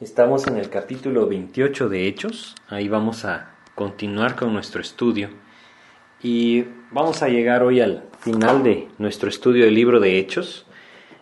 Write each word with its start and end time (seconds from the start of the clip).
Estamos 0.00 0.46
en 0.46 0.56
el 0.58 0.70
capítulo 0.70 1.26
28 1.26 1.88
de 1.88 2.06
Hechos, 2.06 2.54
ahí 2.68 2.88
vamos 2.88 3.24
a 3.24 3.50
continuar 3.74 4.36
con 4.36 4.52
nuestro 4.52 4.80
estudio 4.80 5.28
y 6.22 6.66
vamos 6.92 7.24
a 7.24 7.28
llegar 7.28 7.64
hoy 7.64 7.80
al 7.80 8.04
final 8.20 8.62
de 8.62 8.86
nuestro 8.98 9.28
estudio 9.28 9.64
del 9.64 9.74
libro 9.74 9.98
de 9.98 10.20
Hechos. 10.20 10.66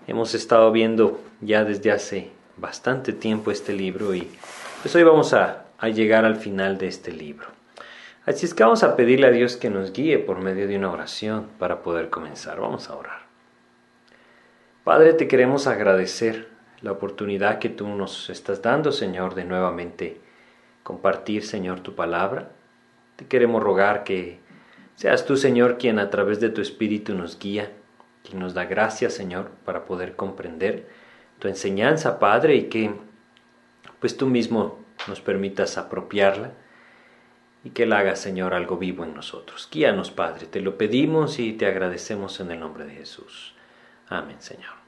Hemos 0.06 0.34
estado 0.34 0.72
viendo 0.72 1.22
ya 1.40 1.64
desde 1.64 1.90
hace 1.90 2.32
bastante 2.58 3.14
tiempo 3.14 3.50
este 3.50 3.72
libro 3.72 4.14
y 4.14 4.28
pues 4.82 4.94
hoy 4.94 5.04
vamos 5.04 5.32
a, 5.32 5.68
a 5.78 5.88
llegar 5.88 6.26
al 6.26 6.36
final 6.36 6.76
de 6.76 6.88
este 6.88 7.12
libro. 7.12 7.46
Así 8.26 8.44
es 8.44 8.52
que 8.52 8.62
vamos 8.62 8.82
a 8.82 8.94
pedirle 8.94 9.28
a 9.28 9.30
Dios 9.30 9.56
que 9.56 9.70
nos 9.70 9.94
guíe 9.94 10.18
por 10.18 10.42
medio 10.42 10.68
de 10.68 10.76
una 10.76 10.90
oración 10.90 11.46
para 11.58 11.82
poder 11.82 12.10
comenzar. 12.10 12.60
Vamos 12.60 12.90
a 12.90 12.96
orar. 12.96 13.20
Padre, 14.84 15.14
te 15.14 15.28
queremos 15.28 15.66
agradecer 15.66 16.55
la 16.82 16.92
oportunidad 16.92 17.58
que 17.58 17.68
tú 17.68 17.88
nos 17.88 18.30
estás 18.30 18.62
dando, 18.62 18.92
Señor, 18.92 19.34
de 19.34 19.44
nuevamente 19.44 20.20
compartir, 20.82 21.44
Señor, 21.44 21.80
tu 21.80 21.94
palabra. 21.94 22.50
Te 23.16 23.26
queremos 23.26 23.62
rogar 23.62 24.04
que 24.04 24.38
seas 24.94 25.26
tú, 25.26 25.36
Señor, 25.36 25.78
quien 25.78 25.98
a 25.98 26.10
través 26.10 26.40
de 26.40 26.50
tu 26.50 26.60
Espíritu 26.60 27.14
nos 27.14 27.38
guía, 27.38 27.72
quien 28.22 28.38
nos 28.38 28.54
da 28.54 28.64
gracia, 28.64 29.10
Señor, 29.10 29.50
para 29.64 29.84
poder 29.84 30.16
comprender 30.16 30.88
tu 31.38 31.48
enseñanza, 31.48 32.18
Padre, 32.18 32.56
y 32.56 32.64
que 32.64 32.94
pues 34.00 34.16
tú 34.16 34.26
mismo 34.26 34.78
nos 35.08 35.20
permitas 35.20 35.78
apropiarla 35.78 36.52
y 37.64 37.70
que 37.70 37.86
la 37.86 37.98
haga, 37.98 38.16
Señor, 38.16 38.54
algo 38.54 38.76
vivo 38.76 39.04
en 39.04 39.14
nosotros. 39.14 39.68
Guíanos, 39.72 40.10
Padre, 40.10 40.46
te 40.46 40.60
lo 40.60 40.78
pedimos 40.78 41.38
y 41.38 41.52
te 41.52 41.66
agradecemos 41.66 42.38
en 42.40 42.52
el 42.52 42.60
nombre 42.60 42.84
de 42.84 42.94
Jesús. 42.94 43.54
Amén, 44.08 44.36
Señor. 44.38 44.85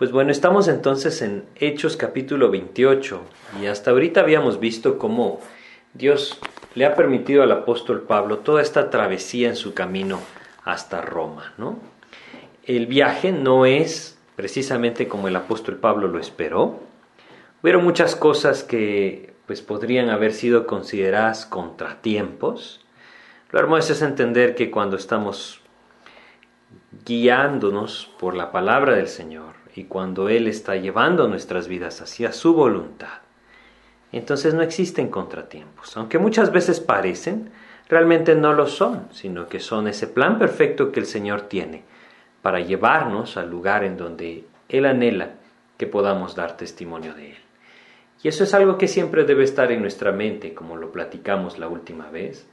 Pues 0.00 0.12
bueno, 0.12 0.32
estamos 0.32 0.66
entonces 0.66 1.20
en 1.20 1.44
Hechos 1.56 1.98
capítulo 1.98 2.50
28 2.50 3.20
y 3.60 3.66
hasta 3.66 3.90
ahorita 3.90 4.22
habíamos 4.22 4.58
visto 4.58 4.96
cómo 4.96 5.40
Dios 5.92 6.40
le 6.74 6.86
ha 6.86 6.94
permitido 6.94 7.42
al 7.42 7.52
apóstol 7.52 8.04
Pablo 8.04 8.38
toda 8.38 8.62
esta 8.62 8.88
travesía 8.88 9.50
en 9.50 9.56
su 9.56 9.74
camino 9.74 10.18
hasta 10.64 11.02
Roma, 11.02 11.52
¿no? 11.58 11.78
El 12.64 12.86
viaje 12.86 13.30
no 13.30 13.66
es 13.66 14.18
precisamente 14.36 15.06
como 15.06 15.28
el 15.28 15.36
apóstol 15.36 15.76
Pablo 15.76 16.08
lo 16.08 16.18
esperó. 16.18 16.80
Hubieron 17.62 17.84
muchas 17.84 18.16
cosas 18.16 18.64
que 18.64 19.34
pues 19.44 19.60
podrían 19.60 20.08
haber 20.08 20.32
sido 20.32 20.66
consideradas 20.66 21.44
contratiempos. 21.44 22.80
Lo 23.50 23.60
hermoso 23.60 23.92
es 23.92 24.00
entender 24.00 24.54
que 24.54 24.70
cuando 24.70 24.96
estamos 24.96 25.60
guiándonos 27.04 28.10
por 28.18 28.34
la 28.34 28.50
palabra 28.50 28.94
del 28.94 29.08
Señor, 29.08 29.59
y 29.80 29.84
cuando 29.84 30.28
Él 30.28 30.46
está 30.46 30.76
llevando 30.76 31.26
nuestras 31.26 31.66
vidas 31.66 32.02
hacia 32.02 32.32
su 32.32 32.52
voluntad, 32.52 33.22
entonces 34.12 34.52
no 34.52 34.60
existen 34.60 35.08
contratiempos. 35.08 35.96
Aunque 35.96 36.18
muchas 36.18 36.52
veces 36.52 36.80
parecen, 36.80 37.50
realmente 37.88 38.34
no 38.34 38.52
lo 38.52 38.66
son, 38.66 39.08
sino 39.10 39.48
que 39.48 39.58
son 39.58 39.88
ese 39.88 40.06
plan 40.06 40.38
perfecto 40.38 40.92
que 40.92 41.00
el 41.00 41.06
Señor 41.06 41.42
tiene 41.48 41.82
para 42.42 42.60
llevarnos 42.60 43.38
al 43.38 43.48
lugar 43.48 43.82
en 43.82 43.96
donde 43.96 44.44
Él 44.68 44.84
anhela 44.84 45.36
que 45.78 45.86
podamos 45.86 46.36
dar 46.36 46.58
testimonio 46.58 47.14
de 47.14 47.30
Él. 47.30 47.38
Y 48.22 48.28
eso 48.28 48.44
es 48.44 48.52
algo 48.52 48.76
que 48.76 48.86
siempre 48.86 49.24
debe 49.24 49.44
estar 49.44 49.72
en 49.72 49.80
nuestra 49.80 50.12
mente, 50.12 50.52
como 50.52 50.76
lo 50.76 50.92
platicamos 50.92 51.58
la 51.58 51.68
última 51.68 52.10
vez. 52.10 52.46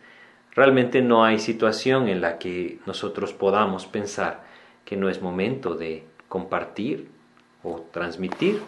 Realmente 0.56 1.02
no 1.02 1.26
hay 1.26 1.40
situación 1.40 2.08
en 2.08 2.22
la 2.22 2.38
que 2.38 2.80
nosotros 2.86 3.34
podamos 3.34 3.86
pensar 3.86 4.46
que 4.86 4.96
no 4.96 5.10
es 5.10 5.22
momento 5.22 5.76
de 5.76 6.06
compartir 6.30 7.17
o 7.64 7.86
transmitir 7.92 8.62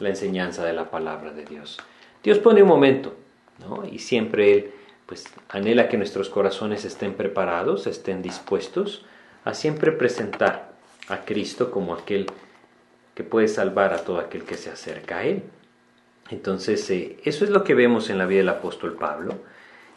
la 0.00 0.10
enseñanza 0.10 0.64
de 0.64 0.72
la 0.72 0.90
palabra 0.90 1.32
de 1.32 1.44
Dios. 1.44 1.78
Dios 2.22 2.38
pone 2.38 2.62
un 2.62 2.68
momento, 2.68 3.14
¿no? 3.60 3.84
Y 3.90 3.98
siempre 3.98 4.52
Él 4.52 4.72
pues 5.06 5.24
anhela 5.48 5.88
que 5.88 5.96
nuestros 5.96 6.28
corazones 6.28 6.84
estén 6.84 7.14
preparados, 7.14 7.86
estén 7.86 8.22
dispuestos 8.22 9.04
a 9.44 9.54
siempre 9.54 9.92
presentar 9.92 10.72
a 11.08 11.24
Cristo 11.24 11.70
como 11.70 11.94
aquel 11.94 12.26
que 13.14 13.22
puede 13.22 13.46
salvar 13.46 13.94
a 13.94 14.04
todo 14.04 14.18
aquel 14.18 14.42
que 14.42 14.56
se 14.56 14.68
acerca 14.68 15.18
a 15.18 15.24
Él. 15.24 15.44
Entonces, 16.30 16.90
eh, 16.90 17.18
eso 17.24 17.44
es 17.44 17.50
lo 17.50 17.62
que 17.62 17.74
vemos 17.74 18.10
en 18.10 18.18
la 18.18 18.26
vida 18.26 18.38
del 18.38 18.48
apóstol 18.48 18.96
Pablo. 18.96 19.38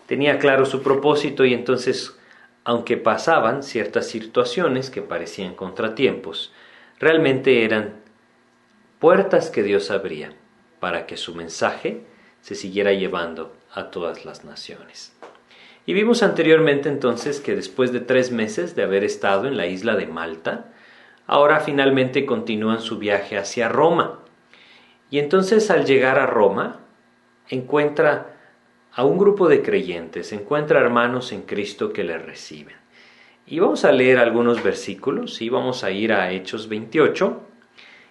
Tenía 0.06 0.38
claro 0.38 0.66
su 0.66 0.84
propósito 0.84 1.44
y 1.44 1.56
entonces, 1.56 2.16
aunque 2.64 2.98
pasaban 2.98 3.64
ciertas 3.64 4.08
situaciones 4.08 4.92
que 4.92 5.02
parecían 5.02 5.56
contratiempos, 5.56 6.54
realmente 7.00 7.66
eran 7.66 7.96
puertas 9.00 9.50
que 9.50 9.64
Dios 9.64 9.92
abría 9.92 10.34
para 10.80 11.06
que 11.06 11.16
su 11.16 11.34
mensaje 11.34 12.02
se 12.42 12.56
siguiera 12.56 12.94
llevando 12.94 13.56
a 13.74 13.92
todas 13.92 14.26
las 14.26 14.44
naciones. 14.44 15.14
Y 15.86 15.94
vimos 15.94 16.22
anteriormente 16.22 16.90
entonces 16.90 17.40
que 17.40 17.56
después 17.56 17.92
de 17.92 18.02
tres 18.02 18.32
meses 18.32 18.76
de 18.76 18.84
haber 18.84 19.04
estado 19.04 19.48
en 19.48 19.58
la 19.58 19.68
isla 19.68 19.96
de 19.96 20.06
Malta, 20.06 20.72
ahora 21.28 21.62
finalmente 21.62 22.26
continúan 22.26 22.82
su 22.82 22.98
viaje 22.98 23.38
hacia 23.38 23.70
Roma. 23.70 24.20
Y 25.10 25.20
entonces 25.20 25.72
al 25.72 25.86
llegar 25.86 26.20
a 26.20 26.28
Roma, 26.28 26.82
encuentra 27.48 28.36
a 28.94 29.06
un 29.06 29.18
grupo 29.18 29.48
de 29.48 29.62
creyentes, 29.62 30.34
encuentra 30.34 30.80
hermanos 30.80 31.32
en 31.32 31.44
Cristo 31.44 31.94
que 31.94 32.04
le 32.04 32.18
reciben. 32.18 32.76
Y 33.48 33.60
vamos 33.60 33.86
a 33.86 33.92
leer 33.92 34.20
algunos 34.20 34.62
versículos 34.62 35.42
y 35.42 35.50
vamos 35.50 35.84
a 35.84 35.90
ir 35.90 36.14
a 36.14 36.32
Hechos 36.32 36.70
28 36.70 37.49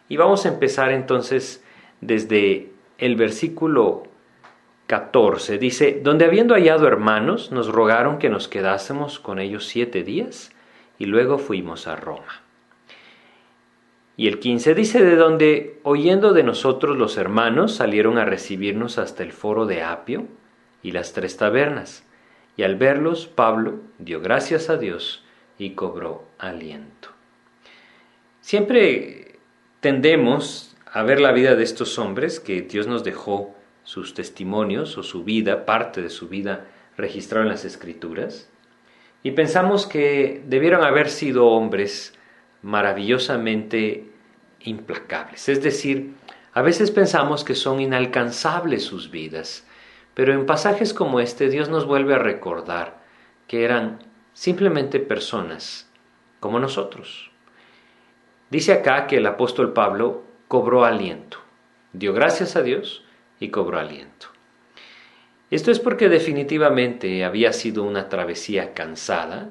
y 0.08 0.16
vamos 0.16 0.46
a 0.46 0.48
empezar 0.48 0.90
entonces 0.92 1.64
desde 2.00 2.70
el 2.98 3.16
versículo 3.16 4.04
14. 4.86 5.58
Dice, 5.58 6.00
donde 6.02 6.24
habiendo 6.24 6.54
hallado 6.54 6.86
hermanos, 6.86 7.52
nos 7.52 7.68
rogaron 7.68 8.18
que 8.18 8.30
nos 8.30 8.48
quedásemos 8.48 9.18
con 9.18 9.38
ellos 9.38 9.66
siete 9.66 10.02
días 10.02 10.50
y 10.98 11.04
luego 11.04 11.38
fuimos 11.38 11.86
a 11.86 11.96
Roma. 11.96 12.42
Y 14.16 14.26
el 14.26 14.40
15 14.40 14.74
dice, 14.74 15.04
de 15.04 15.14
donde 15.14 15.78
oyendo 15.84 16.32
de 16.32 16.42
nosotros 16.42 16.96
los 16.96 17.18
hermanos 17.18 17.74
salieron 17.74 18.18
a 18.18 18.24
recibirnos 18.24 18.98
hasta 18.98 19.22
el 19.22 19.32
foro 19.32 19.66
de 19.66 19.82
Apio 19.82 20.26
y 20.82 20.90
las 20.90 21.12
tres 21.12 21.36
tabernas. 21.36 22.04
Y 22.56 22.64
al 22.64 22.74
verlos, 22.74 23.28
Pablo 23.28 23.74
dio 23.98 24.20
gracias 24.20 24.70
a 24.70 24.76
Dios 24.76 25.22
y 25.58 25.70
cobró 25.70 26.24
aliento. 26.38 27.10
Siempre 28.40 29.27
tendemos 29.80 30.74
a 30.86 31.02
ver 31.02 31.20
la 31.20 31.32
vida 31.32 31.54
de 31.54 31.64
estos 31.64 31.98
hombres 31.98 32.40
que 32.40 32.62
Dios 32.62 32.86
nos 32.86 33.04
dejó 33.04 33.54
sus 33.84 34.14
testimonios 34.14 34.98
o 34.98 35.02
su 35.02 35.24
vida, 35.24 35.64
parte 35.64 36.02
de 36.02 36.10
su 36.10 36.28
vida 36.28 36.66
registrado 36.96 37.44
en 37.44 37.50
las 37.50 37.64
escrituras, 37.64 38.50
y 39.22 39.32
pensamos 39.32 39.86
que 39.86 40.42
debieron 40.46 40.82
haber 40.84 41.08
sido 41.08 41.46
hombres 41.46 42.14
maravillosamente 42.62 44.10
implacables. 44.60 45.48
Es 45.48 45.62
decir, 45.62 46.14
a 46.52 46.62
veces 46.62 46.90
pensamos 46.90 47.44
que 47.44 47.54
son 47.54 47.80
inalcanzables 47.80 48.84
sus 48.84 49.10
vidas, 49.10 49.66
pero 50.14 50.32
en 50.32 50.46
pasajes 50.46 50.92
como 50.92 51.20
este 51.20 51.48
Dios 51.48 51.68
nos 51.68 51.86
vuelve 51.86 52.14
a 52.14 52.18
recordar 52.18 52.98
que 53.46 53.64
eran 53.64 54.00
simplemente 54.32 54.98
personas 54.98 55.88
como 56.40 56.58
nosotros. 56.58 57.30
Dice 58.50 58.72
acá 58.72 59.06
que 59.06 59.18
el 59.18 59.26
apóstol 59.26 59.72
Pablo 59.72 60.24
cobró 60.48 60.84
aliento, 60.84 61.38
dio 61.92 62.14
gracias 62.14 62.56
a 62.56 62.62
Dios 62.62 63.04
y 63.40 63.48
cobró 63.48 63.78
aliento. 63.78 64.28
Esto 65.50 65.70
es 65.70 65.78
porque 65.78 66.08
definitivamente 66.08 67.24
había 67.24 67.52
sido 67.52 67.82
una 67.82 68.08
travesía 68.08 68.74
cansada 68.74 69.50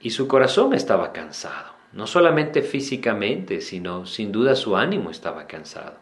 y 0.00 0.10
su 0.10 0.26
corazón 0.26 0.74
estaba 0.74 1.12
cansado, 1.12 1.72
no 1.92 2.06
solamente 2.06 2.62
físicamente, 2.62 3.60
sino 3.60 4.06
sin 4.06 4.32
duda 4.32 4.56
su 4.56 4.76
ánimo 4.76 5.10
estaba 5.10 5.46
cansado. 5.46 5.98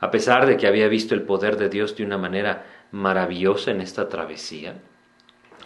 A 0.00 0.10
pesar 0.10 0.46
de 0.46 0.56
que 0.56 0.66
había 0.66 0.88
visto 0.88 1.14
el 1.14 1.22
poder 1.22 1.56
de 1.56 1.68
Dios 1.68 1.96
de 1.96 2.04
una 2.04 2.18
manera 2.18 2.66
maravillosa 2.92 3.70
en 3.70 3.80
esta 3.80 4.08
travesía 4.08 4.74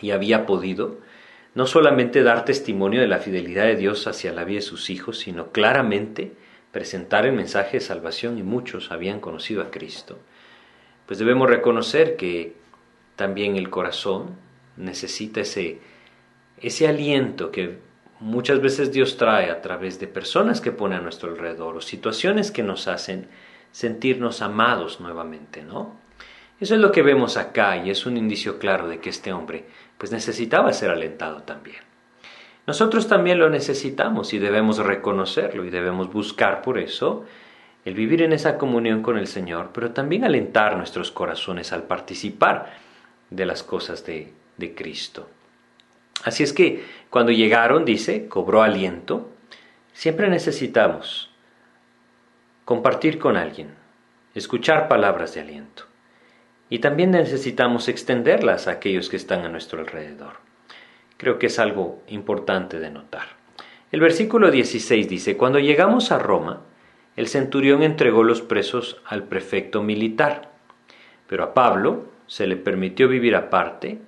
y 0.00 0.10
había 0.10 0.46
podido 0.46 0.98
no 1.54 1.66
solamente 1.66 2.22
dar 2.22 2.44
testimonio 2.44 3.00
de 3.00 3.08
la 3.08 3.18
fidelidad 3.18 3.64
de 3.64 3.76
Dios 3.76 4.06
hacia 4.06 4.32
la 4.32 4.44
vida 4.44 4.56
de 4.56 4.62
sus 4.62 4.90
hijos, 4.90 5.18
sino 5.18 5.52
claramente 5.52 6.32
presentar 6.70 7.26
el 7.26 7.32
mensaje 7.32 7.78
de 7.78 7.84
salvación 7.84 8.38
y 8.38 8.42
muchos 8.42 8.90
habían 8.90 9.20
conocido 9.20 9.62
a 9.62 9.70
Cristo, 9.70 10.18
pues 11.06 11.18
debemos 11.18 11.48
reconocer 11.50 12.16
que 12.16 12.54
también 13.16 13.56
el 13.56 13.68
corazón 13.68 14.36
necesita 14.76 15.42
ese, 15.42 15.80
ese 16.58 16.88
aliento 16.88 17.50
que 17.50 17.78
muchas 18.20 18.62
veces 18.62 18.92
Dios 18.92 19.18
trae 19.18 19.50
a 19.50 19.60
través 19.60 20.00
de 20.00 20.06
personas 20.06 20.62
que 20.62 20.72
pone 20.72 20.96
a 20.96 21.00
nuestro 21.00 21.30
alrededor 21.30 21.76
o 21.76 21.80
situaciones 21.82 22.50
que 22.50 22.62
nos 22.62 22.88
hacen 22.88 23.28
sentirnos 23.72 24.40
amados 24.40 25.00
nuevamente, 25.00 25.62
¿no? 25.62 26.00
Eso 26.60 26.76
es 26.76 26.80
lo 26.80 26.92
que 26.92 27.02
vemos 27.02 27.36
acá 27.36 27.76
y 27.76 27.90
es 27.90 28.06
un 28.06 28.16
indicio 28.16 28.60
claro 28.60 28.86
de 28.86 29.00
que 29.00 29.10
este 29.10 29.32
hombre 29.32 29.64
pues 30.02 30.10
necesitaba 30.10 30.72
ser 30.72 30.90
alentado 30.90 31.44
también. 31.44 31.76
Nosotros 32.66 33.06
también 33.06 33.38
lo 33.38 33.48
necesitamos 33.48 34.34
y 34.34 34.40
debemos 34.40 34.78
reconocerlo 34.78 35.64
y 35.64 35.70
debemos 35.70 36.12
buscar 36.12 36.60
por 36.60 36.80
eso 36.80 37.24
el 37.84 37.94
vivir 37.94 38.22
en 38.22 38.32
esa 38.32 38.58
comunión 38.58 39.00
con 39.00 39.16
el 39.16 39.28
Señor, 39.28 39.70
pero 39.72 39.92
también 39.92 40.24
alentar 40.24 40.76
nuestros 40.76 41.12
corazones 41.12 41.72
al 41.72 41.84
participar 41.84 42.72
de 43.30 43.46
las 43.46 43.62
cosas 43.62 44.04
de, 44.04 44.32
de 44.56 44.74
Cristo. 44.74 45.28
Así 46.24 46.42
es 46.42 46.52
que 46.52 46.84
cuando 47.08 47.30
llegaron, 47.30 47.84
dice, 47.84 48.26
cobró 48.26 48.64
aliento, 48.64 49.30
siempre 49.92 50.28
necesitamos 50.28 51.30
compartir 52.64 53.20
con 53.20 53.36
alguien, 53.36 53.68
escuchar 54.34 54.88
palabras 54.88 55.34
de 55.34 55.42
aliento. 55.42 55.91
Y 56.72 56.78
también 56.78 57.10
necesitamos 57.10 57.88
extenderlas 57.88 58.66
a 58.66 58.70
aquellos 58.70 59.10
que 59.10 59.16
están 59.18 59.44
a 59.44 59.50
nuestro 59.50 59.80
alrededor. 59.80 60.36
Creo 61.18 61.38
que 61.38 61.48
es 61.48 61.58
algo 61.58 62.02
importante 62.08 62.80
de 62.80 62.90
notar. 62.90 63.36
El 63.90 64.00
versículo 64.00 64.50
16 64.50 65.06
dice, 65.06 65.36
cuando 65.36 65.58
llegamos 65.58 66.12
a 66.12 66.18
Roma, 66.18 66.62
el 67.14 67.28
centurión 67.28 67.82
entregó 67.82 68.24
los 68.24 68.40
presos 68.40 69.02
al 69.04 69.24
prefecto 69.24 69.82
militar, 69.82 70.50
pero 71.26 71.44
a 71.44 71.52
Pablo 71.52 72.06
se 72.26 72.46
le 72.46 72.56
permitió 72.56 73.06
vivir 73.06 73.36
aparte 73.36 73.98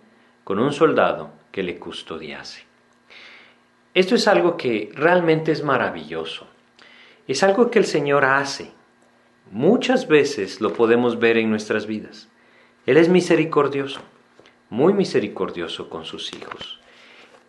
con 0.42 0.58
un 0.58 0.72
soldado 0.72 1.32
que 1.52 1.62
le 1.62 1.78
custodiase. 1.78 2.64
Esto 3.92 4.14
es 4.14 4.26
algo 4.26 4.56
que 4.56 4.88
realmente 4.94 5.52
es 5.52 5.62
maravilloso. 5.62 6.46
Es 7.28 7.42
algo 7.42 7.70
que 7.70 7.78
el 7.78 7.84
Señor 7.84 8.24
hace. 8.24 8.72
Muchas 9.50 10.08
veces 10.08 10.62
lo 10.62 10.72
podemos 10.72 11.18
ver 11.18 11.36
en 11.36 11.50
nuestras 11.50 11.86
vidas. 11.86 12.30
Él 12.86 12.96
es 12.96 13.08
misericordioso, 13.08 14.00
muy 14.70 14.92
misericordioso 14.92 15.88
con 15.88 16.04
sus 16.04 16.32
hijos. 16.34 16.80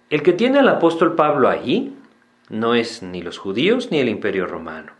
El 0.10 0.24
que 0.24 0.34
tiene 0.34 0.60
al 0.60 0.70
apóstol 0.70 1.16
Pablo 1.16 1.50
allí 1.50 1.94
no 2.50 2.76
es 2.76 3.02
ni 3.04 3.22
los 3.22 3.38
judíos 3.38 3.92
ni 3.92 4.00
el 4.00 4.10
imperio 4.10 4.46
romano. 4.46 4.94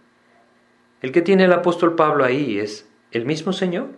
El 1.02 1.12
que 1.12 1.22
tiene 1.22 1.46
el 1.46 1.54
apóstol 1.54 1.96
Pablo 1.96 2.26
ahí 2.26 2.58
es 2.58 2.90
el 3.12 3.26
mismo 3.26 3.54
Señor. 3.54 3.90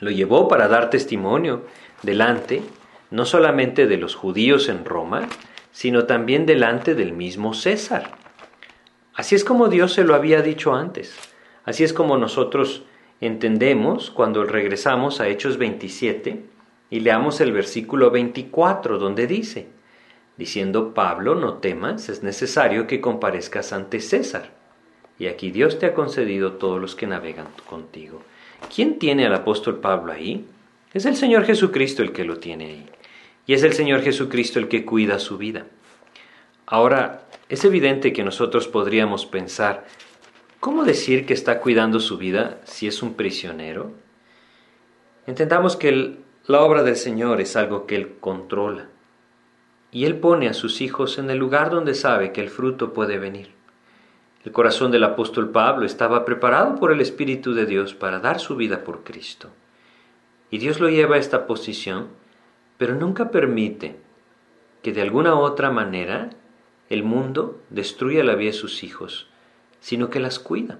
Lo 0.00 0.10
llevó 0.10 0.48
para 0.48 0.68
dar 0.68 0.90
testimonio 0.90 1.64
delante 2.02 2.62
no 3.10 3.24
solamente 3.24 3.86
de 3.86 3.98
los 3.98 4.14
judíos 4.14 4.68
en 4.68 4.84
Roma, 4.84 5.28
sino 5.70 6.04
también 6.04 6.46
delante 6.46 6.94
del 6.94 7.12
mismo 7.12 7.52
César. 7.54 8.12
Así 9.14 9.34
es 9.34 9.44
como 9.44 9.68
Dios 9.68 9.92
se 9.92 10.04
lo 10.04 10.14
había 10.14 10.42
dicho 10.42 10.74
antes. 10.74 11.14
Así 11.64 11.84
es 11.84 11.92
como 11.92 12.16
nosotros 12.16 12.84
entendemos 13.22 14.10
cuando 14.10 14.44
regresamos 14.44 15.20
a 15.20 15.28
Hechos 15.28 15.56
27 15.56 16.42
y 16.90 17.00
leamos 17.00 17.40
el 17.40 17.52
versículo 17.52 18.10
24 18.10 18.98
donde 18.98 19.28
dice, 19.28 19.68
diciendo 20.36 20.92
Pablo, 20.92 21.36
no 21.36 21.54
temas, 21.54 22.08
es 22.08 22.24
necesario 22.24 22.88
que 22.88 23.00
comparezcas 23.00 23.72
ante 23.72 24.00
César. 24.00 24.50
Y 25.20 25.28
aquí 25.28 25.52
Dios 25.52 25.78
te 25.78 25.86
ha 25.86 25.94
concedido 25.94 26.54
todos 26.54 26.80
los 26.80 26.96
que 26.96 27.06
navegan 27.06 27.46
contigo. 27.68 28.22
¿Quién 28.74 28.98
tiene 28.98 29.24
al 29.24 29.34
apóstol 29.34 29.78
Pablo 29.78 30.12
ahí? 30.12 30.44
Es 30.92 31.06
el 31.06 31.14
Señor 31.14 31.44
Jesucristo 31.44 32.02
el 32.02 32.12
que 32.12 32.24
lo 32.24 32.38
tiene 32.38 32.66
ahí. 32.66 32.86
Y 33.46 33.54
es 33.54 33.62
el 33.62 33.72
Señor 33.72 34.02
Jesucristo 34.02 34.58
el 34.58 34.66
que 34.66 34.84
cuida 34.84 35.20
su 35.20 35.38
vida. 35.38 35.66
Ahora, 36.66 37.22
es 37.48 37.64
evidente 37.64 38.12
que 38.12 38.24
nosotros 38.24 38.66
podríamos 38.66 39.26
pensar, 39.26 39.86
¿cómo 40.62 40.84
decir 40.84 41.26
que 41.26 41.34
está 41.34 41.58
cuidando 41.58 41.98
su 41.98 42.18
vida 42.18 42.60
si 42.62 42.86
es 42.86 43.02
un 43.02 43.14
prisionero? 43.14 43.90
Entendamos 45.26 45.76
que 45.76 46.18
la 46.46 46.60
obra 46.60 46.84
del 46.84 46.94
Señor 46.94 47.40
es 47.40 47.56
algo 47.56 47.84
que 47.86 47.96
Él 47.96 48.14
controla. 48.20 48.86
Y 49.90 50.04
Él 50.04 50.20
pone 50.20 50.48
a 50.48 50.54
sus 50.54 50.80
hijos 50.80 51.18
en 51.18 51.30
el 51.30 51.38
lugar 51.38 51.70
donde 51.70 51.94
sabe 51.94 52.30
que 52.30 52.40
el 52.40 52.48
fruto 52.48 52.92
puede 52.92 53.18
venir. 53.18 53.50
El 54.44 54.52
corazón 54.52 54.92
del 54.92 55.02
apóstol 55.02 55.50
Pablo 55.50 55.84
estaba 55.84 56.24
preparado 56.24 56.76
por 56.76 56.92
el 56.92 57.00
Espíritu 57.00 57.54
de 57.54 57.66
Dios 57.66 57.92
para 57.94 58.20
dar 58.20 58.38
su 58.38 58.54
vida 58.54 58.84
por 58.84 59.02
Cristo. 59.02 59.48
Y 60.48 60.58
Dios 60.58 60.78
lo 60.78 60.88
lleva 60.88 61.16
a 61.16 61.18
esta 61.18 61.48
posición 61.48 62.22
pero 62.78 62.94
nunca 62.94 63.30
permite 63.30 63.96
que 64.82 64.92
de 64.92 65.02
alguna 65.02 65.36
otra 65.36 65.70
manera 65.70 66.30
el 66.88 67.02
mundo 67.02 67.60
destruya 67.70 68.22
la 68.22 68.36
vida 68.36 68.50
de 68.50 68.58
sus 68.58 68.84
hijos, 68.84 69.28
sino 69.82 70.08
que 70.08 70.20
las 70.20 70.38
cuida. 70.38 70.78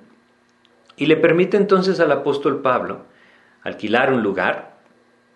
Y 0.97 1.07
le 1.07 1.17
permite 1.17 1.59
entonces 1.59 2.01
al 2.01 2.13
apóstol 2.13 2.63
Pablo 2.63 3.05
alquilar 3.63 4.13
un 4.13 4.23
lugar, 4.23 4.77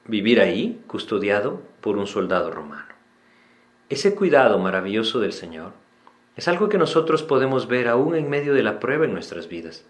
vivir 0.06 0.40
ahí, 0.40 0.80
custodiado 0.86 1.60
por 1.80 1.98
un 1.98 2.06
soldado 2.06 2.50
romano. 2.50 2.94
Ese 3.88 4.14
cuidado 4.14 4.58
maravilloso 4.58 5.18
del 5.20 5.32
Señor 5.32 5.72
es 6.36 6.48
algo 6.48 6.68
que 6.68 6.78
nosotros 6.78 7.22
podemos 7.22 7.66
ver 7.66 7.88
aún 7.88 8.14
en 8.14 8.30
medio 8.30 8.54
de 8.54 8.62
la 8.62 8.78
prueba 8.78 9.04
en 9.04 9.12
nuestras 9.12 9.48
vidas, 9.48 9.84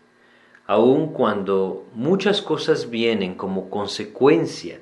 aún 0.66 1.12
cuando 1.12 1.86
muchas 1.92 2.40
cosas 2.40 2.88
vienen 2.88 3.34
como 3.34 3.68
consecuencia 3.68 4.80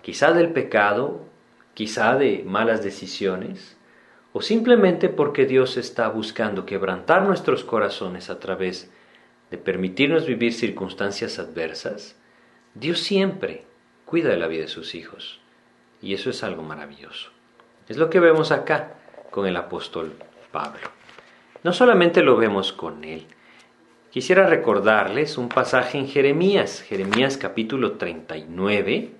quizá 0.00 0.32
del 0.32 0.52
pecado, 0.52 1.20
quizá 1.74 2.16
de 2.16 2.44
malas 2.46 2.82
decisiones, 2.82 3.76
o 4.32 4.40
simplemente 4.40 5.08
porque 5.08 5.46
Dios 5.46 5.76
está 5.76 6.08
buscando 6.08 6.64
quebrantar 6.64 7.22
nuestros 7.22 7.64
corazones 7.64 8.30
a 8.30 8.38
través 8.38 8.90
de 9.50 9.58
permitirnos 9.58 10.26
vivir 10.26 10.54
circunstancias 10.54 11.38
adversas, 11.38 12.16
Dios 12.74 13.00
siempre 13.00 13.64
cuida 14.06 14.30
de 14.30 14.38
la 14.38 14.46
vida 14.46 14.62
de 14.62 14.68
sus 14.68 14.94
hijos. 14.94 15.40
Y 16.00 16.14
eso 16.14 16.30
es 16.30 16.42
algo 16.42 16.62
maravilloso. 16.62 17.30
Es 17.88 17.96
lo 17.96 18.08
que 18.08 18.20
vemos 18.20 18.50
acá 18.50 18.94
con 19.30 19.46
el 19.46 19.56
apóstol 19.56 20.14
Pablo. 20.50 20.80
No 21.62 21.72
solamente 21.72 22.22
lo 22.22 22.36
vemos 22.36 22.72
con 22.72 23.04
él. 23.04 23.26
Quisiera 24.10 24.46
recordarles 24.46 25.38
un 25.38 25.48
pasaje 25.48 25.98
en 25.98 26.08
Jeremías, 26.08 26.82
Jeremías 26.82 27.36
capítulo 27.36 27.92
39, 27.92 29.10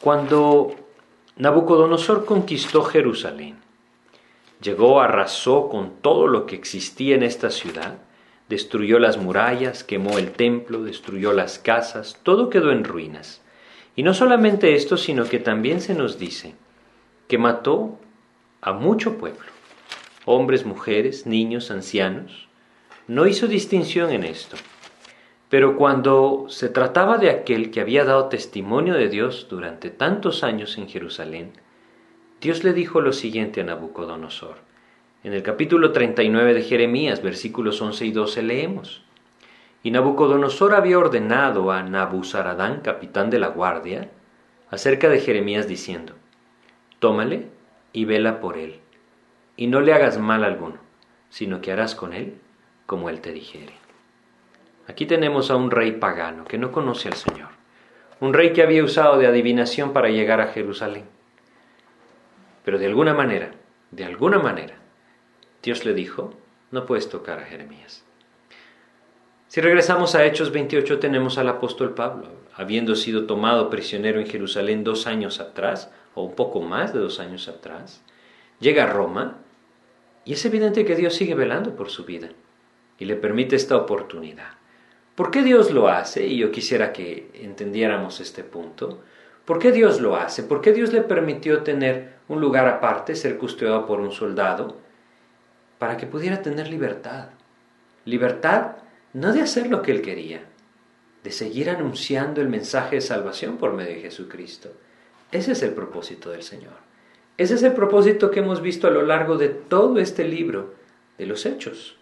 cuando 0.00 0.74
Nabucodonosor 1.36 2.24
conquistó 2.24 2.82
Jerusalén, 2.82 3.56
llegó, 4.60 5.00
arrasó 5.00 5.68
con 5.68 6.00
todo 6.00 6.26
lo 6.26 6.46
que 6.46 6.56
existía 6.56 7.14
en 7.14 7.22
esta 7.22 7.50
ciudad, 7.50 7.98
destruyó 8.48 8.98
las 8.98 9.16
murallas, 9.16 9.84
quemó 9.84 10.18
el 10.18 10.32
templo, 10.32 10.82
destruyó 10.82 11.32
las 11.32 11.58
casas, 11.58 12.18
todo 12.22 12.50
quedó 12.50 12.72
en 12.72 12.84
ruinas. 12.84 13.42
Y 13.96 14.02
no 14.02 14.14
solamente 14.14 14.74
esto, 14.74 14.96
sino 14.96 15.24
que 15.24 15.38
también 15.38 15.80
se 15.80 15.94
nos 15.94 16.18
dice 16.18 16.54
que 17.28 17.38
mató 17.38 17.98
a 18.60 18.72
mucho 18.72 19.18
pueblo, 19.18 19.46
hombres, 20.24 20.66
mujeres, 20.66 21.26
niños, 21.26 21.70
ancianos. 21.70 22.48
No 23.06 23.26
hizo 23.26 23.46
distinción 23.46 24.10
en 24.10 24.24
esto. 24.24 24.56
Pero 25.48 25.76
cuando 25.76 26.46
se 26.48 26.68
trataba 26.68 27.18
de 27.18 27.30
aquel 27.30 27.70
que 27.70 27.80
había 27.80 28.04
dado 28.04 28.26
testimonio 28.26 28.94
de 28.94 29.08
Dios 29.08 29.48
durante 29.50 29.90
tantos 29.90 30.44
años 30.44 30.78
en 30.78 30.88
Jerusalén, 30.88 31.52
Dios 32.40 32.64
le 32.64 32.72
dijo 32.72 33.02
lo 33.02 33.12
siguiente 33.12 33.60
a 33.60 33.64
Nabucodonosor. 33.64 34.56
En 35.24 35.34
el 35.34 35.42
capítulo 35.42 35.92
39 35.92 36.54
de 36.54 36.62
Jeremías, 36.62 37.22
versículos 37.22 37.82
11 37.82 38.06
y 38.06 38.12
12 38.12 38.42
leemos. 38.42 39.02
Y 39.82 39.90
Nabucodonosor 39.90 40.74
había 40.74 40.98
ordenado 40.98 41.70
a 41.70 41.82
Nabuzaradán, 41.82 42.80
capitán 42.80 43.28
de 43.28 43.40
la 43.40 43.48
guardia, 43.48 44.08
acerca 44.70 45.10
de 45.10 45.20
Jeremías 45.20 45.68
diciendo, 45.68 46.14
Tómale 46.98 47.48
y 47.92 48.06
vela 48.06 48.40
por 48.40 48.56
él, 48.56 48.80
y 49.58 49.66
no 49.66 49.82
le 49.82 49.92
hagas 49.92 50.16
mal 50.16 50.42
alguno, 50.42 50.78
sino 51.28 51.60
que 51.60 51.72
harás 51.72 51.94
con 51.94 52.14
él 52.14 52.36
como 52.86 53.10
él 53.10 53.20
te 53.20 53.32
dijere. 53.32 53.74
Aquí 54.88 55.04
tenemos 55.04 55.50
a 55.50 55.56
un 55.56 55.70
rey 55.70 55.92
pagano 55.92 56.46
que 56.46 56.56
no 56.56 56.72
conoce 56.72 57.08
al 57.08 57.14
Señor, 57.16 57.50
un 58.18 58.32
rey 58.32 58.54
que 58.54 58.62
había 58.62 58.82
usado 58.82 59.18
de 59.18 59.26
adivinación 59.26 59.92
para 59.92 60.08
llegar 60.08 60.40
a 60.40 60.46
Jerusalén. 60.46 61.19
Pero 62.70 62.78
de 62.78 62.86
alguna 62.86 63.14
manera, 63.14 63.50
de 63.90 64.04
alguna 64.04 64.38
manera, 64.38 64.76
Dios 65.60 65.84
le 65.84 65.92
dijo, 65.92 66.34
no 66.70 66.86
puedes 66.86 67.08
tocar 67.08 67.40
a 67.40 67.44
Jeremías. 67.44 68.04
Si 69.48 69.60
regresamos 69.60 70.14
a 70.14 70.24
Hechos 70.24 70.52
28 70.52 71.00
tenemos 71.00 71.36
al 71.36 71.48
apóstol 71.48 71.94
Pablo, 71.94 72.28
habiendo 72.54 72.94
sido 72.94 73.26
tomado 73.26 73.70
prisionero 73.70 74.20
en 74.20 74.28
Jerusalén 74.28 74.84
dos 74.84 75.08
años 75.08 75.40
atrás, 75.40 75.90
o 76.14 76.22
un 76.22 76.36
poco 76.36 76.60
más 76.60 76.92
de 76.92 77.00
dos 77.00 77.18
años 77.18 77.48
atrás, 77.48 78.04
llega 78.60 78.84
a 78.84 78.92
Roma 78.92 79.38
y 80.24 80.34
es 80.34 80.44
evidente 80.44 80.84
que 80.84 80.94
Dios 80.94 81.16
sigue 81.16 81.34
velando 81.34 81.74
por 81.74 81.90
su 81.90 82.04
vida 82.04 82.28
y 83.00 83.04
le 83.04 83.16
permite 83.16 83.56
esta 83.56 83.76
oportunidad. 83.76 84.52
¿Por 85.16 85.32
qué 85.32 85.42
Dios 85.42 85.72
lo 85.72 85.88
hace? 85.88 86.24
Y 86.24 86.36
yo 86.36 86.52
quisiera 86.52 86.92
que 86.92 87.32
entendiéramos 87.34 88.20
este 88.20 88.44
punto. 88.44 89.02
¿Por 89.50 89.58
qué 89.58 89.72
Dios 89.72 90.00
lo 90.00 90.14
hace? 90.14 90.44
¿Por 90.44 90.60
qué 90.60 90.72
Dios 90.72 90.92
le 90.92 91.00
permitió 91.00 91.64
tener 91.64 92.12
un 92.28 92.40
lugar 92.40 92.68
aparte, 92.68 93.16
ser 93.16 93.36
custodiado 93.36 93.84
por 93.84 93.98
un 93.98 94.12
soldado? 94.12 94.76
Para 95.80 95.96
que 95.96 96.06
pudiera 96.06 96.40
tener 96.40 96.68
libertad. 96.68 97.30
Libertad 98.04 98.76
no 99.12 99.32
de 99.32 99.42
hacer 99.42 99.66
lo 99.66 99.82
que 99.82 99.90
él 99.90 100.02
quería, 100.02 100.42
de 101.24 101.32
seguir 101.32 101.68
anunciando 101.68 102.40
el 102.40 102.48
mensaje 102.48 102.94
de 102.94 103.00
salvación 103.00 103.56
por 103.56 103.72
medio 103.72 103.96
de 103.96 104.02
Jesucristo. 104.02 104.70
Ese 105.32 105.50
es 105.50 105.64
el 105.64 105.72
propósito 105.72 106.30
del 106.30 106.44
Señor. 106.44 106.74
Ese 107.36 107.54
es 107.54 107.64
el 107.64 107.72
propósito 107.72 108.30
que 108.30 108.38
hemos 108.38 108.62
visto 108.62 108.86
a 108.86 108.92
lo 108.92 109.02
largo 109.02 109.36
de 109.36 109.48
todo 109.48 109.98
este 109.98 110.22
libro 110.28 110.74
de 111.18 111.26
los 111.26 111.44
Hechos. 111.44 111.98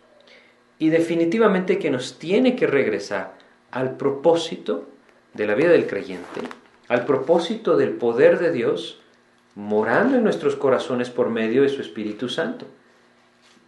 y 0.78 0.90
definitivamente 0.90 1.78
que 1.78 1.90
nos 1.90 2.18
tiene 2.18 2.56
que 2.56 2.66
regresar 2.66 3.38
al 3.70 3.96
propósito 3.96 4.86
de 5.32 5.46
la 5.46 5.54
vida 5.54 5.70
del 5.70 5.86
creyente, 5.86 6.42
al 6.88 7.04
propósito 7.04 7.76
del 7.76 7.92
poder 7.92 8.38
de 8.38 8.50
Dios 8.50 9.00
morando 9.54 10.16
en 10.16 10.24
nuestros 10.24 10.56
corazones 10.56 11.10
por 11.10 11.30
medio 11.30 11.62
de 11.62 11.68
su 11.68 11.82
Espíritu 11.82 12.28
Santo. 12.28 12.66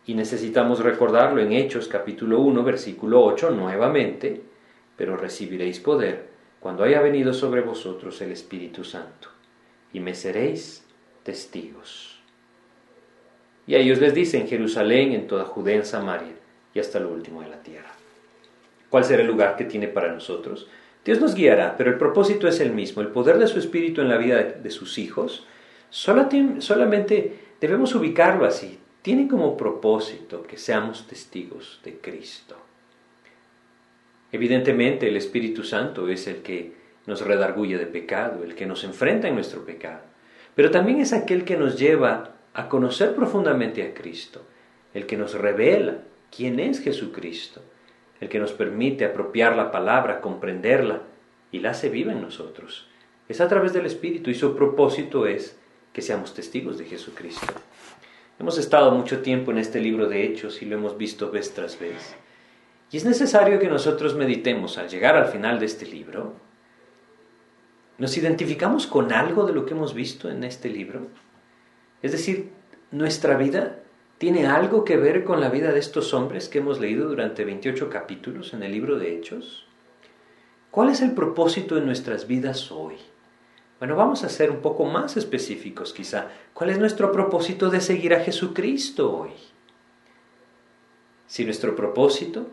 Y 0.06 0.14
necesitamos 0.14 0.80
recordarlo 0.80 1.40
en 1.40 1.52
Hechos 1.52 1.88
capítulo 1.88 2.40
1, 2.40 2.62
versículo 2.64 3.22
8 3.24 3.50
nuevamente, 3.50 4.40
pero 4.96 5.16
recibiréis 5.16 5.80
poder 5.80 6.30
cuando 6.60 6.84
haya 6.84 7.00
venido 7.00 7.32
sobre 7.32 7.60
vosotros 7.60 8.20
el 8.20 8.32
Espíritu 8.32 8.84
Santo, 8.84 9.28
y 9.92 10.00
me 10.00 10.14
seréis 10.14 10.84
testigos. 11.22 12.20
Y 13.66 13.74
a 13.74 13.78
ellos 13.78 13.98
les 13.98 14.14
dice 14.14 14.38
en 14.38 14.48
Jerusalén, 14.48 15.12
en 15.12 15.26
toda 15.26 15.44
Judea, 15.44 15.76
en 15.76 15.84
Samaria 15.84 16.34
y 16.74 16.80
hasta 16.80 17.00
lo 17.00 17.10
último 17.10 17.42
de 17.42 17.48
la 17.48 17.62
tierra. 17.62 17.90
¿Cuál 18.90 19.04
será 19.04 19.22
el 19.22 19.28
lugar 19.28 19.56
que 19.56 19.64
tiene 19.64 19.88
para 19.88 20.12
nosotros? 20.12 20.68
Dios 21.04 21.20
nos 21.20 21.34
guiará, 21.34 21.76
pero 21.76 21.90
el 21.90 21.98
propósito 21.98 22.46
es 22.46 22.60
el 22.60 22.72
mismo. 22.72 23.02
El 23.02 23.08
poder 23.08 23.38
de 23.38 23.46
su 23.46 23.58
Espíritu 23.58 24.00
en 24.00 24.08
la 24.08 24.18
vida 24.18 24.42
de 24.42 24.70
sus 24.70 24.98
hijos, 24.98 25.46
solamente 25.90 27.32
debemos 27.60 27.94
ubicarlo 27.94 28.44
así. 28.44 28.78
Tiene 29.02 29.28
como 29.28 29.56
propósito 29.56 30.42
que 30.42 30.58
seamos 30.58 31.06
testigos 31.06 31.80
de 31.84 31.98
Cristo. 31.98 32.56
Evidentemente 34.32 35.08
el 35.08 35.16
Espíritu 35.16 35.64
Santo 35.64 36.08
es 36.08 36.26
el 36.26 36.42
que 36.42 36.74
nos 37.06 37.22
redarguye 37.22 37.78
de 37.78 37.86
pecado, 37.86 38.44
el 38.44 38.54
que 38.54 38.66
nos 38.66 38.84
enfrenta 38.84 39.26
en 39.26 39.34
nuestro 39.34 39.64
pecado, 39.64 40.02
pero 40.54 40.70
también 40.70 41.00
es 41.00 41.12
aquel 41.12 41.44
que 41.44 41.56
nos 41.56 41.78
lleva 41.78 42.34
a 42.52 42.68
conocer 42.68 43.14
profundamente 43.14 43.82
a 43.82 43.94
Cristo, 43.94 44.42
el 44.94 45.06
que 45.06 45.16
nos 45.16 45.34
revela 45.34 45.98
quién 46.34 46.60
es 46.60 46.80
Jesucristo, 46.80 47.62
el 48.20 48.28
que 48.28 48.38
nos 48.38 48.52
permite 48.52 49.04
apropiar 49.04 49.56
la 49.56 49.70
palabra, 49.70 50.20
comprenderla 50.20 51.02
y 51.50 51.60
la 51.60 51.70
hace 51.70 51.88
viva 51.88 52.12
en 52.12 52.20
nosotros. 52.20 52.86
Es 53.28 53.40
a 53.40 53.48
través 53.48 53.72
del 53.72 53.86
Espíritu 53.86 54.30
y 54.30 54.34
su 54.34 54.54
propósito 54.54 55.26
es 55.26 55.58
que 55.92 56.02
seamos 56.02 56.34
testigos 56.34 56.78
de 56.78 56.84
Jesucristo. 56.84 57.46
Hemos 58.38 58.58
estado 58.58 58.90
mucho 58.92 59.20
tiempo 59.20 59.50
en 59.50 59.58
este 59.58 59.80
libro 59.80 60.08
de 60.08 60.24
Hechos 60.24 60.62
y 60.62 60.66
lo 60.66 60.76
hemos 60.76 60.96
visto 60.96 61.30
vez 61.30 61.52
tras 61.52 61.78
vez. 61.78 62.14
Y 62.90 62.96
es 62.96 63.04
necesario 63.04 63.58
que 63.58 63.68
nosotros 63.68 64.14
meditemos 64.14 64.78
al 64.78 64.88
llegar 64.88 65.16
al 65.16 65.26
final 65.26 65.60
de 65.60 65.66
este 65.66 65.86
libro. 65.86 66.34
¿Nos 67.98 68.16
identificamos 68.16 68.86
con 68.86 69.12
algo 69.12 69.44
de 69.44 69.52
lo 69.52 69.66
que 69.66 69.74
hemos 69.74 69.94
visto 69.94 70.30
en 70.30 70.42
este 70.42 70.70
libro? 70.70 71.06
Es 72.02 72.12
decir, 72.12 72.50
nuestra 72.90 73.36
vida 73.36 73.79
tiene 74.20 74.46
algo 74.46 74.84
que 74.84 74.98
ver 74.98 75.24
con 75.24 75.40
la 75.40 75.48
vida 75.48 75.72
de 75.72 75.78
estos 75.78 76.12
hombres 76.12 76.50
que 76.50 76.58
hemos 76.58 76.78
leído 76.78 77.08
durante 77.08 77.42
28 77.42 77.88
capítulos 77.88 78.52
en 78.52 78.62
el 78.62 78.70
libro 78.70 78.98
de 78.98 79.16
Hechos? 79.16 79.66
¿Cuál 80.70 80.90
es 80.90 81.00
el 81.00 81.12
propósito 81.12 81.76
de 81.76 81.80
nuestras 81.80 82.26
vidas 82.26 82.70
hoy? 82.70 82.96
Bueno, 83.78 83.96
vamos 83.96 84.22
a 84.22 84.28
ser 84.28 84.50
un 84.50 84.58
poco 84.58 84.84
más 84.84 85.16
específicos 85.16 85.94
quizá. 85.94 86.28
¿Cuál 86.52 86.68
es 86.68 86.78
nuestro 86.78 87.12
propósito 87.12 87.70
de 87.70 87.80
seguir 87.80 88.12
a 88.12 88.20
Jesucristo 88.20 89.10
hoy? 89.10 89.30
Si 91.26 91.46
nuestro 91.46 91.74
propósito 91.74 92.46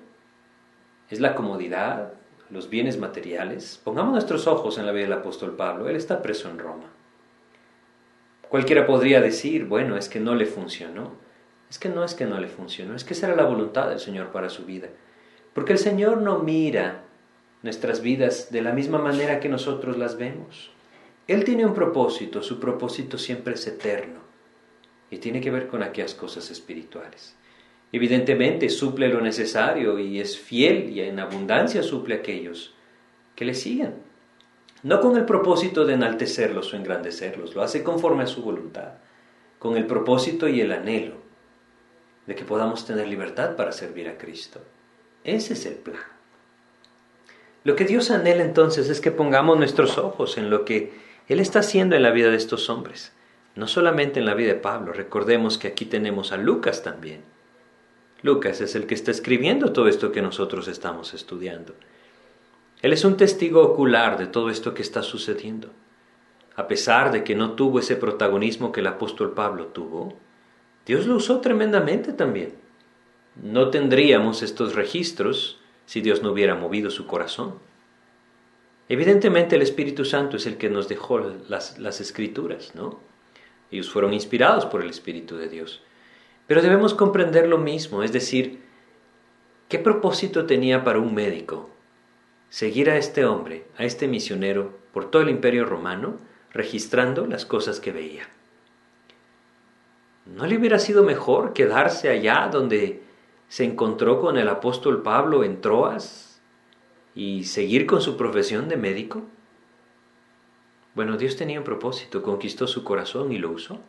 es 1.09 1.19
la 1.19 1.35
comodidad, 1.35 2.13
los 2.49 2.69
bienes 2.69 2.97
materiales, 2.97 3.81
pongamos 3.83 4.13
nuestros 4.13 4.47
ojos 4.47 4.77
en 4.77 4.85
la 4.85 4.93
vida 4.93 5.03
del 5.03 5.19
apóstol 5.19 5.57
Pablo. 5.57 5.89
Él 5.89 5.97
está 5.97 6.21
preso 6.21 6.49
en 6.49 6.59
Roma. 6.59 6.89
Cualquiera 8.47 8.87
podría 8.87 9.19
decir, 9.19 9.65
bueno, 9.65 9.97
es 9.97 10.07
que 10.07 10.21
no 10.21 10.33
le 10.33 10.45
funcionó. 10.45 11.26
Es 11.69 11.79
que 11.79 11.89
no 11.89 12.03
es 12.03 12.13
que 12.13 12.25
no 12.25 12.39
le 12.39 12.47
funcionó, 12.47 12.95
es 12.95 13.03
que 13.03 13.13
esa 13.13 13.27
era 13.27 13.35
la 13.35 13.43
voluntad 13.43 13.89
del 13.89 13.99
Señor 13.99 14.31
para 14.31 14.49
su 14.49 14.65
vida. 14.65 14.87
Porque 15.53 15.73
el 15.73 15.79
Señor 15.79 16.21
no 16.21 16.39
mira 16.39 17.03
nuestras 17.61 18.01
vidas 18.01 18.51
de 18.51 18.61
la 18.61 18.71
misma 18.71 18.99
manera 18.99 19.39
que 19.39 19.49
nosotros 19.49 19.97
las 19.97 20.17
vemos. 20.17 20.71
Él 21.27 21.43
tiene 21.43 21.65
un 21.65 21.73
propósito, 21.73 22.41
su 22.41 22.59
propósito 22.59 23.17
siempre 23.17 23.55
es 23.55 23.67
eterno 23.67 24.21
y 25.11 25.17
tiene 25.17 25.41
que 25.41 25.51
ver 25.51 25.67
con 25.67 25.83
aquellas 25.83 26.13
cosas 26.13 26.49
espirituales. 26.51 27.35
Evidentemente 27.91 28.69
suple 28.69 29.09
lo 29.09 29.19
necesario 29.19 29.99
y 29.99 30.19
es 30.19 30.37
fiel 30.37 30.89
y 30.89 31.01
en 31.01 31.19
abundancia 31.19 31.83
suple 31.83 32.15
a 32.15 32.17
aquellos 32.19 32.73
que 33.35 33.45
le 33.45 33.53
siguen. 33.53 33.95
No 34.83 35.01
con 35.01 35.17
el 35.17 35.25
propósito 35.25 35.85
de 35.85 35.95
enaltecerlos 35.95 36.73
o 36.73 36.77
engrandecerlos, 36.77 37.55
lo 37.55 37.61
hace 37.61 37.83
conforme 37.83 38.23
a 38.23 38.27
su 38.27 38.41
voluntad, 38.41 38.93
con 39.59 39.75
el 39.75 39.85
propósito 39.85 40.47
y 40.47 40.61
el 40.61 40.71
anhelo 40.71 41.26
de 42.27 42.35
que 42.35 42.45
podamos 42.45 42.85
tener 42.85 43.07
libertad 43.07 43.55
para 43.55 43.71
servir 43.71 44.07
a 44.09 44.17
Cristo. 44.17 44.59
Ese 45.23 45.53
es 45.53 45.65
el 45.65 45.75
plan. 45.75 46.03
Lo 47.63 47.75
que 47.75 47.85
Dios 47.85 48.11
anhela 48.11 48.43
entonces 48.43 48.89
es 48.89 49.01
que 49.01 49.11
pongamos 49.11 49.57
nuestros 49.57 49.97
ojos 49.97 50.37
en 50.37 50.49
lo 50.49 50.63
que 50.63 50.93
Él 51.27 51.39
está 51.39 51.59
haciendo 51.59 51.95
en 51.95 52.03
la 52.03 52.11
vida 52.11 52.29
de 52.29 52.37
estos 52.37 52.69
hombres, 52.69 53.11
no 53.55 53.67
solamente 53.67 54.19
en 54.19 54.25
la 54.25 54.35
vida 54.35 54.53
de 54.53 54.59
Pablo, 54.59 54.93
recordemos 54.93 55.57
que 55.57 55.67
aquí 55.67 55.85
tenemos 55.85 56.31
a 56.31 56.37
Lucas 56.37 56.83
también. 56.83 57.21
Lucas 58.21 58.61
es 58.61 58.75
el 58.75 58.85
que 58.87 58.93
está 58.93 59.11
escribiendo 59.11 59.73
todo 59.73 59.87
esto 59.87 60.11
que 60.11 60.21
nosotros 60.21 60.67
estamos 60.67 61.13
estudiando. 61.13 61.73
Él 62.81 62.93
es 62.93 63.03
un 63.03 63.17
testigo 63.17 63.61
ocular 63.61 64.17
de 64.17 64.27
todo 64.27 64.49
esto 64.49 64.73
que 64.73 64.81
está 64.81 65.01
sucediendo. 65.01 65.69
A 66.55 66.67
pesar 66.67 67.11
de 67.11 67.23
que 67.23 67.35
no 67.35 67.53
tuvo 67.53 67.79
ese 67.79 67.95
protagonismo 67.95 68.71
que 68.71 68.81
el 68.81 68.87
apóstol 68.87 69.33
Pablo 69.33 69.67
tuvo, 69.67 70.17
Dios 70.87 71.05
lo 71.05 71.17
usó 71.17 71.41
tremendamente 71.41 72.13
también. 72.13 72.53
No 73.35 73.69
tendríamos 73.71 74.41
estos 74.41 74.73
registros 74.73 75.59
si 75.85 75.99
Dios 75.99 76.23
no 76.23 76.31
hubiera 76.31 76.55
movido 76.55 76.89
su 76.89 77.05
corazón. 77.05 77.55
Evidentemente 78.87 79.57
el 79.57 79.61
Espíritu 79.61 80.05
Santo 80.05 80.37
es 80.37 80.45
el 80.45 80.55
que 80.55 80.69
nos 80.69 80.87
dejó 80.87 81.19
las, 81.49 81.77
las 81.77 81.99
escrituras, 81.99 82.73
¿no? 82.73 82.99
Ellos 83.69 83.89
fueron 83.89 84.13
inspirados 84.13 84.65
por 84.65 84.81
el 84.81 84.89
Espíritu 84.89 85.35
de 85.35 85.49
Dios. 85.49 85.81
Pero 86.47 86.61
debemos 86.61 86.93
comprender 86.93 87.49
lo 87.49 87.57
mismo, 87.57 88.01
es 88.01 88.13
decir, 88.13 88.61
¿qué 89.67 89.79
propósito 89.79 90.45
tenía 90.45 90.85
para 90.85 90.99
un 90.99 91.13
médico 91.13 91.69
seguir 92.49 92.89
a 92.89 92.97
este 92.97 93.25
hombre, 93.25 93.65
a 93.77 93.83
este 93.83 94.07
misionero, 94.07 94.77
por 94.93 95.11
todo 95.11 95.21
el 95.21 95.29
imperio 95.29 95.65
romano, 95.65 96.17
registrando 96.53 97.27
las 97.27 97.45
cosas 97.45 97.81
que 97.81 97.91
veía? 97.91 98.29
¿No 100.35 100.45
le 100.45 100.57
hubiera 100.57 100.77
sido 100.79 101.03
mejor 101.03 101.53
quedarse 101.53 102.09
allá 102.09 102.49
donde 102.51 103.01
se 103.47 103.63
encontró 103.63 104.19
con 104.19 104.37
el 104.37 104.49
apóstol 104.49 105.01
Pablo 105.01 105.43
en 105.43 105.61
Troas 105.61 106.41
y 107.15 107.45
seguir 107.45 107.85
con 107.85 108.01
su 108.01 108.17
profesión 108.17 108.67
de 108.67 108.77
médico? 108.77 109.23
Bueno, 110.95 111.17
Dios 111.17 111.35
tenía 111.35 111.59
un 111.59 111.63
propósito, 111.63 112.23
conquistó 112.23 112.67
su 112.67 112.83
corazón 112.83 113.31
y 113.31 113.37
lo 113.37 113.51
usó. 113.51 113.79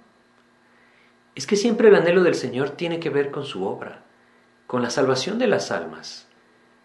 Es 1.35 1.47
que 1.47 1.57
siempre 1.57 1.88
el 1.88 1.95
anhelo 1.95 2.23
del 2.23 2.35
Señor 2.35 2.71
tiene 2.71 3.00
que 3.00 3.11
ver 3.11 3.30
con 3.30 3.45
su 3.45 3.64
obra, 3.64 4.04
con 4.66 4.83
la 4.83 4.90
salvación 4.90 5.38
de 5.38 5.47
las 5.47 5.71
almas, 5.71 6.28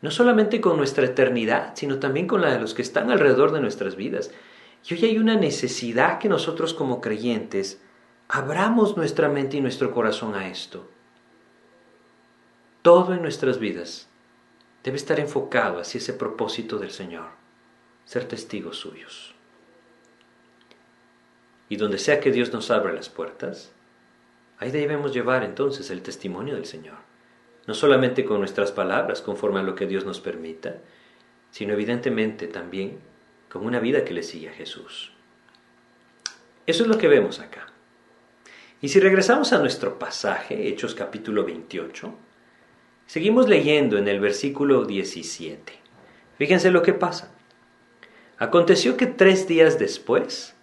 no 0.01 0.12
solamente 0.12 0.62
con 0.62 0.77
nuestra 0.77 1.05
eternidad, 1.05 1.74
sino 1.75 2.00
también 2.00 2.27
con 2.27 2.41
la 2.41 2.53
de 2.53 2.60
los 2.60 2.74
que 2.74 2.81
están 2.81 3.12
alrededor 3.12 3.51
de 3.51 3.62
nuestras 3.62 3.95
vidas. 3.95 4.31
Y 4.88 4.93
hoy 4.93 5.05
hay 5.05 5.17
una 5.17 5.36
necesidad 5.36 6.19
que 6.19 6.29
nosotros 6.29 6.74
como 6.74 7.01
creyentes 7.01 7.81
abramos 8.34 8.98
nuestra 8.98 9.30
mente 9.30 9.58
y 9.58 9.62
nuestro 9.62 9.92
corazón 9.92 10.34
a 10.34 10.48
esto. 10.48 10.90
Todo 12.82 13.13
en 13.13 13.22
nuestras 13.22 13.60
vidas 13.60 14.10
debe 14.84 14.98
estar 14.98 15.20
enfocado 15.20 15.80
hacia 15.80 16.00
ese 16.00 16.13
propósito 16.13 16.80
del 16.80 16.90
Señor, 16.90 17.28
ser 18.06 18.28
testigos 18.28 18.78
suyos. 18.78 19.36
Y 21.70 21.75
donde 21.75 22.00
sea 22.00 22.20
que 22.20 22.32
Dios 22.32 22.52
nos 22.52 22.72
abra 22.72 22.92
las 22.92 23.08
puertas, 23.08 23.72
ahí 24.58 24.72
debemos 24.72 25.13
llevar 25.13 25.44
entonces 25.44 25.92
el 25.92 26.02
testimonio 26.02 26.56
del 26.56 26.66
Señor, 26.66 26.98
no 27.68 27.75
solamente 27.75 28.25
con 28.25 28.40
nuestras 28.40 28.72
palabras 28.72 29.22
conforme 29.22 29.60
a 29.60 29.63
lo 29.63 29.75
que 29.75 29.86
Dios 29.86 30.06
nos 30.06 30.20
permita, 30.20 30.78
sino 31.52 31.74
evidentemente 31.74 32.48
también 32.48 32.98
con 33.48 33.63
una 33.63 33.80
vida 33.80 34.04
que 34.04 34.16
le 34.16 34.24
sigue 34.24 34.50
a 34.50 34.54
Jesús. 34.54 35.12
Eso 36.66 36.82
es 36.82 36.90
lo 36.90 36.98
que 36.98 37.08
vemos 37.08 37.40
acá. 37.40 37.68
Y 38.84 38.90
si 38.90 39.00
regresamos 39.00 39.54
a 39.54 39.60
nuestro 39.60 39.98
pasaje, 39.98 40.68
Hechos 40.68 40.94
capítulo 40.94 41.46
28, 41.46 42.13
seguimos 43.06 43.48
leyendo 43.48 43.98
en 43.98 44.10
el 44.10 44.20
versículo 44.20 44.84
17. 44.84 45.72
Fíjense 46.38 46.70
lo 46.70 46.82
que 46.82 46.92
pasa. 46.92 47.32
Aconteció 48.38 48.98
que 48.98 49.06
tres 49.06 49.48
días 49.48 49.80
después, 49.80 50.54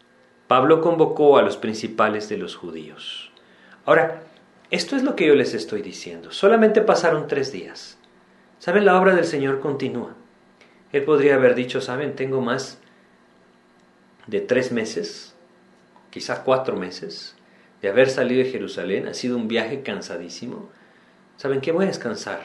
Pablo 0.48 0.82
convocó 0.82 1.38
a 1.38 1.42
los 1.42 1.56
principales 1.56 2.28
de 2.28 2.36
los 2.36 2.56
judíos. 2.56 3.32
Ahora, 3.86 4.22
esto 4.70 4.96
es 4.96 5.02
lo 5.02 5.16
que 5.16 5.26
yo 5.26 5.34
les 5.34 5.54
estoy 5.54 5.80
diciendo. 5.80 6.30
Solamente 6.30 6.82
pasaron 6.82 7.26
tres 7.26 7.52
días. 7.52 7.96
¿Saben? 8.58 8.84
La 8.84 9.00
obra 9.00 9.14
del 9.14 9.24
Señor 9.24 9.60
continúa. 9.60 10.14
Él 10.92 11.04
podría 11.04 11.36
haber 11.36 11.54
dicho, 11.54 11.80
¿saben? 11.80 12.14
Tengo 12.16 12.42
más 12.42 12.82
de 14.26 14.42
tres 14.42 14.72
meses, 14.72 15.34
quizá 16.10 16.44
cuatro 16.44 16.76
meses, 16.76 17.34
de 17.82 17.88
haber 17.88 18.10
salido 18.10 18.44
de 18.44 18.50
Jerusalén, 18.50 19.08
ha 19.08 19.14
sido 19.14 19.36
un 19.36 19.48
viaje 19.48 19.82
cansadísimo. 19.82 20.68
¿Saben 21.36 21.60
qué? 21.60 21.72
Voy 21.72 21.84
a 21.84 21.88
descansar. 21.88 22.40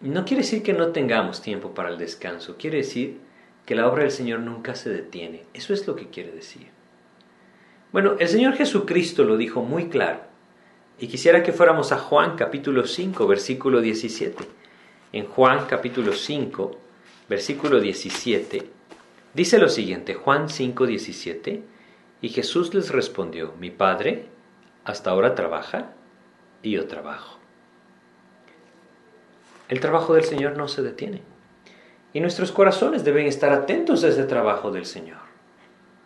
no 0.00 0.24
quiere 0.24 0.42
decir 0.42 0.62
que 0.62 0.72
no 0.72 0.88
tengamos 0.88 1.42
tiempo 1.42 1.74
para 1.74 1.90
el 1.90 1.98
descanso, 1.98 2.56
quiere 2.56 2.78
decir 2.78 3.18
que 3.64 3.74
la 3.74 3.88
obra 3.88 4.02
del 4.02 4.12
Señor 4.12 4.40
nunca 4.40 4.74
se 4.74 4.90
detiene. 4.90 5.44
Eso 5.52 5.74
es 5.74 5.86
lo 5.86 5.96
que 5.96 6.08
quiere 6.08 6.30
decir. 6.30 6.68
Bueno, 7.92 8.16
el 8.18 8.28
Señor 8.28 8.54
Jesucristo 8.54 9.24
lo 9.24 9.36
dijo 9.36 9.62
muy 9.62 9.88
claro. 9.88 10.20
Y 10.98 11.08
quisiera 11.08 11.42
que 11.42 11.52
fuéramos 11.52 11.92
a 11.92 11.98
Juan 11.98 12.36
capítulo 12.36 12.86
5, 12.86 13.26
versículo 13.26 13.80
17. 13.80 14.44
En 15.12 15.26
Juan 15.26 15.66
capítulo 15.66 16.12
5, 16.12 16.78
versículo 17.28 17.80
17, 17.80 18.66
dice 19.34 19.58
lo 19.58 19.68
siguiente, 19.68 20.14
Juan 20.14 20.48
5, 20.48 20.86
17, 20.86 21.62
y 22.26 22.28
Jesús 22.30 22.74
les 22.74 22.90
respondió, 22.90 23.54
mi 23.60 23.70
Padre 23.70 24.26
hasta 24.82 25.10
ahora 25.10 25.36
trabaja 25.36 25.92
y 26.60 26.72
yo 26.72 26.88
trabajo. 26.88 27.38
El 29.68 29.78
trabajo 29.78 30.12
del 30.12 30.24
Señor 30.24 30.56
no 30.56 30.66
se 30.66 30.82
detiene. 30.82 31.22
Y 32.12 32.18
nuestros 32.18 32.50
corazones 32.50 33.04
deben 33.04 33.28
estar 33.28 33.52
atentos 33.52 34.02
a 34.02 34.08
ese 34.08 34.24
trabajo 34.24 34.72
del 34.72 34.86
Señor. 34.86 35.20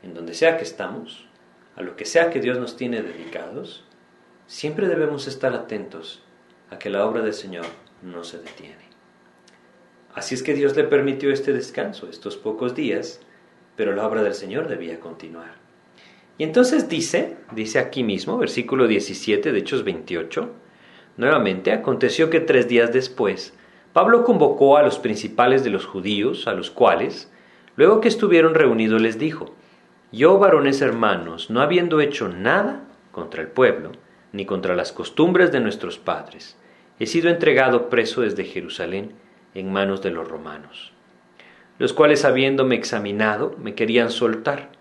En 0.02 0.12
donde 0.12 0.34
sea 0.34 0.58
que 0.58 0.64
estamos, 0.64 1.26
a 1.74 1.80
lo 1.80 1.96
que 1.96 2.04
sea 2.04 2.28
que 2.28 2.40
Dios 2.40 2.58
nos 2.58 2.76
tiene 2.76 3.00
dedicados, 3.00 3.86
siempre 4.46 4.88
debemos 4.88 5.26
estar 5.26 5.54
atentos 5.54 6.22
a 6.68 6.78
que 6.78 6.90
la 6.90 7.06
obra 7.06 7.22
del 7.22 7.32
Señor 7.32 7.64
no 8.02 8.24
se 8.24 8.36
detiene. 8.40 8.84
Así 10.14 10.34
es 10.34 10.42
que 10.42 10.52
Dios 10.52 10.76
le 10.76 10.84
permitió 10.84 11.32
este 11.32 11.54
descanso, 11.54 12.10
estos 12.10 12.36
pocos 12.36 12.74
días, 12.74 13.20
pero 13.74 13.94
la 13.94 14.06
obra 14.06 14.22
del 14.22 14.34
Señor 14.34 14.68
debía 14.68 15.00
continuar. 15.00 15.69
Y 16.40 16.42
entonces 16.42 16.88
dice, 16.88 17.36
dice 17.52 17.78
aquí 17.78 18.02
mismo, 18.02 18.38
versículo 18.38 18.88
17 18.88 19.52
de 19.52 19.58
Hechos 19.58 19.84
28, 19.84 20.48
nuevamente 21.18 21.70
aconteció 21.70 22.30
que 22.30 22.40
tres 22.40 22.66
días 22.66 22.94
después, 22.94 23.52
Pablo 23.92 24.24
convocó 24.24 24.78
a 24.78 24.82
los 24.82 24.98
principales 24.98 25.64
de 25.64 25.68
los 25.68 25.84
judíos, 25.84 26.46
a 26.46 26.54
los 26.54 26.70
cuales, 26.70 27.30
luego 27.76 28.00
que 28.00 28.08
estuvieron 28.08 28.54
reunidos, 28.54 29.02
les 29.02 29.18
dijo, 29.18 29.54
Yo, 30.12 30.38
varones 30.38 30.80
hermanos, 30.80 31.50
no 31.50 31.60
habiendo 31.60 32.00
hecho 32.00 32.28
nada 32.30 32.84
contra 33.12 33.42
el 33.42 33.48
pueblo, 33.48 33.92
ni 34.32 34.46
contra 34.46 34.74
las 34.74 34.92
costumbres 34.92 35.52
de 35.52 35.60
nuestros 35.60 35.98
padres, 35.98 36.56
he 36.98 37.04
sido 37.04 37.28
entregado 37.28 37.90
preso 37.90 38.22
desde 38.22 38.44
Jerusalén 38.44 39.12
en 39.54 39.70
manos 39.70 40.00
de 40.00 40.10
los 40.10 40.26
romanos, 40.26 40.94
los 41.78 41.92
cuales 41.92 42.24
habiéndome 42.24 42.76
examinado 42.76 43.54
me 43.58 43.74
querían 43.74 44.08
soltar, 44.08 44.79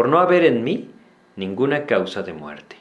por 0.00 0.08
no 0.08 0.18
haber 0.18 0.46
en 0.46 0.64
mí 0.64 0.88
ninguna 1.36 1.84
causa 1.84 2.22
de 2.22 2.32
muerte. 2.32 2.76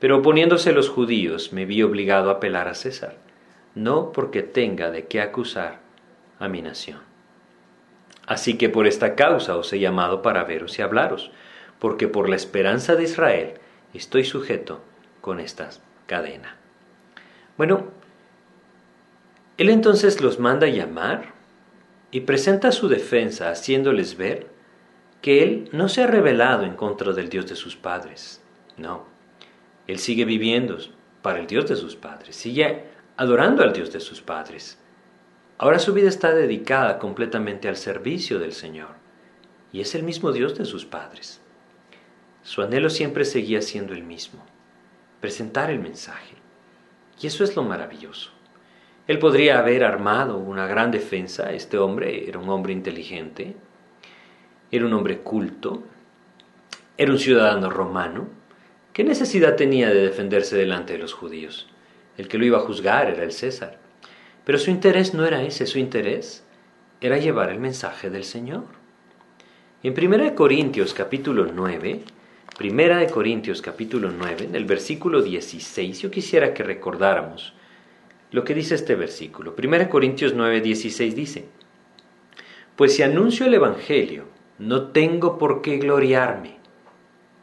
Pero 0.00 0.18
oponiéndose 0.18 0.72
los 0.72 0.88
judíos 0.88 1.52
me 1.52 1.66
vi 1.66 1.84
obligado 1.84 2.30
a 2.30 2.32
apelar 2.32 2.66
a 2.66 2.74
César, 2.74 3.14
no 3.76 4.10
porque 4.10 4.42
tenga 4.42 4.90
de 4.90 5.06
qué 5.06 5.20
acusar 5.20 5.78
a 6.40 6.48
mi 6.48 6.62
nación. 6.62 6.98
Así 8.26 8.58
que 8.58 8.68
por 8.68 8.88
esta 8.88 9.14
causa 9.14 9.56
os 9.56 9.72
he 9.72 9.78
llamado 9.78 10.20
para 10.22 10.42
veros 10.42 10.76
y 10.80 10.82
hablaros, 10.82 11.30
porque 11.78 12.08
por 12.08 12.28
la 12.28 12.34
esperanza 12.34 12.96
de 12.96 13.04
Israel 13.04 13.54
estoy 13.94 14.24
sujeto 14.24 14.80
con 15.20 15.38
esta 15.38 15.70
cadena. 16.06 16.56
Bueno, 17.56 17.84
él 19.58 19.68
entonces 19.68 20.20
los 20.20 20.40
manda 20.40 20.66
llamar 20.66 21.34
y 22.10 22.22
presenta 22.22 22.72
su 22.72 22.88
defensa 22.88 23.48
haciéndoles 23.48 24.16
ver 24.16 24.55
que 25.22 25.42
él 25.42 25.68
no 25.72 25.88
se 25.88 26.02
ha 26.02 26.06
rebelado 26.06 26.64
en 26.64 26.74
contra 26.74 27.12
del 27.12 27.28
Dios 27.28 27.46
de 27.46 27.56
sus 27.56 27.76
padres. 27.76 28.42
No, 28.76 29.06
él 29.86 29.98
sigue 29.98 30.24
viviendo 30.24 30.78
para 31.22 31.40
el 31.40 31.46
Dios 31.46 31.68
de 31.68 31.76
sus 31.76 31.96
padres, 31.96 32.36
sigue 32.36 32.84
adorando 33.16 33.62
al 33.62 33.72
Dios 33.72 33.92
de 33.92 34.00
sus 34.00 34.20
padres. 34.20 34.78
Ahora 35.58 35.78
su 35.78 35.92
vida 35.94 36.08
está 36.08 36.34
dedicada 36.34 36.98
completamente 36.98 37.68
al 37.68 37.76
servicio 37.76 38.38
del 38.38 38.52
Señor 38.52 38.90
y 39.72 39.80
es 39.80 39.94
el 39.94 40.02
mismo 40.02 40.32
Dios 40.32 40.56
de 40.56 40.64
sus 40.64 40.84
padres. 40.84 41.40
Su 42.42 42.62
anhelo 42.62 42.90
siempre 42.90 43.24
seguía 43.24 43.62
siendo 43.62 43.92
el 43.92 44.04
mismo, 44.04 44.44
presentar 45.20 45.70
el 45.70 45.80
mensaje. 45.80 46.36
Y 47.20 47.26
eso 47.26 47.42
es 47.42 47.56
lo 47.56 47.62
maravilloso. 47.62 48.30
Él 49.06 49.18
podría 49.18 49.58
haber 49.58 49.84
armado 49.84 50.36
una 50.36 50.66
gran 50.66 50.90
defensa. 50.90 51.52
Este 51.52 51.78
hombre 51.78 52.28
era 52.28 52.38
un 52.38 52.48
hombre 52.48 52.72
inteligente, 52.72 53.56
era 54.76 54.86
un 54.86 54.92
hombre 54.94 55.18
culto, 55.18 55.82
era 56.96 57.12
un 57.12 57.18
ciudadano 57.18 57.70
romano. 57.70 58.28
¿Qué 58.92 59.04
necesidad 59.04 59.56
tenía 59.56 59.90
de 59.90 60.00
defenderse 60.00 60.56
delante 60.56 60.94
de 60.94 60.98
los 60.98 61.12
judíos? 61.12 61.68
El 62.16 62.28
que 62.28 62.38
lo 62.38 62.46
iba 62.46 62.58
a 62.58 62.62
juzgar 62.62 63.10
era 63.10 63.22
el 63.22 63.32
César. 63.32 63.78
Pero 64.44 64.58
su 64.58 64.70
interés 64.70 65.12
no 65.12 65.26
era 65.26 65.42
ese, 65.42 65.66
su 65.66 65.78
interés 65.78 66.44
era 67.00 67.18
llevar 67.18 67.50
el 67.50 67.58
mensaje 67.58 68.10
del 68.10 68.24
Señor. 68.24 68.64
En 69.82 69.92
1 69.92 70.34
Corintios 70.34 70.94
capítulo 70.94 71.46
9, 71.52 72.02
Primera 72.56 72.96
de 72.96 73.10
Corintios 73.10 73.60
capítulo 73.60 74.10
9, 74.10 74.44
en 74.44 74.54
el 74.54 74.64
versículo 74.64 75.20
16, 75.20 76.00
yo 76.00 76.10
quisiera 76.10 76.54
que 76.54 76.62
recordáramos 76.62 77.52
lo 78.30 78.44
que 78.44 78.54
dice 78.54 78.74
este 78.74 78.94
versículo. 78.94 79.54
1 79.56 79.88
Corintios 79.90 80.32
9, 80.34 80.62
16 80.62 81.14
dice, 81.14 81.44
Pues 82.74 82.94
si 82.94 83.02
anuncio 83.02 83.46
el 83.46 83.54
Evangelio, 83.54 84.24
no 84.58 84.88
tengo 84.88 85.38
por 85.38 85.62
qué 85.62 85.78
gloriarme, 85.78 86.56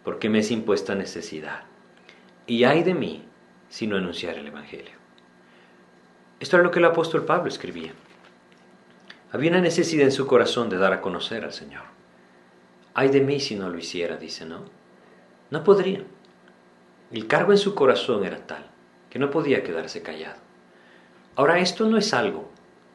porque 0.04 0.30
me 0.30 0.40
es 0.40 0.52
impuesta 0.52 0.96
necesidad. 0.96 1.64
Y 2.48 2.64
hay 2.64 2.84
de 2.84 2.94
mí 2.94 3.24
si 3.70 3.88
no 3.88 3.98
anunciar 3.98 4.36
el 4.38 4.48
Evangelio. 4.48 4.94
Esto 6.40 6.58
era 6.58 6.64
lo 6.64 6.72
que 6.72 6.80
el 6.80 6.86
apóstol 6.86 7.24
Pablo 7.26 7.48
escribía. 7.48 7.94
Había 9.32 9.52
una 9.52 9.62
necesidad 9.62 10.06
en 10.06 10.12
su 10.12 10.28
corazón 10.28 10.70
de 10.70 10.78
dar 10.78 10.94
a 10.94 11.02
conocer 11.02 11.44
al 11.44 11.54
Señor. 11.54 11.84
Ay 12.94 13.10
de 13.10 13.22
mí 13.22 13.40
si 13.40 13.56
no 13.56 13.70
lo 13.70 13.78
hiciera, 13.78 14.18
dice, 14.18 14.46
¿no? 14.46 14.66
No 15.50 15.64
podría. 15.64 16.04
El 17.12 17.28
cargo 17.28 17.52
en 17.52 17.58
su 17.58 17.74
corazón 17.74 18.26
era 18.26 18.46
tal 18.46 18.74
que 19.14 19.20
no 19.20 19.30
podía 19.30 19.64
quedarse 19.64 20.02
callado. 20.02 20.40
Ahora, 21.36 21.60
esto 21.60 21.88
no 21.88 21.98
es 21.98 22.16
algo 22.16 22.50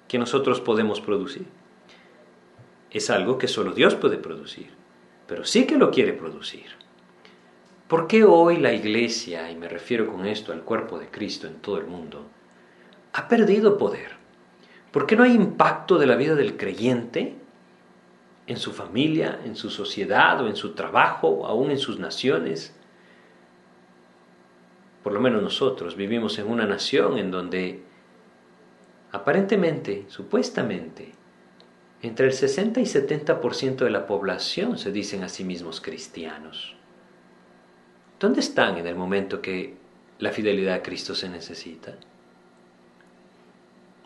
que 0.09 0.19
nosotros 0.19 0.61
podemos 0.61 1.01
producir. 1.01 1.47
Es 2.91 3.11
algo 3.11 3.39
que 3.39 3.49
solo 3.49 3.73
Dios 3.73 3.95
puede 3.95 4.17
producir, 4.17 4.71
pero 5.27 5.45
sí 5.45 5.67
que 5.67 5.77
lo 5.77 5.91
quiere 5.91 6.13
producir. 6.13 6.67
¿Por 7.87 8.07
qué 8.07 8.25
hoy 8.25 8.59
la 8.59 8.73
iglesia, 8.73 9.51
y 9.51 9.57
me 9.57 9.69
refiero 9.69 10.07
con 10.07 10.27
esto 10.27 10.53
al 10.53 10.63
cuerpo 10.63 10.99
de 10.99 11.09
Cristo 11.09 11.47
en 11.47 11.57
todo 11.57 11.79
el 11.79 11.87
mundo, 11.87 12.27
ha 13.13 13.29
perdido 13.29 13.79
poder? 13.79 14.13
¿Por 14.93 15.07
qué 15.07 15.17
no 15.17 15.23
hay 15.23 15.33
impacto 15.33 15.99
de 15.99 16.07
la 16.07 16.17
vida 16.17 16.35
del 16.35 16.57
creyente 16.57 17.35
en 18.47 18.57
su 18.57 18.73
familia, 18.73 19.41
en 19.45 19.57
su 19.57 19.71
sociedad 19.71 20.41
o 20.43 20.49
en 20.49 20.57
su 20.57 20.75
trabajo, 20.75 21.47
aún 21.47 21.71
en 21.71 21.79
sus 21.79 21.99
naciones? 21.99 22.75
Por 25.03 25.13
lo 25.13 25.21
menos 25.21 25.43
nosotros 25.43 25.97
vivimos 25.97 26.39
en 26.39 26.49
una 26.49 26.67
nación 26.67 27.19
en 27.19 27.31
donde 27.31 27.89
Aparentemente, 29.11 30.05
supuestamente, 30.09 31.13
entre 32.03 32.27
el 32.27 32.33
60 32.33 32.81
y 32.81 32.85
70% 32.85 33.77
de 33.77 33.91
la 33.91 34.07
población 34.07 34.79
se 34.79 34.93
dicen 34.93 35.25
a 35.25 35.29
sí 35.29 35.45
mismos 35.45 35.81
cristianos. 35.81 36.77
¿Dónde 38.21 38.41
están 38.41 38.79
en 38.79 38.87
el 38.87 38.95
momento 38.95 39.41
que 39.41 39.77
la 40.19 40.31
fidelidad 40.31 40.77
a 40.77 40.83
Cristo 40.83 41.15
se 41.15 41.29
necesita? 41.29 41.95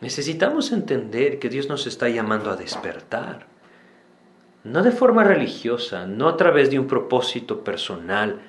Necesitamos 0.01 0.71
entender 0.71 1.39
que 1.39 1.49
Dios 1.49 1.69
nos 1.69 1.87
está 1.87 2.09
llamando 2.09 2.51
a 2.51 2.55
despertar, 2.55 3.47
no 4.63 4.81
de 4.81 4.91
forma 4.91 5.23
religiosa, 5.23 6.05
no 6.07 6.29
a 6.29 6.37
través 6.37 6.69
de 6.69 6.79
un 6.79 6.87
propósito 6.87 7.63
personal 7.63 8.41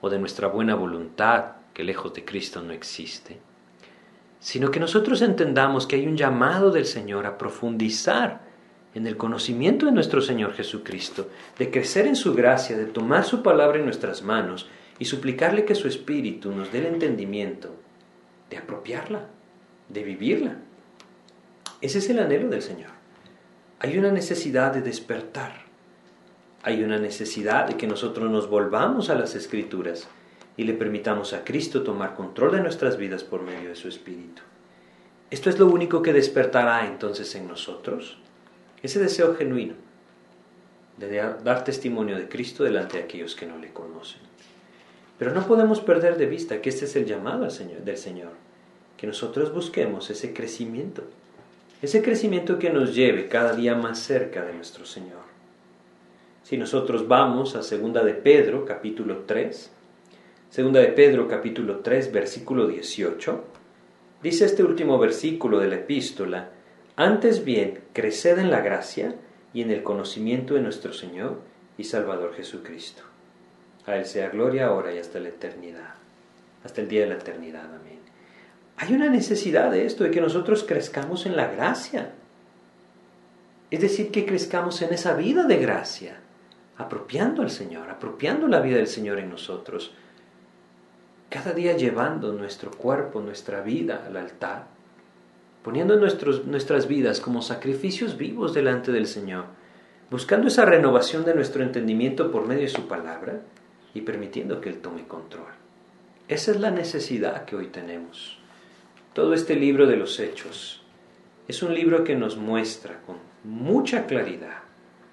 o 0.00 0.10
de 0.10 0.18
nuestra 0.18 0.48
buena 0.48 0.74
voluntad, 0.74 1.52
que 1.74 1.84
lejos 1.84 2.12
de 2.14 2.24
Cristo 2.24 2.62
no 2.62 2.72
existe 2.72 3.38
sino 4.40 4.70
que 4.70 4.80
nosotros 4.80 5.20
entendamos 5.20 5.86
que 5.86 5.96
hay 5.96 6.06
un 6.06 6.16
llamado 6.16 6.70
del 6.70 6.86
Señor 6.86 7.26
a 7.26 7.36
profundizar 7.36 8.40
en 8.94 9.06
el 9.06 9.16
conocimiento 9.16 9.86
de 9.86 9.92
nuestro 9.92 10.20
Señor 10.20 10.52
Jesucristo, 10.54 11.28
de 11.58 11.70
crecer 11.70 12.06
en 12.06 12.16
su 12.16 12.34
gracia, 12.34 12.76
de 12.76 12.86
tomar 12.86 13.24
su 13.24 13.42
palabra 13.42 13.78
en 13.78 13.84
nuestras 13.84 14.22
manos 14.22 14.68
y 14.98 15.04
suplicarle 15.04 15.64
que 15.64 15.74
su 15.74 15.86
Espíritu 15.86 16.50
nos 16.50 16.72
dé 16.72 16.78
el 16.78 16.86
entendimiento 16.86 17.70
de 18.50 18.58
apropiarla, 18.58 19.26
de 19.88 20.02
vivirla. 20.02 20.56
Ese 21.80 21.98
es 21.98 22.10
el 22.10 22.18
anhelo 22.18 22.48
del 22.48 22.62
Señor. 22.62 22.90
Hay 23.78 23.96
una 23.96 24.10
necesidad 24.10 24.74
de 24.74 24.82
despertar. 24.82 25.62
Hay 26.62 26.82
una 26.82 26.98
necesidad 26.98 27.66
de 27.66 27.76
que 27.76 27.86
nosotros 27.86 28.30
nos 28.30 28.50
volvamos 28.50 29.08
a 29.08 29.14
las 29.14 29.34
Escrituras 29.34 30.08
y 30.56 30.64
le 30.64 30.74
permitamos 30.74 31.32
a 31.32 31.44
Cristo 31.44 31.82
tomar 31.82 32.14
control 32.14 32.52
de 32.52 32.60
nuestras 32.60 32.98
vidas 32.98 33.24
por 33.24 33.42
medio 33.42 33.70
de 33.70 33.76
su 33.76 33.88
Espíritu. 33.88 34.42
Esto 35.30 35.48
es 35.48 35.58
lo 35.58 35.66
único 35.66 36.02
que 36.02 36.12
despertará 36.12 36.86
entonces 36.86 37.34
en 37.36 37.48
nosotros 37.48 38.18
ese 38.82 39.00
deseo 39.00 39.34
genuino 39.34 39.74
de 40.96 41.08
dar 41.42 41.64
testimonio 41.64 42.16
de 42.16 42.28
Cristo 42.28 42.64
delante 42.64 42.98
de 42.98 43.04
aquellos 43.04 43.34
que 43.34 43.46
no 43.46 43.58
le 43.58 43.72
conocen. 43.72 44.20
Pero 45.18 45.32
no 45.32 45.46
podemos 45.46 45.80
perder 45.80 46.16
de 46.16 46.26
vista 46.26 46.60
que 46.60 46.68
este 46.68 46.84
es 46.84 46.96
el 46.96 47.06
llamado 47.06 47.46
del 47.46 47.96
Señor, 47.96 48.32
que 48.96 49.06
nosotros 49.06 49.52
busquemos 49.52 50.10
ese 50.10 50.32
crecimiento 50.32 51.04
ese 51.82 52.02
crecimiento 52.02 52.58
que 52.58 52.68
nos 52.68 52.94
lleve 52.94 53.28
cada 53.28 53.54
día 53.54 53.74
más 53.74 53.98
cerca 54.00 54.44
de 54.44 54.52
nuestro 54.52 54.84
Señor. 54.84 55.20
Si 56.42 56.58
nosotros 56.58 57.08
vamos 57.08 57.56
a 57.56 57.62
segunda 57.62 58.04
de 58.04 58.12
Pedro, 58.12 58.66
capítulo 58.66 59.24
3, 59.26 59.70
segunda 60.50 60.80
de 60.80 60.88
Pedro, 60.88 61.26
capítulo 61.26 61.78
3, 61.78 62.12
versículo 62.12 62.66
18, 62.66 63.44
dice 64.22 64.44
este 64.44 64.62
último 64.62 64.98
versículo 64.98 65.58
de 65.58 65.68
la 65.68 65.76
epístola, 65.76 66.50
antes 67.02 67.46
bien, 67.46 67.80
creced 67.94 68.38
en 68.38 68.50
la 68.50 68.60
gracia 68.60 69.14
y 69.54 69.62
en 69.62 69.70
el 69.70 69.82
conocimiento 69.82 70.52
de 70.52 70.60
nuestro 70.60 70.92
Señor 70.92 71.40
y 71.78 71.84
Salvador 71.84 72.34
Jesucristo. 72.34 73.02
A 73.86 73.96
Él 73.96 74.04
sea 74.04 74.28
gloria 74.28 74.66
ahora 74.66 74.94
y 74.94 74.98
hasta 74.98 75.18
la 75.18 75.30
eternidad, 75.30 75.94
hasta 76.62 76.82
el 76.82 76.88
día 76.88 77.00
de 77.00 77.06
la 77.06 77.14
eternidad. 77.14 77.64
Amén. 77.64 78.00
Hay 78.76 78.92
una 78.92 79.08
necesidad 79.08 79.70
de 79.70 79.86
esto, 79.86 80.04
de 80.04 80.10
que 80.10 80.20
nosotros 80.20 80.62
crezcamos 80.62 81.24
en 81.24 81.36
la 81.36 81.46
gracia. 81.46 82.12
Es 83.70 83.80
decir, 83.80 84.10
que 84.10 84.26
crezcamos 84.26 84.82
en 84.82 84.92
esa 84.92 85.14
vida 85.14 85.44
de 85.44 85.56
gracia, 85.56 86.20
apropiando 86.76 87.40
al 87.40 87.50
Señor, 87.50 87.88
apropiando 87.88 88.46
la 88.46 88.60
vida 88.60 88.76
del 88.76 88.88
Señor 88.88 89.18
en 89.18 89.30
nosotros, 89.30 89.94
cada 91.30 91.54
día 91.54 91.74
llevando 91.78 92.34
nuestro 92.34 92.70
cuerpo, 92.72 93.22
nuestra 93.22 93.62
vida 93.62 94.04
al 94.06 94.18
altar, 94.18 94.66
poniendo 95.62 95.96
nuestros, 95.96 96.46
nuestras 96.46 96.88
vidas 96.88 97.20
como 97.20 97.42
sacrificios 97.42 98.16
vivos 98.16 98.54
delante 98.54 98.92
del 98.92 99.06
Señor, 99.06 99.44
buscando 100.10 100.48
esa 100.48 100.64
renovación 100.64 101.24
de 101.24 101.34
nuestro 101.34 101.62
entendimiento 101.62 102.30
por 102.30 102.46
medio 102.46 102.62
de 102.62 102.68
su 102.68 102.88
palabra 102.88 103.42
y 103.94 104.02
permitiendo 104.02 104.60
que 104.60 104.70
Él 104.70 104.78
tome 104.78 105.06
control. 105.06 105.52
Esa 106.28 106.52
es 106.52 106.60
la 106.60 106.70
necesidad 106.70 107.44
que 107.44 107.56
hoy 107.56 107.66
tenemos. 107.66 108.38
Todo 109.12 109.34
este 109.34 109.56
libro 109.56 109.86
de 109.86 109.96
los 109.96 110.20
hechos 110.20 110.82
es 111.48 111.62
un 111.62 111.74
libro 111.74 112.04
que 112.04 112.14
nos 112.14 112.36
muestra 112.36 113.00
con 113.02 113.16
mucha 113.42 114.06
claridad 114.06 114.58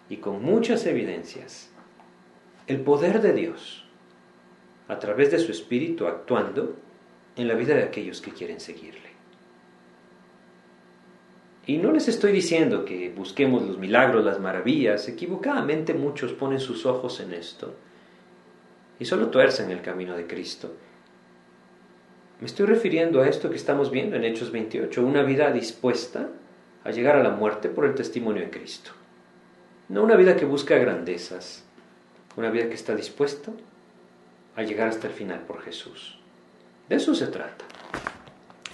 y 0.09 0.17
con 0.17 0.43
muchas 0.43 0.85
evidencias 0.85 1.71
el 2.67 2.81
poder 2.81 3.21
de 3.21 3.33
Dios 3.33 3.85
a 4.87 4.99
través 4.99 5.31
de 5.31 5.39
su 5.39 5.51
Espíritu 5.51 6.05
actuando 6.05 6.75
en 7.35 7.47
la 7.47 7.55
vida 7.55 7.75
de 7.75 7.83
aquellos 7.83 8.21
que 8.21 8.31
quieren 8.31 8.59
seguirle. 8.59 9.06
Y 11.67 11.77
no 11.77 11.91
les 11.91 12.07
estoy 12.07 12.31
diciendo 12.31 12.85
que 12.85 13.13
busquemos 13.15 13.61
los 13.61 13.77
milagros, 13.77 14.25
las 14.25 14.39
maravillas, 14.39 15.07
equivocadamente 15.07 15.93
muchos 15.93 16.33
ponen 16.33 16.59
sus 16.59 16.85
ojos 16.85 17.19
en 17.19 17.33
esto 17.33 17.75
y 18.99 19.05
solo 19.05 19.27
tuercen 19.27 19.69
el 19.69 19.81
camino 19.81 20.15
de 20.15 20.25
Cristo 20.25 20.71
me 22.39 22.45
estoy 22.45 22.67
refiriendo 22.67 23.21
a 23.21 23.27
esto 23.27 23.49
que 23.49 23.55
estamos 23.55 23.89
viendo 23.89 24.15
en 24.15 24.23
Hechos 24.23 24.51
28, 24.51 25.03
una 25.03 25.23
vida 25.23 25.51
dispuesta 25.51 26.29
a 26.83 26.91
llegar 26.91 27.15
a 27.15 27.23
la 27.23 27.31
muerte 27.31 27.67
por 27.67 27.85
el 27.85 27.95
testimonio 27.95 28.43
de 28.43 28.51
Cristo. 28.51 28.91
No 29.89 30.03
una 30.03 30.15
vida 30.15 30.35
que 30.35 30.45
busca 30.45 30.77
grandezas, 30.77 31.63
una 32.35 32.51
vida 32.51 32.67
que 32.67 32.75
está 32.75 32.95
dispuesta 32.95 33.51
a 34.55 34.61
llegar 34.61 34.87
hasta 34.87 35.07
el 35.07 35.13
final 35.13 35.39
por 35.47 35.63
Jesús. 35.63 36.19
De 36.87 36.97
eso 36.97 37.15
se 37.15 37.25
trata. 37.25 37.65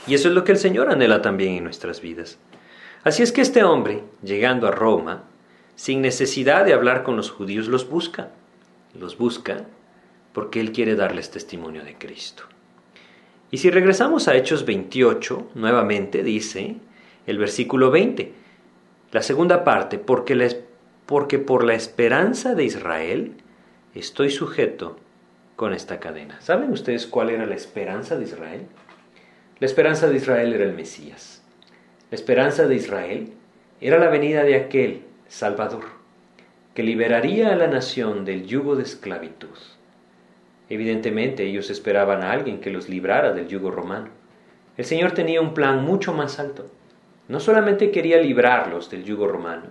Y 0.08 0.14
eso 0.14 0.28
es 0.28 0.36
lo 0.36 0.44
que 0.44 0.52
el 0.52 0.58
Señor 0.58 0.90
anhela 0.90 1.22
también 1.22 1.54
en 1.54 1.64
nuestras 1.64 2.02
vidas. 2.02 2.38
Así 3.04 3.22
es 3.22 3.32
que 3.32 3.42
este 3.42 3.64
hombre, 3.64 4.04
llegando 4.22 4.68
a 4.68 4.72
Roma, 4.72 5.24
sin 5.76 6.02
necesidad 6.02 6.64
de 6.64 6.74
hablar 6.74 7.04
con 7.04 7.18
los 7.18 7.32
judíos, 7.32 7.68
los 7.68 7.90
busca. 7.90 8.30
Los 8.98 9.18
busca 9.18 9.66
porque 10.32 10.60
Él 10.60 10.72
quiere 10.72 10.96
darles 10.96 11.30
testimonio 11.30 11.84
de 11.84 11.96
Cristo. 11.96 12.44
Y 13.52 13.58
si 13.58 13.70
regresamos 13.70 14.28
a 14.28 14.36
Hechos 14.36 14.66
28, 14.66 15.52
nuevamente 15.56 16.24
dice 16.24 16.78
el 17.28 17.38
versículo 17.38 17.92
20, 17.92 18.34
la 19.12 19.22
segunda 19.22 19.64
parte, 19.64 20.00
porque, 20.00 20.64
porque 21.06 21.40
por 21.40 21.64
la 21.64 21.76
esperanza 21.76 22.56
de 22.56 22.64
Israel 22.64 23.36
estoy 23.94 24.32
sujeto 24.32 24.98
con 25.56 25.74
esta 25.74 26.00
cadena. 26.00 26.42
¿Saben 26.42 26.72
ustedes 26.72 27.06
cuál 27.06 27.30
era 27.30 27.46
la 27.46 27.56
esperanza 27.56 28.18
de 28.18 28.24
Israel? 28.24 28.66
La 29.60 29.68
esperanza 29.68 30.08
de 30.08 30.18
Israel 30.18 30.54
era 30.54 30.64
el 30.64 30.74
Mesías. 30.74 31.43
La 32.14 32.18
esperanza 32.18 32.68
de 32.68 32.76
Israel 32.76 33.34
era 33.82 33.98
la 33.98 34.08
venida 34.08 34.44
de 34.44 34.54
aquel 34.54 35.02
Salvador, 35.28 35.86
que 36.76 36.84
liberaría 36.84 37.52
a 37.52 37.56
la 37.56 37.66
nación 37.66 38.24
del 38.24 38.46
yugo 38.46 38.76
de 38.76 38.84
esclavitud. 38.84 39.58
Evidentemente 40.70 41.44
ellos 41.44 41.72
esperaban 41.72 42.22
a 42.22 42.32
alguien 42.32 42.62
que 42.62 42.70
los 42.70 42.88
librara 42.88 43.34
del 43.34 43.48
yugo 43.48 43.72
romano. 43.72 44.10
El 44.78 44.86
Señor 44.86 45.14
tenía 45.14 45.42
un 45.42 45.56
plan 45.56 45.84
mucho 45.84 46.14
más 46.14 46.38
alto. 46.38 46.68
No 47.30 47.40
solamente 47.40 47.90
quería 47.90 48.22
librarlos 48.22 48.92
del 48.92 49.04
yugo 49.04 49.28
romano, 49.28 49.70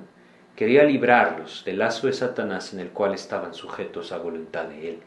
quería 0.57 0.83
librarlos 0.83 1.65
del 1.65 1.79
lazo 1.79 2.09
de 2.09 2.13
Satanás 2.13 2.73
en 2.75 2.81
el 2.81 2.89
cual 2.89 3.15
estaban 3.15 3.55
sujetos 3.55 4.11
a 4.11 4.19
voluntad 4.19 4.65
de 4.65 4.89
Él, 4.89 4.99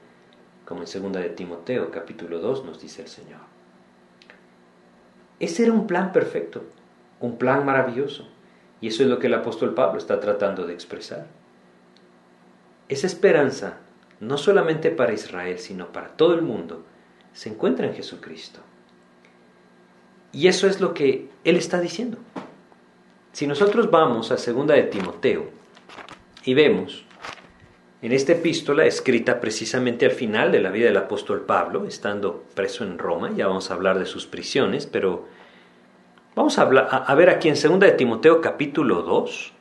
como 0.63 0.83
en 0.83 1.11
2 1.11 1.21
de 1.21 1.29
Timoteo 1.31 1.91
capítulo 1.91 2.39
2 2.39 2.63
nos 2.63 2.81
dice 2.81 3.01
el 3.01 3.09
Señor. 3.09 3.41
Ese 5.41 5.63
era 5.63 5.73
un 5.73 5.85
plan 5.85 6.13
perfecto, 6.13 6.63
un 7.25 7.37
plan 7.37 7.65
maravilloso, 7.65 8.27
y 8.81 8.87
eso 8.87 9.03
es 9.03 9.09
lo 9.09 9.19
que 9.19 9.27
el 9.27 9.33
apóstol 9.33 9.73
Pablo 9.73 9.97
está 9.97 10.19
tratando 10.19 10.65
de 10.65 10.73
expresar. 10.73 11.27
Esa 12.87 13.07
esperanza 13.07 13.77
no 14.19 14.37
solamente 14.37 14.91
para 14.91 15.13
Israel, 15.13 15.59
sino 15.59 15.91
para 15.91 16.09
todo 16.09 16.33
el 16.33 16.41
mundo, 16.41 16.85
se 17.33 17.49
encuentra 17.49 17.85
en 17.85 17.93
Jesucristo. 17.93 18.61
Y 20.31 20.47
eso 20.47 20.67
es 20.67 20.81
lo 20.81 20.93
que 20.93 21.29
Él 21.43 21.55
está 21.55 21.79
diciendo. 21.79 22.17
Si 23.31 23.47
nosotros 23.47 23.91
vamos 23.91 24.31
a 24.31 24.37
segunda 24.37 24.75
de 24.75 24.83
Timoteo 24.83 25.49
y 26.45 26.53
vemos 26.53 27.05
en 28.01 28.11
esta 28.11 28.33
epístola 28.33 28.85
escrita 28.85 29.39
precisamente 29.41 30.05
al 30.05 30.11
final 30.11 30.51
de 30.51 30.61
la 30.61 30.69
vida 30.69 30.87
del 30.87 30.97
apóstol 30.97 31.41
Pablo, 31.41 31.85
estando 31.85 32.43
preso 32.53 32.83
en 32.83 32.97
Roma, 32.97 33.31
ya 33.35 33.47
vamos 33.47 33.71
a 33.71 33.73
hablar 33.73 33.99
de 33.99 34.05
sus 34.05 34.27
prisiones, 34.27 34.85
pero 34.85 35.25
vamos 36.35 36.59
a, 36.59 36.63
a 36.63 37.15
ver 37.15 37.29
aquí 37.29 37.49
en 37.49 37.55
segunda 37.55 37.87
de 37.87 37.93
Timoteo 37.93 38.41
capítulo 38.41 39.01
2, 39.01 39.53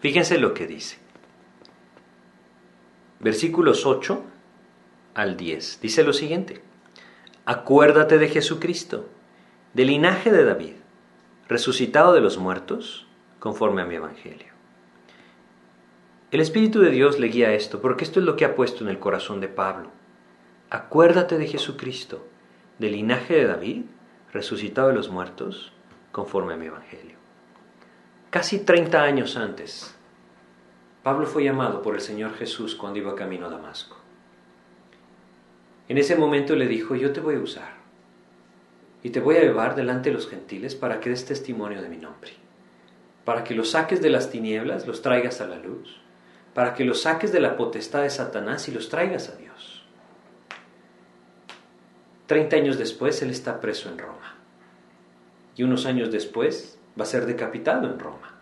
fíjense 0.00 0.38
lo 0.38 0.54
que 0.54 0.66
dice 0.66 1.00
versículos 3.20 3.86
8 3.86 4.22
al 5.14 5.36
10. 5.36 5.80
Dice 5.80 6.02
lo 6.02 6.12
siguiente, 6.12 6.62
acuérdate 7.44 8.18
de 8.18 8.28
Jesucristo, 8.28 9.06
del 9.74 9.88
linaje 9.88 10.32
de 10.32 10.44
David, 10.44 10.74
resucitado 11.48 12.12
de 12.12 12.20
los 12.20 12.38
muertos, 12.38 13.06
conforme 13.38 13.82
a 13.82 13.86
mi 13.86 13.94
Evangelio. 13.94 14.48
El 16.30 16.40
Espíritu 16.40 16.80
de 16.80 16.90
Dios 16.90 17.18
le 17.18 17.28
guía 17.28 17.52
esto, 17.52 17.80
porque 17.80 18.04
esto 18.04 18.20
es 18.20 18.26
lo 18.26 18.36
que 18.36 18.44
ha 18.44 18.54
puesto 18.54 18.84
en 18.84 18.90
el 18.90 18.98
corazón 18.98 19.40
de 19.40 19.48
Pablo. 19.48 19.90
Acuérdate 20.70 21.38
de 21.38 21.46
Jesucristo, 21.46 22.26
del 22.78 22.92
linaje 22.92 23.34
de 23.34 23.46
David, 23.46 23.82
resucitado 24.32 24.88
de 24.88 24.94
los 24.94 25.08
muertos, 25.10 25.72
conforme 26.12 26.54
a 26.54 26.56
mi 26.56 26.66
Evangelio. 26.66 27.16
Casi 28.30 28.60
30 28.60 29.02
años 29.02 29.36
antes 29.36 29.96
Pablo 31.02 31.26
fue 31.26 31.44
llamado 31.44 31.80
por 31.80 31.94
el 31.94 32.02
Señor 32.02 32.34
Jesús 32.34 32.74
cuando 32.74 32.98
iba 32.98 33.14
camino 33.14 33.46
a 33.46 33.50
Damasco. 33.50 33.96
En 35.88 35.96
ese 35.96 36.14
momento 36.14 36.54
le 36.54 36.68
dijo, 36.68 36.94
yo 36.94 37.12
te 37.12 37.20
voy 37.20 37.36
a 37.36 37.40
usar 37.40 37.72
y 39.02 39.10
te 39.10 39.20
voy 39.20 39.36
a 39.36 39.40
llevar 39.40 39.74
delante 39.74 40.10
de 40.10 40.14
los 40.14 40.28
gentiles 40.28 40.74
para 40.74 41.00
que 41.00 41.08
des 41.08 41.24
testimonio 41.24 41.80
de 41.80 41.88
mi 41.88 41.96
nombre, 41.96 42.32
para 43.24 43.44
que 43.44 43.54
los 43.54 43.70
saques 43.70 44.02
de 44.02 44.10
las 44.10 44.30
tinieblas, 44.30 44.86
los 44.86 45.00
traigas 45.00 45.40
a 45.40 45.46
la 45.46 45.56
luz, 45.56 46.00
para 46.52 46.74
que 46.74 46.84
los 46.84 47.00
saques 47.02 47.32
de 47.32 47.40
la 47.40 47.56
potestad 47.56 48.02
de 48.02 48.10
Satanás 48.10 48.68
y 48.68 48.72
los 48.72 48.90
traigas 48.90 49.30
a 49.30 49.36
Dios. 49.36 49.49
Treinta 52.30 52.54
años 52.54 52.78
después 52.78 53.20
él 53.22 53.30
está 53.30 53.60
preso 53.60 53.88
en 53.88 53.98
Roma 53.98 54.36
y 55.56 55.64
unos 55.64 55.84
años 55.84 56.12
después 56.12 56.78
va 56.96 57.02
a 57.02 57.06
ser 57.08 57.26
decapitado 57.26 57.90
en 57.90 57.98
Roma. 57.98 58.38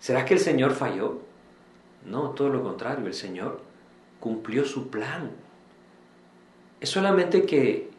¿Será 0.00 0.24
que 0.24 0.32
el 0.32 0.40
Señor 0.40 0.72
falló? 0.72 1.18
No, 2.06 2.30
todo 2.30 2.48
lo 2.48 2.62
contrario, 2.62 3.06
el 3.06 3.12
Señor 3.12 3.60
cumplió 4.18 4.64
su 4.64 4.88
plan. 4.88 5.30
Es 6.80 6.88
solamente 6.88 7.44
que 7.44 7.90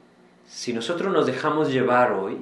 si 0.48 0.74
nosotros 0.74 1.14
nos 1.14 1.28
dejamos 1.28 1.72
llevar 1.72 2.14
hoy 2.14 2.40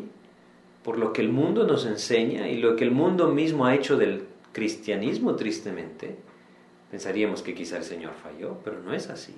por 0.86 1.00
lo 1.00 1.12
que 1.12 1.20
el 1.20 1.28
mundo 1.28 1.68
nos 1.68 1.86
enseña 1.86 2.48
y 2.48 2.60
lo 2.60 2.78
que 2.78 2.86
el 2.86 2.92
mundo 2.92 3.28
mismo 3.28 3.66
ha 3.66 3.76
hecho 3.76 3.98
del 3.98 4.26
cristianismo 4.54 5.36
tristemente, 5.36 6.16
pensaríamos 6.90 7.42
que 7.42 7.54
quizá 7.54 7.76
el 7.76 7.84
Señor 7.84 8.14
falló, 8.14 8.60
pero 8.64 8.80
no 8.80 8.94
es 8.94 9.10
así. 9.10 9.36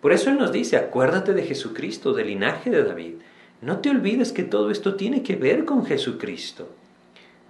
Por 0.00 0.12
eso 0.12 0.30
Él 0.30 0.38
nos 0.38 0.52
dice, 0.52 0.76
acuérdate 0.76 1.34
de 1.34 1.42
Jesucristo, 1.42 2.12
del 2.12 2.28
linaje 2.28 2.70
de 2.70 2.82
David. 2.82 3.14
No 3.60 3.78
te 3.78 3.90
olvides 3.90 4.32
que 4.32 4.42
todo 4.42 4.70
esto 4.70 4.94
tiene 4.94 5.22
que 5.22 5.36
ver 5.36 5.64
con 5.64 5.84
Jesucristo. 5.84 6.68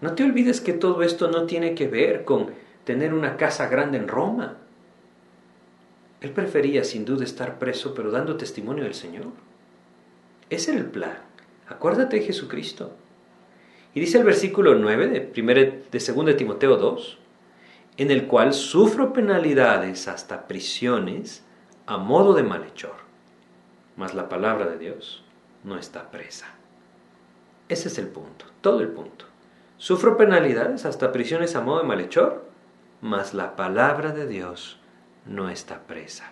No 0.01 0.15
te 0.15 0.25
olvides 0.25 0.61
que 0.61 0.73
todo 0.73 1.03
esto 1.03 1.31
no 1.31 1.45
tiene 1.45 1.75
que 1.75 1.87
ver 1.87 2.25
con 2.25 2.51
tener 2.85 3.15
una 3.15 3.37
casa 3.37 3.69
grande 3.69 3.99
en 3.99 4.09
Roma. 4.09 4.57
Él 6.21 6.31
prefería 6.31 6.83
sin 6.85 7.05
duda 7.05 7.25
estar 7.25 7.59
preso, 7.59 7.95
pero 7.95 8.11
dando 8.11 8.37
testimonio 8.37 8.85
del 8.85 8.95
Señor. 8.95 9.27
Ese 10.49 10.73
era 10.73 10.81
el 10.81 10.87
plan. 10.87 11.19
Acuérdate 11.69 12.17
de 12.17 12.27
Jesucristo. 12.27 12.93
Y 13.95 14.01
dice 14.01 14.19
el 14.19 14.25
versículo 14.25 14.75
9 14.75 15.07
de, 15.07 15.77
de 15.91 16.13
2 16.15 16.37
Timoteo 16.37 16.77
2, 16.77 17.19
en 17.97 18.11
el 18.11 18.27
cual 18.27 18.53
sufro 18.53 19.13
penalidades 19.13 20.09
hasta 20.09 20.49
prisiones 20.49 21.45
a 21.91 21.97
modo 21.97 22.35
de 22.35 22.45
malhechor, 22.45 22.95
mas 23.97 24.15
la 24.15 24.29
palabra 24.29 24.67
de 24.67 24.79
Dios 24.79 25.25
no 25.65 25.77
está 25.77 26.13
presa. 26.13 26.47
Ese 27.69 27.89
es 27.89 27.99
el 27.99 28.07
punto, 28.07 28.45
todo 28.61 28.79
el 28.79 28.91
punto. 28.91 29.25
Sufro 29.77 30.17
penalidades 30.17 30.87
hasta 30.87 31.11
prisiones 31.11 31.57
a 31.57 31.63
modo 31.63 31.81
de 31.81 31.89
malhechor, 31.89 32.45
mas 33.01 33.35
la 33.35 33.57
palabra 33.57 34.13
de 34.13 34.29
Dios 34.29 34.79
no 35.27 35.51
está 35.51 35.81
presa. 35.81 36.31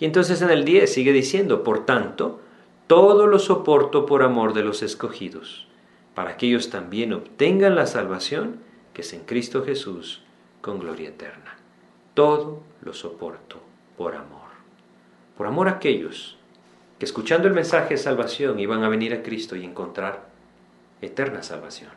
Y 0.00 0.06
entonces 0.06 0.40
en 0.40 0.48
el 0.48 0.64
10 0.64 0.90
sigue 0.90 1.12
diciendo, 1.12 1.64
por 1.64 1.84
tanto, 1.84 2.40
todo 2.86 3.26
lo 3.26 3.38
soporto 3.38 4.06
por 4.06 4.22
amor 4.22 4.54
de 4.54 4.62
los 4.62 4.82
escogidos, 4.82 5.68
para 6.14 6.38
que 6.38 6.46
ellos 6.46 6.70
también 6.70 7.12
obtengan 7.12 7.74
la 7.74 7.84
salvación 7.84 8.60
que 8.94 9.02
es 9.02 9.12
en 9.12 9.24
Cristo 9.24 9.66
Jesús 9.66 10.22
con 10.62 10.78
gloria 10.78 11.10
eterna. 11.10 11.58
Todo 12.14 12.62
lo 12.80 12.94
soporto 12.94 13.60
por 13.98 14.14
amor. 14.14 14.41
Por 15.42 15.48
amor 15.48 15.66
a 15.66 15.72
aquellos 15.72 16.38
que 17.00 17.04
escuchando 17.04 17.48
el 17.48 17.52
mensaje 17.52 17.94
de 17.94 17.98
salvación 17.98 18.60
iban 18.60 18.84
a 18.84 18.88
venir 18.88 19.12
a 19.12 19.24
Cristo 19.24 19.56
y 19.56 19.64
encontrar 19.64 20.28
eterna 21.00 21.42
salvación. 21.42 21.90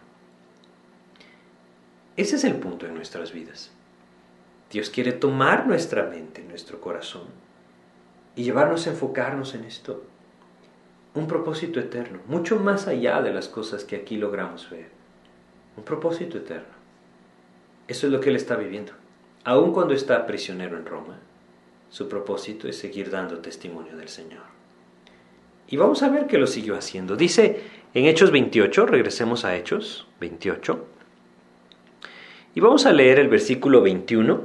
Ese 2.18 2.38
es 2.38 2.44
el 2.44 2.56
punto 2.56 2.88
en 2.88 2.96
nuestras 2.96 3.34
vidas. 3.34 3.70
Dios 4.72 4.90
quiere 4.90 5.12
tomar 5.12 5.68
nuestra 5.68 6.08
mente, 6.08 6.44
nuestro 6.44 6.82
corazón, 6.82 7.28
y 8.36 8.42
llevarnos 8.42 8.88
a 8.88 8.90
enfocarnos 8.90 9.54
en 9.54 9.66
esto. 9.66 10.04
Un 11.14 11.28
propósito 11.28 11.80
eterno, 11.80 12.22
mucho 12.26 12.60
más 12.60 12.88
allá 12.88 13.22
de 13.22 13.32
las 13.32 13.48
cosas 13.48 13.84
que 13.84 13.96
aquí 13.96 14.18
logramos 14.18 14.68
ver. 14.72 14.90
Un 15.78 15.84
propósito 15.84 16.40
eterno. 16.40 16.74
Eso 17.88 18.08
es 18.08 18.12
lo 18.12 18.20
que 18.22 18.32
él 18.32 18.38
está 18.38 18.56
viviendo. 18.56 18.94
Aun 19.44 19.72
cuando 19.72 19.94
está 19.94 20.26
prisionero 20.26 20.78
en 20.78 20.88
Roma, 20.88 21.20
su 21.90 22.10
propósito 22.10 22.68
es 22.68 22.78
seguir 22.78 23.10
dando 23.10 23.40
testimonio 23.40 23.96
del 23.98 24.10
Señor. 24.10 24.44
Y 25.68 25.78
vamos 25.78 26.04
a 26.04 26.10
ver 26.10 26.28
que 26.28 26.38
lo 26.38 26.48
siguió 26.48 26.76
haciendo. 26.76 27.16
Dice 27.16 27.62
en 27.94 28.06
Hechos 28.06 28.32
28, 28.32 28.86
regresemos 28.86 29.46
a 29.46 29.56
Hechos 29.56 30.08
28, 30.20 30.86
y 32.56 32.62
vamos 32.62 32.86
a 32.86 32.94
leer 32.94 33.20
el 33.20 33.28
versículo 33.28 33.82
21 33.82 34.42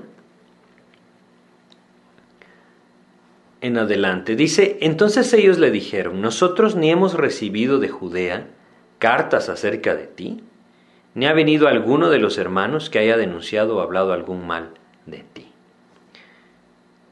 en 3.60 3.78
adelante. 3.78 4.34
Dice, 4.34 4.78
entonces 4.80 5.32
ellos 5.32 5.58
le 5.58 5.70
dijeron, 5.70 6.20
nosotros 6.20 6.74
ni 6.74 6.90
hemos 6.90 7.14
recibido 7.14 7.78
de 7.78 7.88
Judea 7.88 8.48
cartas 8.98 9.48
acerca 9.48 9.94
de 9.94 10.06
ti, 10.06 10.42
ni 11.14 11.26
ha 11.26 11.32
venido 11.32 11.68
alguno 11.68 12.10
de 12.10 12.18
los 12.18 12.36
hermanos 12.36 12.90
que 12.90 12.98
haya 12.98 13.16
denunciado 13.16 13.76
o 13.76 13.80
hablado 13.80 14.12
algún 14.12 14.46
mal 14.46 14.74
de 15.06 15.24
ti. 15.32 15.49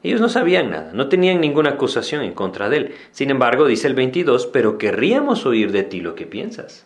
Ellos 0.01 0.21
no 0.21 0.29
sabían 0.29 0.69
nada, 0.69 0.91
no 0.93 1.09
tenían 1.09 1.41
ninguna 1.41 1.71
acusación 1.71 2.21
en 2.21 2.33
contra 2.33 2.69
de 2.69 2.77
él. 2.77 2.95
Sin 3.11 3.29
embargo, 3.31 3.65
dice 3.65 3.87
el 3.87 3.95
22, 3.95 4.47
pero 4.47 4.77
querríamos 4.77 5.45
oír 5.45 5.71
de 5.71 5.83
ti 5.83 5.99
lo 5.99 6.15
que 6.15 6.25
piensas, 6.25 6.85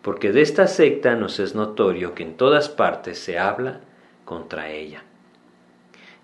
porque 0.00 0.32
de 0.32 0.42
esta 0.42 0.68
secta 0.68 1.16
nos 1.16 1.40
es 1.40 1.54
notorio 1.54 2.14
que 2.14 2.22
en 2.22 2.36
todas 2.36 2.68
partes 2.68 3.18
se 3.18 3.38
habla 3.38 3.80
contra 4.24 4.70
ella. 4.70 5.02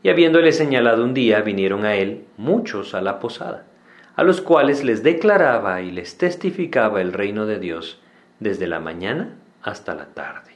Y 0.02 0.10
habiéndole 0.10 0.52
señalado 0.52 1.04
un 1.04 1.12
día, 1.12 1.40
vinieron 1.40 1.84
a 1.84 1.96
él 1.96 2.24
muchos 2.36 2.94
a 2.94 3.00
la 3.00 3.18
posada, 3.18 3.66
a 4.14 4.22
los 4.22 4.40
cuales 4.40 4.84
les 4.84 5.02
declaraba 5.02 5.82
y 5.82 5.90
les 5.90 6.18
testificaba 6.18 7.00
el 7.00 7.12
reino 7.12 7.46
de 7.46 7.58
Dios 7.58 8.00
desde 8.38 8.68
la 8.68 8.78
mañana 8.78 9.34
hasta 9.60 9.96
la 9.96 10.06
tarde, 10.06 10.52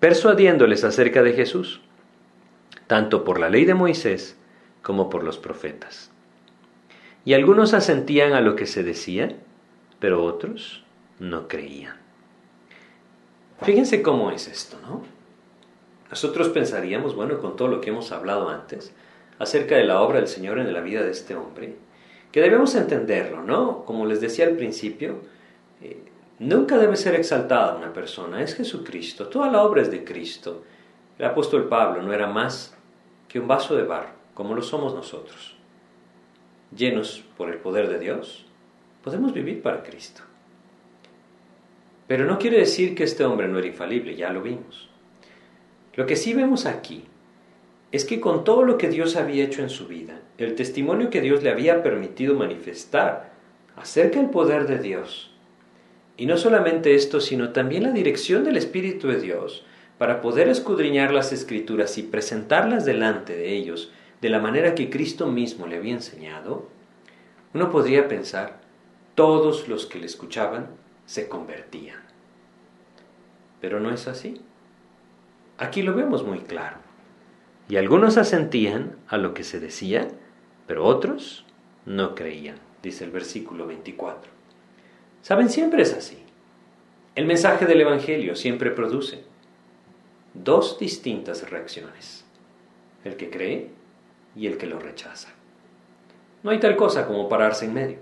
persuadiéndoles 0.00 0.82
acerca 0.82 1.22
de 1.22 1.32
Jesús, 1.32 1.80
tanto 2.86 3.24
por 3.24 3.40
la 3.40 3.48
ley 3.48 3.64
de 3.64 3.74
Moisés 3.74 4.36
como 4.82 5.10
por 5.10 5.24
los 5.24 5.38
profetas. 5.38 6.10
Y 7.24 7.34
algunos 7.34 7.74
asentían 7.74 8.32
a 8.32 8.40
lo 8.40 8.54
que 8.56 8.66
se 8.66 8.82
decía, 8.82 9.36
pero 9.98 10.24
otros 10.24 10.84
no 11.18 11.48
creían. 11.48 11.96
Fíjense 13.62 14.02
cómo 14.02 14.30
es 14.30 14.48
esto, 14.48 14.78
¿no? 14.82 15.02
Nosotros 16.10 16.48
pensaríamos, 16.50 17.14
bueno, 17.14 17.38
con 17.40 17.56
todo 17.56 17.68
lo 17.68 17.80
que 17.80 17.90
hemos 17.90 18.12
hablado 18.12 18.50
antes, 18.50 18.94
acerca 19.38 19.76
de 19.76 19.84
la 19.84 20.00
obra 20.02 20.18
del 20.18 20.28
Señor 20.28 20.58
en 20.58 20.72
la 20.72 20.80
vida 20.80 21.02
de 21.02 21.10
este 21.10 21.34
hombre, 21.34 21.76
que 22.30 22.40
debemos 22.40 22.74
entenderlo, 22.74 23.42
¿no? 23.42 23.84
Como 23.84 24.04
les 24.06 24.20
decía 24.20 24.46
al 24.46 24.56
principio, 24.56 25.20
eh, 25.80 25.98
Nunca 26.38 26.78
debe 26.78 26.96
ser 26.96 27.14
exaltada 27.14 27.76
una 27.76 27.92
persona, 27.92 28.42
es 28.42 28.56
Jesucristo, 28.56 29.28
toda 29.28 29.50
la 29.50 29.62
obra 29.62 29.82
es 29.82 29.90
de 29.90 30.04
Cristo. 30.04 30.64
El 31.16 31.26
apóstol 31.26 31.68
Pablo 31.68 32.02
no 32.02 32.12
era 32.12 32.26
más 32.26 32.73
que 33.34 33.40
un 33.40 33.48
vaso 33.48 33.74
de 33.74 33.82
barro, 33.82 34.12
como 34.32 34.54
lo 34.54 34.62
somos 34.62 34.94
nosotros. 34.94 35.56
Llenos 36.70 37.24
por 37.36 37.50
el 37.50 37.58
poder 37.58 37.88
de 37.88 37.98
Dios, 37.98 38.46
podemos 39.02 39.32
vivir 39.32 39.60
para 39.60 39.82
Cristo. 39.82 40.22
Pero 42.06 42.26
no 42.26 42.38
quiere 42.38 42.58
decir 42.60 42.94
que 42.94 43.02
este 43.02 43.24
hombre 43.24 43.48
no 43.48 43.58
era 43.58 43.66
infalible, 43.66 44.14
ya 44.14 44.32
lo 44.32 44.40
vimos. 44.40 44.88
Lo 45.96 46.06
que 46.06 46.14
sí 46.14 46.32
vemos 46.32 46.64
aquí 46.64 47.06
es 47.90 48.04
que 48.04 48.20
con 48.20 48.44
todo 48.44 48.62
lo 48.62 48.78
que 48.78 48.88
Dios 48.88 49.16
había 49.16 49.42
hecho 49.42 49.62
en 49.62 49.70
su 49.70 49.88
vida, 49.88 50.20
el 50.38 50.54
testimonio 50.54 51.10
que 51.10 51.20
Dios 51.20 51.42
le 51.42 51.50
había 51.50 51.82
permitido 51.82 52.36
manifestar 52.36 53.32
acerca 53.74 54.20
del 54.20 54.30
poder 54.30 54.68
de 54.68 54.78
Dios, 54.78 55.32
y 56.16 56.26
no 56.26 56.36
solamente 56.36 56.94
esto, 56.94 57.20
sino 57.20 57.50
también 57.50 57.82
la 57.82 57.90
dirección 57.90 58.44
del 58.44 58.58
Espíritu 58.58 59.08
de 59.08 59.20
Dios 59.20 59.64
para 59.98 60.20
poder 60.20 60.48
escudriñar 60.48 61.12
las 61.12 61.32
escrituras 61.32 61.98
y 61.98 62.02
presentarlas 62.02 62.84
delante 62.84 63.36
de 63.36 63.54
ellos 63.54 63.92
de 64.20 64.28
la 64.28 64.38
manera 64.38 64.74
que 64.74 64.90
Cristo 64.90 65.26
mismo 65.26 65.66
le 65.66 65.76
había 65.76 65.92
enseñado, 65.92 66.68
uno 67.52 67.70
podría 67.70 68.08
pensar, 68.08 68.60
todos 69.14 69.68
los 69.68 69.86
que 69.86 69.98
le 69.98 70.06
escuchaban 70.06 70.68
se 71.06 71.28
convertían. 71.28 72.00
Pero 73.60 73.80
no 73.80 73.90
es 73.90 74.08
así. 74.08 74.40
Aquí 75.58 75.82
lo 75.82 75.94
vemos 75.94 76.24
muy 76.24 76.40
claro. 76.40 76.78
Y 77.68 77.76
algunos 77.76 78.16
asentían 78.16 78.96
a 79.08 79.16
lo 79.16 79.34
que 79.34 79.44
se 79.44 79.60
decía, 79.60 80.08
pero 80.66 80.84
otros 80.84 81.46
no 81.86 82.14
creían, 82.14 82.56
dice 82.82 83.04
el 83.04 83.10
versículo 83.10 83.66
24. 83.66 84.30
Saben, 85.22 85.48
siempre 85.48 85.82
es 85.82 85.94
así. 85.94 86.18
El 87.14 87.26
mensaje 87.26 87.66
del 87.66 87.80
Evangelio 87.80 88.34
siempre 88.34 88.70
produce 88.70 89.24
dos 90.34 90.78
distintas 90.78 91.48
reacciones, 91.48 92.24
el 93.04 93.16
que 93.16 93.30
cree 93.30 93.70
y 94.36 94.46
el 94.46 94.58
que 94.58 94.66
lo 94.66 94.78
rechaza. 94.78 95.28
No 96.42 96.50
hay 96.50 96.60
tal 96.60 96.76
cosa 96.76 97.06
como 97.06 97.28
pararse 97.28 97.64
en 97.64 97.74
medio. 97.74 97.98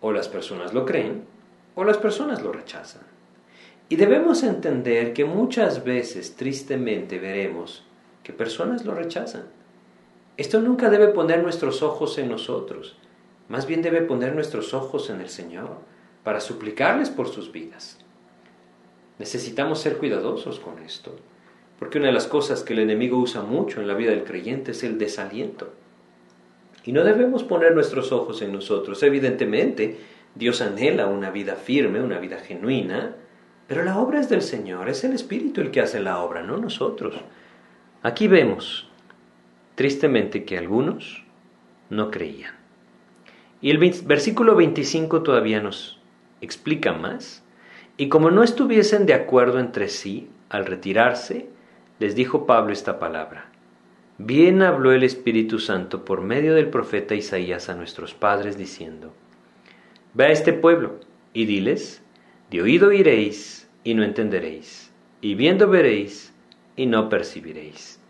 O 0.00 0.12
las 0.12 0.28
personas 0.28 0.72
lo 0.72 0.84
creen 0.86 1.24
o 1.74 1.84
las 1.84 1.98
personas 1.98 2.42
lo 2.42 2.52
rechazan. 2.52 3.02
Y 3.88 3.96
debemos 3.96 4.42
entender 4.42 5.12
que 5.12 5.24
muchas 5.24 5.84
veces 5.84 6.36
tristemente 6.36 7.18
veremos 7.18 7.84
que 8.22 8.32
personas 8.32 8.84
lo 8.84 8.94
rechazan. 8.94 9.44
Esto 10.36 10.60
nunca 10.60 10.90
debe 10.90 11.08
poner 11.08 11.42
nuestros 11.42 11.82
ojos 11.82 12.16
en 12.18 12.28
nosotros, 12.28 12.96
más 13.48 13.66
bien 13.66 13.82
debe 13.82 14.02
poner 14.02 14.34
nuestros 14.34 14.74
ojos 14.74 15.10
en 15.10 15.20
el 15.20 15.28
Señor 15.28 15.78
para 16.22 16.40
suplicarles 16.40 17.10
por 17.10 17.28
sus 17.28 17.50
vidas. 17.50 17.98
Necesitamos 19.18 19.80
ser 19.80 19.98
cuidadosos 19.98 20.60
con 20.60 20.78
esto, 20.78 21.16
porque 21.80 21.96
una 21.98 22.08
de 22.08 22.12
las 22.12 22.26
cosas 22.26 22.62
que 22.62 22.74
el 22.74 22.80
enemigo 22.80 23.18
usa 23.18 23.40
mucho 23.40 23.80
en 23.80 23.88
la 23.88 23.94
vida 23.94 24.10
del 24.10 24.24
creyente 24.24 24.72
es 24.72 24.84
el 24.84 24.98
desaliento. 24.98 25.72
Y 26.84 26.92
no 26.92 27.04
debemos 27.04 27.42
poner 27.42 27.74
nuestros 27.74 28.12
ojos 28.12 28.42
en 28.42 28.52
nosotros. 28.52 29.02
Evidentemente, 29.02 29.96
Dios 30.34 30.60
anhela 30.60 31.06
una 31.06 31.30
vida 31.30 31.56
firme, 31.56 32.02
una 32.02 32.18
vida 32.18 32.38
genuina, 32.38 33.16
pero 33.66 33.82
la 33.82 33.98
obra 33.98 34.20
es 34.20 34.28
del 34.28 34.42
Señor, 34.42 34.90
es 34.90 35.04
el 35.04 35.14
Espíritu 35.14 35.62
el 35.62 35.70
que 35.70 35.80
hace 35.80 36.00
la 36.00 36.18
obra, 36.20 36.42
no 36.42 36.58
nosotros. 36.58 37.14
Aquí 38.02 38.28
vemos, 38.28 38.86
tristemente, 39.74 40.44
que 40.44 40.58
algunos 40.58 41.24
no 41.88 42.10
creían. 42.10 42.54
Y 43.62 43.70
el 43.70 43.78
versículo 43.78 44.54
25 44.54 45.22
todavía 45.22 45.62
nos 45.62 45.98
explica 46.42 46.92
más. 46.92 47.42
Y 47.96 48.10
como 48.10 48.30
no 48.30 48.42
estuviesen 48.42 49.06
de 49.06 49.14
acuerdo 49.14 49.58
entre 49.58 49.88
sí, 49.88 50.28
al 50.50 50.66
retirarse, 50.66 51.48
les 52.00 52.14
dijo 52.14 52.46
Pablo 52.46 52.72
esta 52.72 52.98
palabra. 52.98 53.50
Bien 54.16 54.62
habló 54.62 54.92
el 54.92 55.02
Espíritu 55.02 55.58
Santo 55.58 56.04
por 56.04 56.22
medio 56.22 56.54
del 56.54 56.70
profeta 56.70 57.14
Isaías 57.14 57.68
a 57.68 57.74
nuestros 57.74 58.14
padres 58.14 58.56
diciendo, 58.56 59.12
Ve 60.14 60.24
a 60.24 60.30
este 60.30 60.54
pueblo 60.54 60.98
y 61.34 61.44
diles, 61.44 62.02
de 62.50 62.62
oído 62.62 62.90
iréis 62.90 63.68
y 63.84 63.94
no 63.94 64.02
entenderéis, 64.02 64.90
y 65.20 65.34
viendo 65.34 65.68
veréis 65.68 66.32
y 66.74 66.86
no 66.86 67.10
percibiréis. 67.10 68.00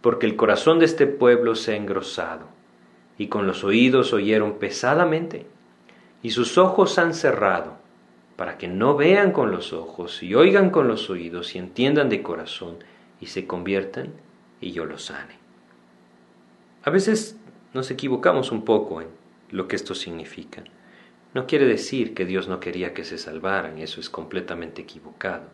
Porque 0.00 0.26
el 0.26 0.34
corazón 0.34 0.80
de 0.80 0.84
este 0.84 1.06
pueblo 1.06 1.54
se 1.54 1.72
ha 1.72 1.76
engrosado, 1.76 2.48
y 3.16 3.28
con 3.28 3.46
los 3.46 3.62
oídos 3.62 4.12
oyeron 4.12 4.58
pesadamente 4.58 5.46
y 6.20 6.30
sus 6.30 6.58
ojos 6.58 6.98
han 6.98 7.14
cerrado, 7.14 7.76
para 8.34 8.58
que 8.58 8.66
no 8.66 8.96
vean 8.96 9.30
con 9.30 9.52
los 9.52 9.72
ojos 9.72 10.20
y 10.22 10.34
oigan 10.34 10.70
con 10.70 10.88
los 10.88 11.10
oídos 11.10 11.54
y 11.54 11.58
entiendan 11.58 12.08
de 12.08 12.22
corazón 12.22 12.78
y 13.20 13.26
se 13.26 13.46
conviertan 13.46 14.12
y 14.60 14.72
yo 14.72 14.84
los 14.84 15.06
sane. 15.06 15.34
A 16.84 16.90
veces 16.90 17.36
nos 17.72 17.90
equivocamos 17.90 18.52
un 18.52 18.64
poco 18.64 19.00
en 19.00 19.08
lo 19.50 19.68
que 19.68 19.76
esto 19.76 19.94
significa. 19.94 20.62
No 21.32 21.46
quiere 21.46 21.66
decir 21.66 22.14
que 22.14 22.24
Dios 22.24 22.48
no 22.48 22.60
quería 22.60 22.94
que 22.94 23.04
se 23.04 23.18
salvaran, 23.18 23.78
eso 23.78 24.00
es 24.00 24.08
completamente 24.08 24.82
equivocado. 24.82 25.44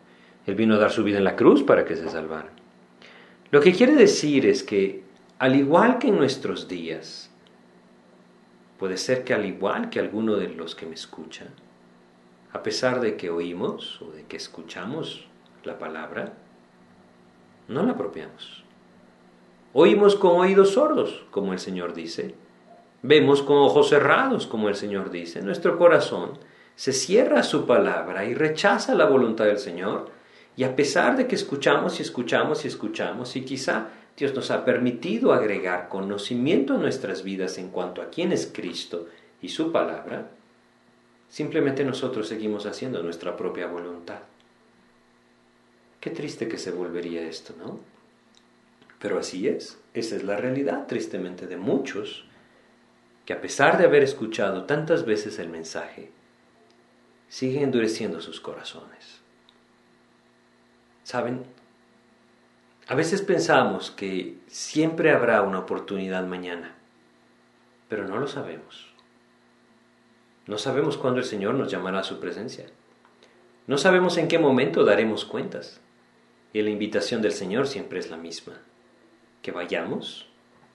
Él 0.45 0.55
vino 0.55 0.75
a 0.75 0.77
dar 0.77 0.91
su 0.91 1.03
vida 1.03 1.17
en 1.17 1.23
la 1.23 1.35
cruz 1.35 1.63
para 1.63 1.85
que 1.85 1.95
se 1.95 2.09
salvaran. 2.09 2.51
Lo 3.51 3.61
que 3.61 3.73
quiere 3.73 3.95
decir 3.95 4.45
es 4.45 4.63
que, 4.63 5.03
al 5.39 5.55
igual 5.55 5.97
que 5.97 6.07
en 6.07 6.17
nuestros 6.17 6.67
días, 6.67 7.31
puede 8.77 8.97
ser 8.97 9.23
que 9.23 9.33
al 9.33 9.45
igual 9.45 9.89
que 9.89 9.99
alguno 9.99 10.35
de 10.35 10.49
los 10.49 10.75
que 10.75 10.85
me 10.85 10.95
escuchan, 10.95 11.49
a 12.53 12.63
pesar 12.63 12.99
de 13.01 13.17
que 13.17 13.29
oímos 13.29 14.01
o 14.01 14.11
de 14.11 14.23
que 14.23 14.37
escuchamos 14.37 15.27
la 15.63 15.79
palabra, 15.79 16.33
no 17.71 17.83
la 17.83 17.93
apropiamos. 17.93 18.63
Oímos 19.73 20.15
con 20.15 20.39
oídos 20.39 20.71
sordos, 20.71 21.25
como 21.31 21.53
el 21.53 21.59
Señor 21.59 21.93
dice. 21.93 22.35
Vemos 23.01 23.41
con 23.41 23.57
ojos 23.57 23.89
cerrados, 23.89 24.45
como 24.45 24.69
el 24.69 24.75
Señor 24.75 25.09
dice. 25.09 25.41
Nuestro 25.41 25.77
corazón 25.77 26.31
se 26.75 26.93
cierra 26.93 27.39
a 27.39 27.43
su 27.43 27.65
palabra 27.65 28.25
y 28.25 28.33
rechaza 28.33 28.93
la 28.95 29.05
voluntad 29.05 29.45
del 29.45 29.59
Señor. 29.59 30.09
Y 30.57 30.63
a 30.63 30.75
pesar 30.75 31.15
de 31.15 31.27
que 31.27 31.35
escuchamos 31.35 31.99
y 31.99 32.03
escuchamos 32.03 32.65
y 32.65 32.67
escuchamos, 32.67 33.35
y 33.35 33.41
quizá 33.45 33.87
Dios 34.17 34.35
nos 34.35 34.51
ha 34.51 34.65
permitido 34.65 35.33
agregar 35.33 35.87
conocimiento 35.87 36.73
a 36.73 36.77
nuestras 36.77 37.23
vidas 37.23 37.57
en 37.57 37.69
cuanto 37.69 38.01
a 38.01 38.09
quién 38.09 38.31
es 38.31 38.51
Cristo 38.53 39.07
y 39.41 39.49
su 39.49 39.71
palabra, 39.71 40.29
simplemente 41.29 41.85
nosotros 41.85 42.27
seguimos 42.27 42.65
haciendo 42.65 43.01
nuestra 43.01 43.37
propia 43.37 43.67
voluntad. 43.67 44.19
Qué 46.01 46.09
triste 46.09 46.49
que 46.49 46.57
se 46.57 46.71
volvería 46.71 47.21
esto, 47.21 47.53
¿no? 47.57 47.79
Pero 48.99 49.17
así 49.17 49.47
es, 49.47 49.79
esa 49.93 50.15
es 50.15 50.23
la 50.23 50.35
realidad, 50.35 50.87
tristemente, 50.87 51.47
de 51.47 51.57
muchos 51.57 52.25
que 53.25 53.33
a 53.33 53.41
pesar 53.41 53.77
de 53.77 53.85
haber 53.85 54.03
escuchado 54.03 54.65
tantas 54.65 55.05
veces 55.05 55.39
el 55.39 55.49
mensaje, 55.49 56.11
siguen 57.29 57.63
endureciendo 57.63 58.19
sus 58.19 58.41
corazones. 58.41 59.21
¿Saben? 61.03 61.43
A 62.87 62.95
veces 62.95 63.21
pensamos 63.21 63.91
que 63.91 64.37
siempre 64.47 65.11
habrá 65.11 65.43
una 65.43 65.59
oportunidad 65.59 66.25
mañana, 66.25 66.75
pero 67.89 68.07
no 68.07 68.17
lo 68.17 68.27
sabemos. 68.27 68.91
No 70.47 70.57
sabemos 70.57 70.97
cuándo 70.97 71.19
el 71.19 71.25
Señor 71.25 71.53
nos 71.53 71.71
llamará 71.71 71.99
a 71.99 72.03
su 72.03 72.19
presencia. 72.19 72.65
No 73.67 73.77
sabemos 73.77 74.17
en 74.17 74.27
qué 74.27 74.39
momento 74.39 74.83
daremos 74.83 75.25
cuentas. 75.25 75.79
Y 76.53 76.61
la 76.61 76.69
invitación 76.69 77.21
del 77.21 77.31
Señor 77.31 77.67
siempre 77.67 77.99
es 77.99 78.09
la 78.09 78.17
misma, 78.17 78.61
que 79.41 79.51
vayamos 79.51 80.27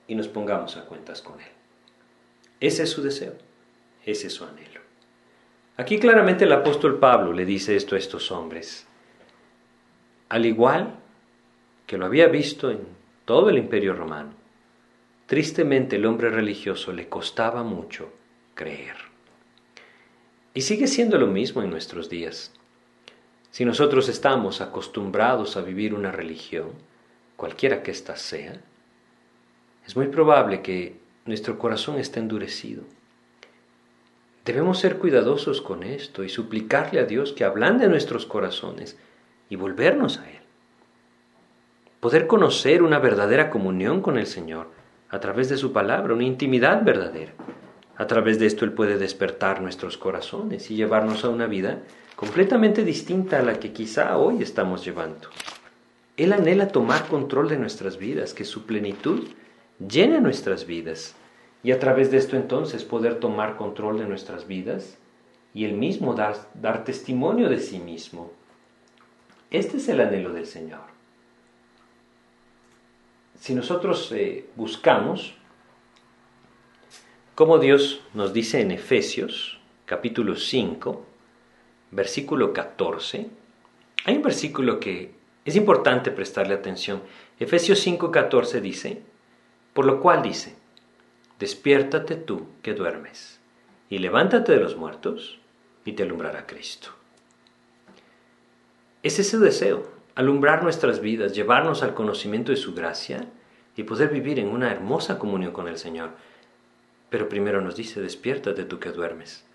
y 0.09 0.15
nos 0.15 0.29
pongamos 0.29 0.77
a 0.77 0.87
cuentas 0.87 1.21
con 1.23 1.41
Él. 1.41 1.53
Ese 2.61 2.85
es 2.85 2.91
su 2.91 3.03
deseo, 3.03 3.35
ese 4.05 4.29
es 4.29 4.33
su 4.33 4.45
anhelo. 4.45 4.81
Aquí 5.77 5.99
claramente 5.99 6.45
el 6.45 6.53
apóstol 6.53 6.99
Pablo 6.99 7.33
le 7.33 7.45
dice 7.45 7.77
esto 7.77 7.97
a 7.97 7.99
estos 7.99 8.31
hombres. 8.33 8.87
Al 10.31 10.47
igual 10.47 10.97
que 11.87 11.99
lo 11.99 12.07
había 12.07 12.29
visto 12.29 12.71
en 12.71 12.81
todo 13.27 13.51
el 13.51 13.59
imperio 13.59 13.93
romano, 13.93 14.33
tristemente 15.27 15.97
el 15.97 16.07
hombre 16.07 16.31
religioso 16.31 16.93
le 16.93 17.09
costaba 17.09 17.63
mucho 17.63 18.11
creer. 18.55 18.97
Y 20.55 20.63
sigue 20.63 20.87
siendo 20.87 21.19
lo 21.19 21.27
mismo 21.27 21.63
en 21.63 21.69
nuestros 21.69 22.09
días. 22.09 22.55
Si 23.57 23.65
nosotros 23.65 24.11
estamos 24.11 24.61
acostumbrados 24.61 25.57
a 25.57 25.63
vivir 25.63 25.95
una 25.95 26.13
religión, 26.13 26.73
cualquiera 27.37 27.83
que 27.83 27.91
ésta 27.91 28.15
sea, 28.17 28.53
es 29.87 29.97
muy 29.97 30.09
probable 30.09 30.61
que 30.61 30.99
nuestro 31.25 31.59
corazón 31.59 31.99
esté 31.99 32.21
endurecido. 32.21 32.83
Debemos 34.45 34.79
ser 34.79 34.99
cuidadosos 34.99 35.63
con 35.63 35.85
esto 35.85 36.23
y 36.23 36.29
suplicarle 36.29 37.01
a 37.01 37.05
Dios 37.05 37.33
que 37.33 37.45
ablande 37.45 37.89
nuestros 37.89 38.27
corazones 38.27 38.99
y 39.49 39.57
volvernos 39.57 40.19
a 40.19 40.29
Él. 40.29 40.43
Poder 42.01 42.27
conocer 42.27 42.83
una 42.83 42.99
verdadera 42.99 43.49
comunión 43.49 44.03
con 44.03 44.19
el 44.19 44.27
Señor 44.27 44.71
a 45.09 45.19
través 45.19 45.49
de 45.49 45.57
su 45.57 45.73
palabra, 45.73 46.13
una 46.13 46.25
intimidad 46.25 46.85
verdadera. 46.85 47.33
A 47.97 48.07
través 48.07 48.39
de 48.39 48.45
esto 48.45 48.67
Él 48.67 48.73
puede 48.73 48.99
despertar 48.99 49.63
nuestros 49.63 49.97
corazones 49.97 50.71
y 50.71 50.77
llevarnos 50.77 51.25
a 51.25 51.31
una 51.31 51.47
vida 51.47 51.81
completamente 52.17 52.83
distinta 52.83 53.39
a 53.39 53.43
la 53.43 53.61
que 53.61 53.73
quizá 53.73 54.17
hoy 54.17 54.43
estamos 54.43 54.85
llevando. 54.85 55.29
Él 56.17 56.33
anhela 56.33 56.69
tomar 56.69 57.09
control 57.09 57.51
de 57.51 57.59
nuestras 57.59 57.99
vidas, 57.99 58.33
que 58.33 58.47
su 58.47 58.65
plenitud 58.65 59.29
llene 59.79 60.21
nuestras 60.23 60.67
vidas 60.67 61.15
y 61.63 61.73
a 61.73 61.79
través 61.79 62.11
de 62.11 62.17
esto 62.17 62.37
entonces 62.37 62.85
poder 62.85 63.21
tomar 63.21 63.57
control 63.57 63.99
de 63.99 64.07
nuestras 64.07 64.47
vidas 64.47 64.97
y 65.53 65.67
Él 65.67 65.75
mismo 65.75 66.15
dar, 66.15 66.37
dar 66.55 66.85
testimonio 66.85 67.51
de 67.51 67.61
sí 67.61 67.79
mismo. 67.79 68.33
Este 69.51 69.77
es 69.77 69.89
el 69.89 70.01
anhelo 70.01 70.33
del 70.33 70.47
Señor. 70.47 70.97
Si 73.39 73.55
nosotros 73.55 74.11
eh, 74.13 74.47
buscamos, 74.57 75.35
como 77.35 77.59
Dios 77.59 78.01
nos 78.15 78.33
dice 78.33 78.63
en 78.63 78.71
Efesios 78.71 79.61
capítulo 79.85 80.37
5, 80.37 81.05
versículo 81.97 82.53
14, 82.53 83.27
hay 84.05 84.17
un 84.17 84.23
versículo 84.23 84.79
que 84.79 85.15
es 85.47 85.57
importante 85.57 86.11
prestarle 86.11 86.53
atención. 86.53 87.03
Efesios 87.41 87.85
5:14 87.85 88.61
dice, 88.61 89.03
por 89.73 89.87
lo 89.87 90.01
cual 90.01 90.23
dice, 90.23 90.55
despiértate 91.39 92.17
tú 92.17 92.49
que 92.63 92.75
duermes, 92.75 93.41
y 93.89 93.99
levántate 93.99 94.53
de 94.53 94.61
los 94.61 94.77
muertos, 94.77 95.39
y 95.87 95.93
te 95.93 96.03
alumbrará 96.03 96.47
Cristo. 96.47 96.91
Es 99.03 99.19
ese 99.19 99.39
deseo, 99.39 99.91
alumbrar 100.17 100.63
nuestras 100.63 101.01
vidas, 101.01 101.35
llevarnos 101.35 101.83
al 101.83 101.95
conocimiento 101.95 102.53
de 102.53 102.57
su 102.59 102.75
gracia 102.75 103.27
y 103.75 103.85
poder 103.85 104.11
vivir 104.11 104.39
en 104.39 104.49
una 104.49 104.71
hermosa 104.71 105.19
comunión 105.19 105.53
con 105.53 105.69
el 105.69 105.79
Señor. 105.79 106.11
Pero 107.09 107.29
primero 107.29 107.63
nos 107.63 107.77
dice, 107.77 108.01
despiértate 108.03 108.65
tú 108.65 108.79
que 108.81 108.91
duermes. 108.91 109.46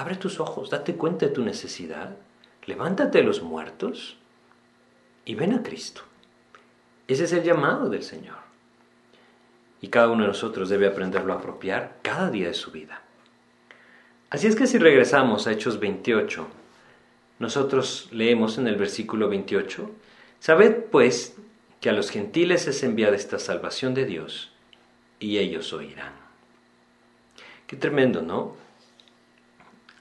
Abre 0.00 0.16
tus 0.16 0.40
ojos, 0.40 0.70
date 0.70 0.94
cuenta 0.94 1.26
de 1.26 1.32
tu 1.32 1.44
necesidad, 1.44 2.16
levántate 2.64 3.18
de 3.18 3.24
los 3.24 3.42
muertos 3.42 4.16
y 5.26 5.34
ven 5.34 5.52
a 5.52 5.62
Cristo. 5.62 6.00
Ese 7.06 7.24
es 7.24 7.34
el 7.34 7.42
llamado 7.42 7.90
del 7.90 8.02
Señor. 8.02 8.38
Y 9.82 9.88
cada 9.88 10.08
uno 10.08 10.22
de 10.22 10.28
nosotros 10.28 10.70
debe 10.70 10.86
aprenderlo 10.86 11.34
a 11.34 11.36
apropiar 11.36 11.98
cada 12.00 12.30
día 12.30 12.48
de 12.48 12.54
su 12.54 12.70
vida. 12.70 13.02
Así 14.30 14.46
es 14.46 14.56
que 14.56 14.66
si 14.66 14.78
regresamos 14.78 15.46
a 15.46 15.52
Hechos 15.52 15.78
28, 15.78 16.48
nosotros 17.38 18.08
leemos 18.10 18.56
en 18.56 18.68
el 18.68 18.76
versículo 18.76 19.28
28, 19.28 19.90
Sabed 20.38 20.84
pues 20.84 21.36
que 21.82 21.90
a 21.90 21.92
los 21.92 22.08
gentiles 22.08 22.66
es 22.66 22.82
enviada 22.84 23.16
esta 23.16 23.38
salvación 23.38 23.92
de 23.92 24.06
Dios, 24.06 24.50
y 25.18 25.36
ellos 25.36 25.74
oirán. 25.74 26.14
Qué 27.66 27.76
tremendo, 27.76 28.22
¿no? 28.22 28.69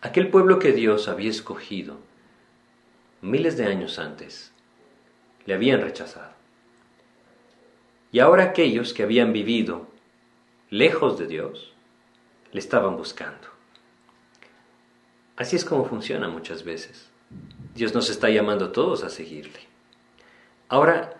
Aquel 0.01 0.29
pueblo 0.29 0.59
que 0.59 0.71
Dios 0.71 1.09
había 1.09 1.29
escogido 1.29 1.97
miles 3.21 3.57
de 3.57 3.65
años 3.65 3.99
antes, 3.99 4.53
le 5.45 5.53
habían 5.53 5.81
rechazado. 5.81 6.31
Y 8.11 8.19
ahora 8.19 8.45
aquellos 8.45 8.93
que 8.93 9.03
habían 9.03 9.33
vivido 9.33 9.87
lejos 10.69 11.19
de 11.19 11.27
Dios, 11.27 11.73
le 12.51 12.59
estaban 12.59 12.95
buscando. 12.95 13.47
Así 15.35 15.55
es 15.55 15.65
como 15.65 15.85
funciona 15.85 16.29
muchas 16.29 16.63
veces. 16.63 17.09
Dios 17.75 17.93
nos 17.93 18.09
está 18.09 18.29
llamando 18.29 18.65
a 18.65 18.71
todos 18.71 19.03
a 19.03 19.09
seguirle. 19.09 19.59
Ahora, 20.69 21.17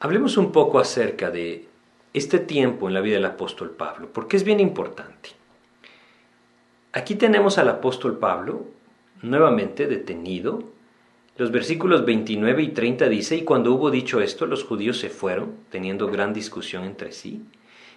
hablemos 0.00 0.36
un 0.36 0.52
poco 0.52 0.78
acerca 0.78 1.30
de 1.30 1.68
este 2.12 2.38
tiempo 2.38 2.88
en 2.88 2.94
la 2.94 3.00
vida 3.00 3.14
del 3.14 3.24
apóstol 3.24 3.70
Pablo, 3.70 4.10
porque 4.12 4.36
es 4.36 4.44
bien 4.44 4.60
importante. 4.60 5.35
Aquí 6.96 7.14
tenemos 7.14 7.58
al 7.58 7.68
apóstol 7.68 8.16
Pablo 8.16 8.64
nuevamente 9.20 9.86
detenido. 9.86 10.62
Los 11.36 11.52
versículos 11.52 12.06
29 12.06 12.62
y 12.62 12.68
30 12.68 13.10
dice, 13.10 13.36
y 13.36 13.42
cuando 13.42 13.74
hubo 13.74 13.90
dicho 13.90 14.22
esto, 14.22 14.46
los 14.46 14.64
judíos 14.64 14.98
se 14.98 15.10
fueron, 15.10 15.56
teniendo 15.68 16.06
gran 16.06 16.32
discusión 16.32 16.84
entre 16.84 17.12
sí. 17.12 17.44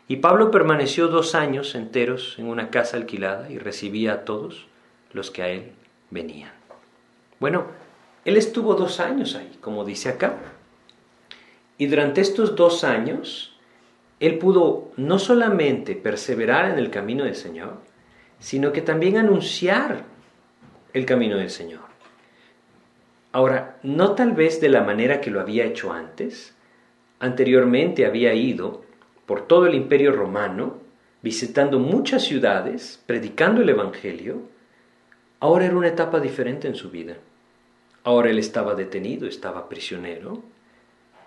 Y 0.10 0.18
Pablo 0.18 0.52
permaneció 0.52 1.08
dos 1.08 1.34
años 1.34 1.76
enteros 1.76 2.36
en 2.40 2.48
una 2.48 2.72
casa 2.72 2.98
alquilada 2.98 3.50
y 3.50 3.58
recibía 3.58 4.12
a 4.12 4.26
todos 4.26 4.68
los 5.14 5.32
que 5.32 5.44
a 5.44 5.48
él 5.48 5.72
venían. 6.10 6.52
Bueno, 7.40 7.68
él 8.26 8.36
estuvo 8.36 8.76
dos 8.76 9.00
años 9.00 9.34
ahí, 9.36 9.60
como 9.62 9.86
dice 9.86 10.10
acá. 10.10 10.36
Y 11.78 11.86
durante 11.86 12.20
estos 12.20 12.58
dos 12.58 12.84
años, 12.84 13.56
él 14.20 14.40
pudo 14.40 14.92
no 14.98 15.20
solamente 15.20 15.96
perseverar 15.96 16.70
en 16.70 16.80
el 16.80 16.90
camino 16.90 17.24
del 17.24 17.36
Señor, 17.36 17.88
sino 18.40 18.72
que 18.72 18.82
también 18.82 19.18
anunciar 19.18 20.06
el 20.94 21.06
camino 21.06 21.38
del 21.38 21.50
Señor. 21.50 21.90
Ahora, 23.32 23.78
no 23.84 24.16
tal 24.16 24.32
vez 24.32 24.60
de 24.60 24.70
la 24.70 24.82
manera 24.82 25.22
que 25.22 25.30
lo 25.30 25.40
había 25.40 25.66
hecho 25.66 25.94
antes. 25.94 26.56
Anteriormente 27.20 28.06
había 28.06 28.34
ido 28.34 28.84
por 29.26 29.46
todo 29.46 29.68
el 29.68 29.76
imperio 29.76 30.12
romano, 30.12 30.78
visitando 31.22 31.78
muchas 31.80 32.24
ciudades, 32.24 33.04
predicando 33.06 33.62
el 33.62 33.70
Evangelio. 33.70 34.42
Ahora 35.40 35.66
era 35.66 35.78
una 35.78 35.90
etapa 35.90 36.20
diferente 36.20 36.68
en 36.68 36.76
su 36.76 36.90
vida. 36.90 37.18
Ahora 38.04 38.32
él 38.32 38.40
estaba 38.40 38.74
detenido, 38.74 39.28
estaba 39.28 39.70
prisionero. 39.70 40.42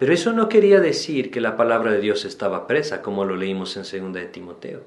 Pero 0.01 0.13
eso 0.13 0.33
no 0.33 0.49
quería 0.49 0.81
decir 0.81 1.31
que 1.31 1.41
la 1.41 1.57
palabra 1.57 1.93
de 1.93 2.01
Dios 2.01 2.25
estaba 2.25 2.67
presa, 2.67 3.03
como 3.03 3.25
lo 3.25 3.37
leímos 3.37 3.77
en 3.77 4.13
2 4.13 4.15
de 4.15 4.27
Timoteo. 4.27 4.81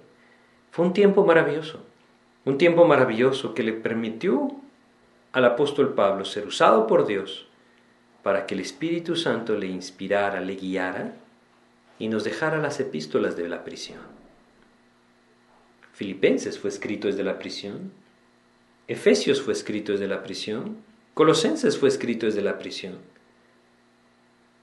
Fue 0.72 0.86
un 0.86 0.92
tiempo 0.92 1.26
maravilloso, 1.26 1.86
un 2.46 2.58
tiempo 2.58 2.86
maravilloso 2.86 3.54
que 3.54 3.64
le 3.64 3.74
permitió 3.74 4.52
al 5.34 5.46
apóstol 5.46 5.94
Pablo 5.94 6.24
ser 6.24 6.48
usado 6.48 6.88
por 6.88 7.06
Dios 7.06 7.48
para 8.24 8.46
que 8.46 8.54
el 8.54 8.62
Espíritu 8.62 9.16
Santo 9.16 9.56
le 9.56 9.68
inspirara, 9.68 10.40
le 10.40 10.56
guiara 10.56 11.16
y 12.00 12.08
nos 12.08 12.24
dejara 12.24 12.58
las 12.58 12.80
epístolas 12.80 13.36
de 13.36 13.50
la 13.50 13.64
prisión. 13.64 14.00
Filipenses 15.94 16.60
fue 16.60 16.70
escrito 16.70 17.08
desde 17.08 17.24
la 17.24 17.40
prisión, 17.40 17.92
Efesios 18.88 19.42
fue 19.42 19.54
escrito 19.54 19.92
desde 19.94 20.08
la 20.08 20.24
prisión, 20.24 20.78
Colosenses 21.14 21.78
fue 21.78 21.90
escrito 21.90 22.26
desde 22.26 22.42
la 22.42 22.58
prisión. 22.60 22.98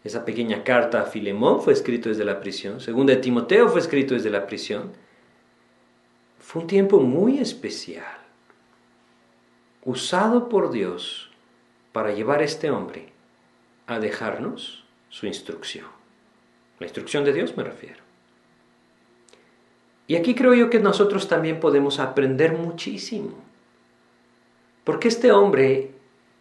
Esa 0.05 0.25
pequeña 0.25 0.65
carta 0.65 1.01
a 1.01 1.07
Filemón 1.07 1.63
fue 1.63 1.73
escrito 1.73 2.09
desde 2.09 2.25
la 2.25 2.41
prisión, 2.41 2.81
segunda 2.81 3.15
de 3.15 3.21
Timoteo 3.21 3.69
fue 3.69 3.81
escrito 3.81 4.15
desde 4.15 4.31
la 4.31 4.47
prisión. 4.47 4.93
Fue 6.53 6.61
un 6.61 6.69
tiempo 6.69 7.01
muy 7.01 7.39
especial 7.39 8.05
usado 9.87 10.51
por 10.51 10.71
Dios 10.71 11.31
para 11.93 12.13
llevar 12.13 12.41
a 12.41 12.45
este 12.45 12.71
hombre 12.71 13.09
a 13.87 13.99
dejarnos 13.99 14.85
su 15.09 15.27
instrucción. 15.27 15.87
La 16.79 16.85
instrucción 16.85 17.25
de 17.25 17.33
Dios 17.33 17.57
me 17.57 17.65
refiero. 17.65 18.03
Y 20.07 20.17
aquí 20.17 20.35
creo 20.35 20.53
yo 20.53 20.69
que 20.69 20.79
nosotros 20.79 21.27
también 21.27 21.59
podemos 21.59 21.99
aprender 21.99 22.53
muchísimo. 22.53 23.33
Porque 24.85 25.09
este 25.09 25.33
hombre 25.33 25.93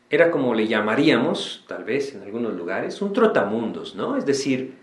era 0.09 0.29
como 0.29 0.53
le 0.53 0.67
llamaríamos, 0.67 1.63
tal 1.69 1.85
vez 1.85 2.13
en 2.13 2.23
algunos 2.23 2.53
lugares, 2.53 3.01
un 3.01 3.13
trotamundos, 3.13 3.95
¿no? 3.95 4.17
Es 4.17 4.25
decir, 4.25 4.75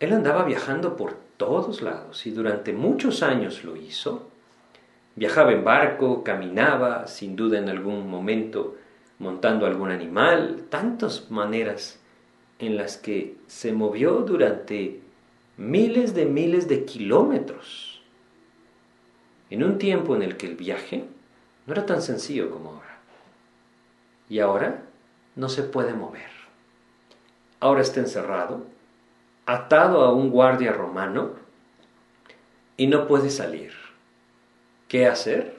él 0.00 0.12
andaba 0.12 0.44
viajando 0.44 0.96
por 0.96 1.16
todos 1.36 1.82
lados 1.82 2.26
y 2.26 2.30
durante 2.30 2.72
muchos 2.72 3.22
años 3.22 3.64
lo 3.64 3.76
hizo 3.76 4.28
Viajaba 5.18 5.50
en 5.50 5.64
barco, 5.64 6.22
caminaba, 6.22 7.08
sin 7.08 7.34
duda 7.34 7.58
en 7.58 7.68
algún 7.68 8.08
momento 8.08 8.76
montando 9.18 9.66
algún 9.66 9.90
animal, 9.90 10.66
tantas 10.70 11.28
maneras 11.28 11.98
en 12.60 12.76
las 12.76 12.98
que 12.98 13.34
se 13.48 13.72
movió 13.72 14.20
durante 14.20 15.00
miles 15.56 16.14
de 16.14 16.24
miles 16.24 16.68
de 16.68 16.84
kilómetros, 16.84 18.00
en 19.50 19.64
un 19.64 19.78
tiempo 19.78 20.14
en 20.14 20.22
el 20.22 20.36
que 20.36 20.46
el 20.46 20.54
viaje 20.54 21.04
no 21.66 21.72
era 21.72 21.84
tan 21.84 22.00
sencillo 22.00 22.48
como 22.52 22.74
ahora. 22.74 22.98
Y 24.28 24.38
ahora 24.38 24.84
no 25.34 25.48
se 25.48 25.64
puede 25.64 25.94
mover. 25.94 26.30
Ahora 27.58 27.80
está 27.80 27.98
encerrado, 27.98 28.66
atado 29.48 30.02
a 30.02 30.12
un 30.12 30.28
guardia 30.28 30.72
romano 30.72 31.30
y 32.76 32.86
no 32.86 33.08
puede 33.08 33.30
salir. 33.30 33.72
¿Qué 34.88 35.06
hacer? 35.06 35.56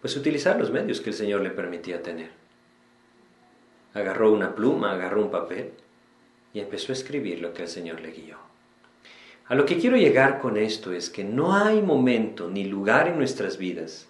Pues 0.00 0.16
utilizar 0.16 0.56
los 0.56 0.70
medios 0.70 1.00
que 1.00 1.10
el 1.10 1.16
Señor 1.16 1.40
le 1.40 1.50
permitía 1.50 2.04
tener. 2.04 2.30
Agarró 3.94 4.32
una 4.32 4.54
pluma, 4.54 4.92
agarró 4.92 5.22
un 5.22 5.32
papel 5.32 5.72
y 6.52 6.60
empezó 6.60 6.92
a 6.92 6.94
escribir 6.94 7.40
lo 7.40 7.52
que 7.52 7.62
el 7.62 7.68
Señor 7.68 8.00
le 8.00 8.12
guió. 8.12 8.36
A 9.48 9.56
lo 9.56 9.66
que 9.66 9.78
quiero 9.78 9.96
llegar 9.96 10.38
con 10.38 10.56
esto 10.56 10.92
es 10.92 11.10
que 11.10 11.24
no 11.24 11.56
hay 11.56 11.82
momento 11.82 12.48
ni 12.48 12.64
lugar 12.64 13.08
en 13.08 13.18
nuestras 13.18 13.58
vidas 13.58 14.08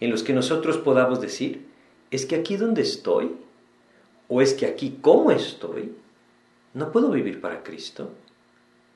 en 0.00 0.10
los 0.10 0.24
que 0.24 0.32
nosotros 0.32 0.76
podamos 0.78 1.20
decir, 1.20 1.68
es 2.10 2.26
que 2.26 2.34
aquí 2.34 2.56
donde 2.56 2.82
estoy, 2.82 3.36
o 4.26 4.42
es 4.42 4.54
que 4.54 4.66
aquí 4.66 4.98
como 5.00 5.30
estoy, 5.30 5.94
no 6.74 6.90
puedo 6.92 7.10
vivir 7.10 7.40
para 7.40 7.62
Cristo, 7.62 8.10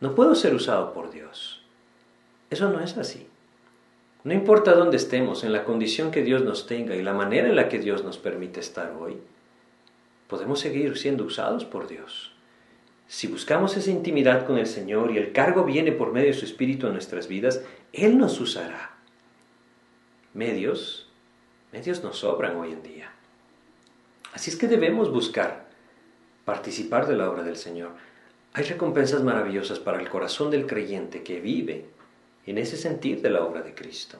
no 0.00 0.14
puedo 0.14 0.34
ser 0.34 0.54
usado 0.54 0.92
por 0.92 1.10
Dios. 1.10 1.62
Eso 2.50 2.68
no 2.70 2.80
es 2.80 2.96
así. 2.98 3.26
No 4.24 4.34
importa 4.34 4.74
dónde 4.74 4.96
estemos, 4.96 5.44
en 5.44 5.52
la 5.52 5.64
condición 5.64 6.10
que 6.10 6.22
Dios 6.22 6.42
nos 6.42 6.66
tenga 6.66 6.96
y 6.96 7.02
la 7.02 7.14
manera 7.14 7.48
en 7.48 7.56
la 7.56 7.68
que 7.68 7.78
Dios 7.78 8.04
nos 8.04 8.18
permite 8.18 8.60
estar 8.60 8.92
hoy, 8.98 9.16
podemos 10.26 10.60
seguir 10.60 10.98
siendo 10.98 11.24
usados 11.24 11.64
por 11.64 11.86
Dios. 11.86 12.32
Si 13.06 13.26
buscamos 13.26 13.76
esa 13.76 13.90
intimidad 13.90 14.44
con 14.44 14.58
el 14.58 14.66
Señor 14.66 15.12
y 15.12 15.16
el 15.18 15.32
cargo 15.32 15.64
viene 15.64 15.92
por 15.92 16.12
medio 16.12 16.28
de 16.28 16.34
su 16.34 16.44
Espíritu 16.44 16.86
a 16.86 16.90
nuestras 16.90 17.28
vidas, 17.28 17.62
Él 17.92 18.18
nos 18.18 18.40
usará. 18.40 18.96
Medios, 20.34 21.08
medios 21.72 22.02
nos 22.02 22.18
sobran 22.18 22.56
hoy 22.56 22.72
en 22.72 22.82
día. 22.82 23.12
Así 24.34 24.50
es 24.50 24.56
que 24.56 24.68
debemos 24.68 25.10
buscar 25.10 25.67
participar 26.48 27.06
de 27.06 27.14
la 27.14 27.30
obra 27.30 27.42
del 27.42 27.58
Señor. 27.58 27.90
Hay 28.54 28.64
recompensas 28.64 29.22
maravillosas 29.22 29.80
para 29.80 30.00
el 30.00 30.08
corazón 30.08 30.50
del 30.50 30.66
creyente 30.66 31.22
que 31.22 31.40
vive 31.40 31.84
en 32.46 32.56
ese 32.56 32.78
sentir 32.78 33.20
de 33.20 33.28
la 33.28 33.44
obra 33.44 33.60
de 33.60 33.74
Cristo. 33.74 34.16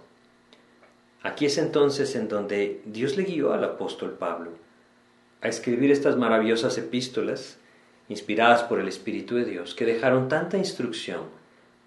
Aquí 1.22 1.47
es 1.47 1.57
entonces 1.57 2.14
en 2.16 2.29
donde 2.29 2.83
Dios 2.85 3.16
le 3.16 3.22
guió 3.22 3.55
al 3.55 3.64
apóstol 3.64 4.18
Pablo 4.18 4.51
a 5.41 5.49
escribir 5.49 5.91
estas 5.91 6.18
maravillosas 6.18 6.76
epístolas 6.76 7.57
inspiradas 8.11 8.62
por 8.62 8.79
el 8.79 8.89
Espíritu 8.89 9.37
de 9.37 9.47
Dios 9.47 9.74
que 9.74 9.87
dejaron 9.87 10.29
tanta 10.29 10.59
instrucción 10.59 11.22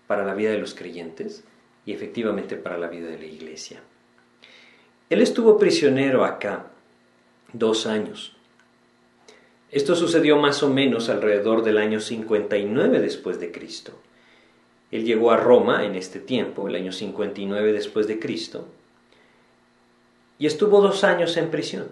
para 0.07 0.25
la 0.25 0.33
vida 0.33 0.49
de 0.49 0.57
los 0.57 0.73
creyentes 0.73 1.43
y 1.85 1.93
efectivamente 1.93 2.55
para 2.55 2.79
la 2.79 2.87
vida 2.87 3.09
de 3.09 3.19
la 3.19 3.25
iglesia. 3.25 3.79
Él 5.11 5.21
estuvo 5.21 5.59
prisionero 5.59 6.25
acá 6.25 6.65
dos 7.53 7.85
años. 7.85 8.35
Esto 9.72 9.95
sucedió 9.95 10.38
más 10.38 10.63
o 10.63 10.69
menos 10.69 11.07
alrededor 11.07 11.63
del 11.63 11.78
año 11.78 12.01
59 12.01 12.99
después 12.99 13.39
de 13.39 13.53
Cristo. 13.53 13.93
Él 14.91 15.05
llegó 15.05 15.32
a 15.32 15.38
Roma 15.38 15.86
en 15.86 15.95
este 15.95 16.19
tiempo, 16.19 16.67
el 16.67 16.76
año 16.76 16.91
59 16.91 17.72
después 17.72 18.05
de 18.05 18.19
Cristo, 18.19 18.67
y 20.38 20.45
estuvo 20.45 20.82
dos 20.82 21.05
años 21.05 21.38
en 21.38 21.49
prisión. 21.49 21.88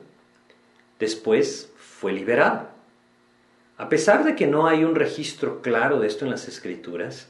Después 1.00 1.72
fue 1.78 2.12
liberado. 2.12 2.68
A 3.78 3.88
pesar 3.88 4.26
de 4.26 4.36
que 4.36 4.48
no 4.48 4.68
hay 4.68 4.84
un 4.84 4.96
registro 4.96 5.62
claro 5.62 6.02
de 6.02 6.08
esto 6.08 6.26
en 6.26 6.32
las 6.32 6.50
escrituras, 6.50 7.30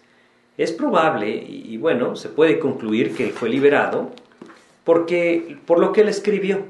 es 0.57 0.71
probable, 0.71 1.29
y, 1.29 1.77
bueno, 1.77 2.15
se 2.15 2.29
puede 2.29 2.57
concluir 2.57 3.15
que 3.15 3.25
él 3.25 3.33
fue 3.33 3.49
liberado 3.49 4.09
porque, 4.83 5.59
por 5.67 5.79
lo 5.79 5.93
que 5.93 6.01
él 6.01 6.09
escribió. 6.09 6.65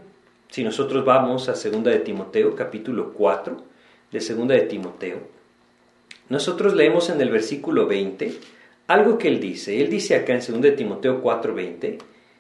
Si 0.49 0.65
nosotros 0.65 1.05
vamos 1.05 1.47
a 1.47 1.53
2 1.53 1.83
de 1.83 1.99
Timoteo, 1.99 2.55
capítulo 2.55 3.13
4 3.13 3.68
de 4.11 4.19
2 4.19 4.47
de 4.47 4.61
Timoteo, 4.61 5.19
nosotros 6.29 6.75
leemos 6.75 7.09
en 7.09 7.19
el 7.21 7.31
versículo 7.31 7.87
20, 7.87 8.33
algo 8.87 9.17
que 9.17 9.27
él 9.27 9.39
dice. 9.39 9.81
Él 9.81 9.89
dice 9.89 10.15
acá 10.15 10.33
en 10.33 10.61
2 10.61 10.75
Timoteo 10.75 11.23
4:20, 11.23 11.97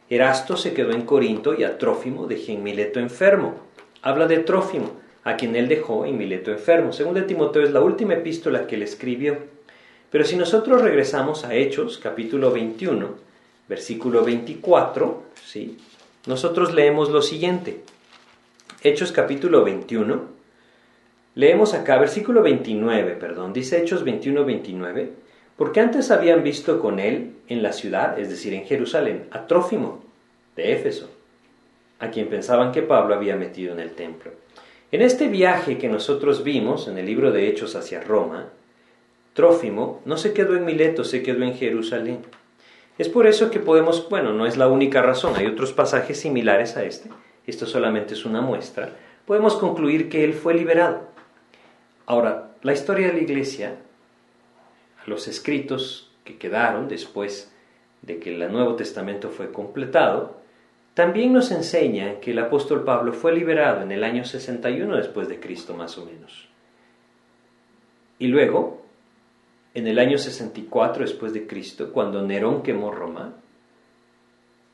Erasto 0.09 0.57
se 0.57 0.73
quedó 0.73 0.91
en 0.91 1.03
Corinto 1.03 1.53
y 1.53 1.63
a 1.63 1.77
Trófimo 1.77 2.27
dejé 2.27 2.53
en 2.53 2.63
Mileto 2.63 2.99
enfermo. 2.99 3.55
Habla 4.01 4.27
de 4.27 4.39
Trófimo, 4.39 4.93
a 5.23 5.37
quien 5.37 5.55
él 5.55 5.67
dejó 5.67 6.05
en 6.05 6.17
Mileto 6.17 6.51
enfermo. 6.51 6.91
2 6.91 7.27
Timoteo 7.27 7.63
es 7.63 7.71
la 7.71 7.81
última 7.81 8.13
epístola 8.13 8.67
que 8.67 8.75
él 8.75 8.83
escribió. 8.83 9.37
Pero 10.11 10.25
si 10.25 10.35
nosotros 10.35 10.81
regresamos 10.81 11.45
a 11.45 11.53
Hechos, 11.53 11.99
capítulo 11.99 12.51
21, 12.51 13.09
versículo 13.67 14.23
24, 14.23 15.23
¿sí? 15.45 15.77
nosotros 16.25 16.73
leemos 16.73 17.09
lo 17.09 17.21
siguiente. 17.21 17.81
Hechos 18.81 19.11
capítulo 19.11 19.63
21, 19.63 20.38
leemos 21.35 21.73
acá, 21.73 21.97
versículo 21.97 22.41
29, 22.41 23.13
perdón, 23.13 23.53
dice 23.53 23.81
Hechos 23.81 24.03
21, 24.03 24.45
29 24.45 25.29
porque 25.59 25.81
antes 25.81 26.09
habían 26.09 26.41
visto 26.41 26.79
con 26.79 26.99
él 26.99 27.33
en 27.49 27.61
la 27.61 27.73
ciudad, 27.73 28.17
es 28.17 28.29
decir, 28.29 28.53
en 28.53 28.63
Jerusalén, 28.63 29.25
a 29.29 29.45
Trófimo 29.45 30.01
de 30.55 30.71
Éfeso, 30.71 31.09
a 31.99 32.11
quien 32.11 32.29
pensaban 32.29 32.71
que 32.71 32.81
Pablo 32.81 33.13
había 33.13 33.35
metido 33.35 33.73
en 33.73 33.81
el 33.81 33.91
templo. 33.91 34.31
En 34.93 35.01
este 35.01 35.27
viaje 35.27 35.77
que 35.77 35.89
nosotros 35.89 36.45
vimos 36.45 36.87
en 36.87 36.97
el 36.97 37.05
libro 37.05 37.33
de 37.33 37.49
Hechos 37.49 37.75
hacia 37.75 37.99
Roma, 37.99 38.45
Trófimo 39.33 40.01
no 40.05 40.15
se 40.15 40.31
quedó 40.31 40.55
en 40.55 40.63
Mileto, 40.63 41.03
se 41.03 41.21
quedó 41.23 41.43
en 41.43 41.53
Jerusalén. 41.53 42.19
Es 42.97 43.09
por 43.09 43.27
eso 43.27 43.51
que 43.51 43.59
podemos, 43.59 44.07
bueno, 44.07 44.31
no 44.31 44.45
es 44.45 44.55
la 44.55 44.69
única 44.69 45.01
razón, 45.01 45.33
hay 45.35 45.47
otros 45.47 45.73
pasajes 45.73 46.21
similares 46.21 46.77
a 46.77 46.85
este, 46.85 47.09
esto 47.45 47.65
solamente 47.65 48.13
es 48.13 48.23
una 48.23 48.39
muestra, 48.39 48.93
podemos 49.25 49.57
concluir 49.57 50.07
que 50.07 50.23
él 50.23 50.33
fue 50.33 50.53
liberado. 50.53 51.09
Ahora, 52.09 52.55
la 52.63 52.73
historia 52.73 53.09
de 53.09 53.13
la 53.13 53.19
iglesia 53.19 53.75
los 55.05 55.27
escritos 55.27 56.09
que 56.23 56.39
quedaron 56.39 56.87
después 56.87 57.53
de 58.01 58.17
que 58.17 58.33
el 58.33 58.51
Nuevo 58.51 58.75
Testamento 58.75 59.29
fue 59.29 59.51
completado, 59.51 60.39
también 60.95 61.33
nos 61.33 61.51
enseña 61.51 62.19
que 62.19 62.31
el 62.31 62.39
apóstol 62.39 62.83
Pablo 62.83 63.13
fue 63.13 63.31
liberado 63.31 63.83
en 63.83 63.91
el 63.91 64.03
año 64.03 64.25
61 64.25 64.97
después 64.97 65.29
de 65.29 65.39
Cristo, 65.39 65.75
más 65.75 65.99
o 65.99 66.05
menos. 66.07 66.47
Y 68.17 68.25
luego, 68.25 68.81
en 69.75 69.85
el 69.85 69.99
año 69.99 70.17
64 70.17 71.03
después 71.03 71.31
de 71.31 71.45
Cristo, 71.45 71.93
cuando 71.93 72.25
Nerón 72.25 72.63
quemó 72.63 72.89
Roma, 72.89 73.35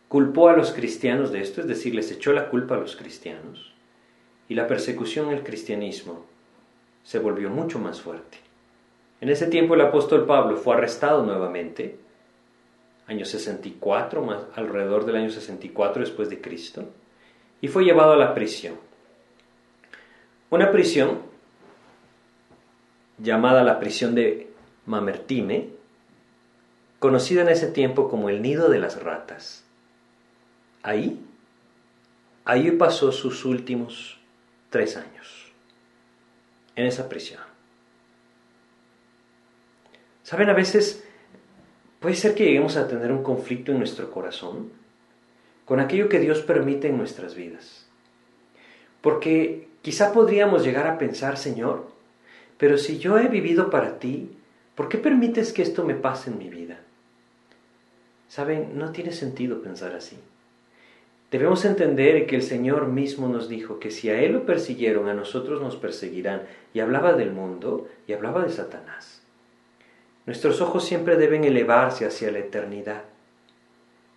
culpó 0.08 0.48
a 0.48 0.56
los 0.56 0.72
cristianos 0.72 1.34
de 1.34 1.42
esto, 1.42 1.60
es 1.60 1.68
decir, 1.68 1.94
les 1.96 2.14
echó 2.14 2.32
la 2.32 2.48
culpa 2.48 2.76
a 2.76 2.80
los 2.80 2.96
cristianos, 2.96 3.74
y 4.48 4.56
la 4.56 4.68
persecución 4.68 5.32
al 5.32 5.44
cristianismo 5.44 6.34
se 7.06 7.20
volvió 7.20 7.50
mucho 7.50 7.80
más 7.80 8.02
fuerte. 8.02 8.40
En 9.22 9.30
ese 9.30 9.48
tiempo 9.48 9.76
el 9.76 9.82
apóstol 9.82 10.26
Pablo 10.26 10.58
fue 10.58 10.76
arrestado 10.76 11.24
nuevamente, 11.24 11.98
año 13.08 13.24
64, 13.24 14.22
más 14.22 14.44
alrededor 14.56 15.06
del 15.06 15.16
año 15.16 15.30
64 15.30 16.02
después 16.02 16.30
de 16.30 16.42
Cristo, 16.42 16.84
y 17.62 17.68
fue 17.70 17.86
llevado 17.86 18.14
a 18.14 18.18
la 18.18 18.34
prisión. 18.34 18.76
Una 20.50 20.72
prisión 20.72 21.20
llamada 23.20 23.64
la 23.64 23.80
prisión 23.80 24.16
de 24.16 24.52
Mamertine, 24.86 25.70
conocida 27.00 27.44
en 27.44 27.50
ese 27.50 27.68
tiempo 27.68 28.10
como 28.10 28.30
el 28.30 28.42
nido 28.42 28.68
de 28.70 28.80
las 28.80 29.02
ratas. 29.02 29.64
Ahí, 30.82 31.24
ahí 32.46 32.72
pasó 32.72 33.12
sus 33.12 33.46
últimos 33.46 34.20
tres 34.70 34.98
años, 34.98 35.45
en 36.76 36.86
esa 36.86 37.10
prisión. 37.10 37.42
Saben, 40.24 40.50
a 40.50 40.54
veces 40.54 41.04
puede 42.00 42.16
ser 42.16 42.36
que 42.36 42.46
lleguemos 42.46 42.78
a 42.78 42.88
tener 42.88 43.12
un 43.12 43.24
conflicto 43.24 43.72
en 43.72 43.80
nuestro 43.80 44.12
corazón 44.12 44.72
con 45.66 45.80
aquello 45.80 46.10
que 46.10 46.20
Dios 46.20 46.42
permite 46.42 46.88
en 46.88 46.98
nuestras 46.98 47.36
vidas. 47.36 47.88
Porque 49.02 49.68
quizá 49.82 50.14
podríamos 50.14 50.64
llegar 50.64 50.88
a 50.88 50.98
pensar, 50.98 51.38
Señor, 51.38 51.92
pero 52.58 52.78
si 52.78 52.98
yo 52.98 53.18
he 53.18 53.28
vivido 53.28 53.70
para 53.70 54.00
ti, 54.00 54.32
¿por 54.76 54.90
qué 54.90 54.98
permites 54.98 55.54
que 55.54 55.62
esto 55.62 55.84
me 55.84 55.96
pase 55.96 56.30
en 56.30 56.38
mi 56.38 56.50
vida? 56.50 56.80
Saben, 58.28 58.78
no 58.78 58.92
tiene 58.92 59.12
sentido 59.12 59.62
pensar 59.62 59.94
así. 59.94 60.18
Debemos 61.36 61.66
entender 61.66 62.28
que 62.28 62.38
el 62.38 62.44
Señor 62.44 62.88
mismo 62.88 63.28
nos 63.28 63.50
dijo 63.50 63.78
que 63.78 63.92
si 63.92 64.10
a 64.10 64.22
Él 64.22 64.32
lo 64.32 64.46
persiguieron, 64.46 65.10
a 65.10 65.14
nosotros 65.14 65.62
nos 65.62 65.76
perseguirán. 65.76 66.44
Y 66.74 66.80
hablaba 66.80 67.12
del 67.12 67.34
mundo 67.34 67.90
y 68.08 68.14
hablaba 68.14 68.46
de 68.46 68.54
Satanás. 68.54 69.22
Nuestros 70.26 70.62
ojos 70.62 70.86
siempre 70.86 71.18
deben 71.18 71.44
elevarse 71.44 72.06
hacia 72.06 72.32
la 72.32 72.40
eternidad. 72.40 73.04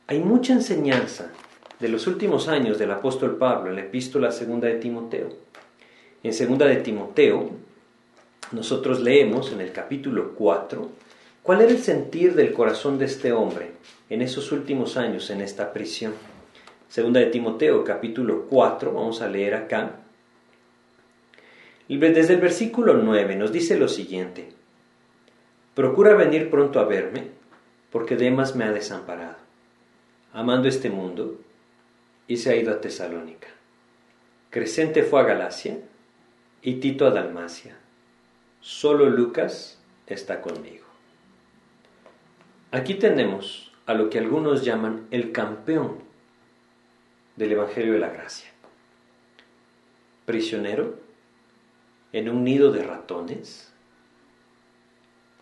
Hay 0.06 0.20
mucha 0.20 0.52
enseñanza 0.52 1.32
de 1.80 1.88
los 1.88 2.06
últimos 2.06 2.46
años 2.46 2.78
del 2.78 2.92
apóstol 2.92 3.36
Pablo 3.36 3.70
en 3.70 3.74
la 3.74 3.82
epístola 3.82 4.30
segunda 4.30 4.68
de 4.68 4.76
Timoteo. 4.76 5.30
En 6.22 6.32
segunda 6.32 6.66
de 6.66 6.76
Timoteo, 6.76 7.50
nosotros 8.52 9.00
leemos 9.00 9.50
en 9.50 9.60
el 9.60 9.72
capítulo 9.72 10.34
4 10.36 10.88
cuál 11.42 11.62
era 11.62 11.72
el 11.72 11.78
sentir 11.78 12.36
del 12.36 12.52
corazón 12.52 12.96
de 12.96 13.06
este 13.06 13.32
hombre 13.32 13.72
en 14.08 14.22
esos 14.22 14.52
últimos 14.52 14.96
años 14.96 15.30
en 15.30 15.40
esta 15.40 15.72
prisión. 15.72 16.14
Segunda 16.88 17.20
de 17.20 17.26
Timoteo, 17.26 17.84
capítulo 17.84 18.46
4, 18.48 18.92
vamos 18.92 19.20
a 19.20 19.28
leer 19.28 19.54
acá. 19.54 19.96
Desde 21.86 22.34
el 22.34 22.40
versículo 22.40 22.94
9 22.94 23.36
nos 23.36 23.52
dice 23.52 23.78
lo 23.78 23.88
siguiente. 23.88 24.48
Procura 25.74 26.14
venir 26.14 26.48
pronto 26.48 26.80
a 26.80 26.84
verme, 26.84 27.28
porque 27.90 28.16
Demas 28.16 28.56
me 28.56 28.64
ha 28.64 28.72
desamparado, 28.72 29.36
amando 30.32 30.66
este 30.66 30.88
mundo, 30.88 31.38
y 32.26 32.38
se 32.38 32.50
ha 32.50 32.56
ido 32.56 32.72
a 32.72 32.80
Tesalónica. 32.80 33.48
Crescente 34.48 35.02
fue 35.02 35.20
a 35.20 35.24
Galacia, 35.24 35.78
y 36.62 36.74
Tito 36.74 37.06
a 37.06 37.10
Dalmacia 37.10 37.76
Solo 38.60 39.08
Lucas 39.08 39.78
está 40.06 40.40
conmigo. 40.40 40.84
Aquí 42.72 42.94
tenemos 42.94 43.72
a 43.86 43.94
lo 43.94 44.10
que 44.10 44.18
algunos 44.18 44.64
llaman 44.64 45.06
el 45.10 45.32
campeón 45.32 46.07
del 47.38 47.52
Evangelio 47.52 47.92
de 47.92 48.00
la 48.00 48.08
Gracia. 48.10 48.50
Prisionero 50.26 50.96
en 52.12 52.28
un 52.28 52.42
nido 52.42 52.72
de 52.72 52.82
ratones, 52.82 53.72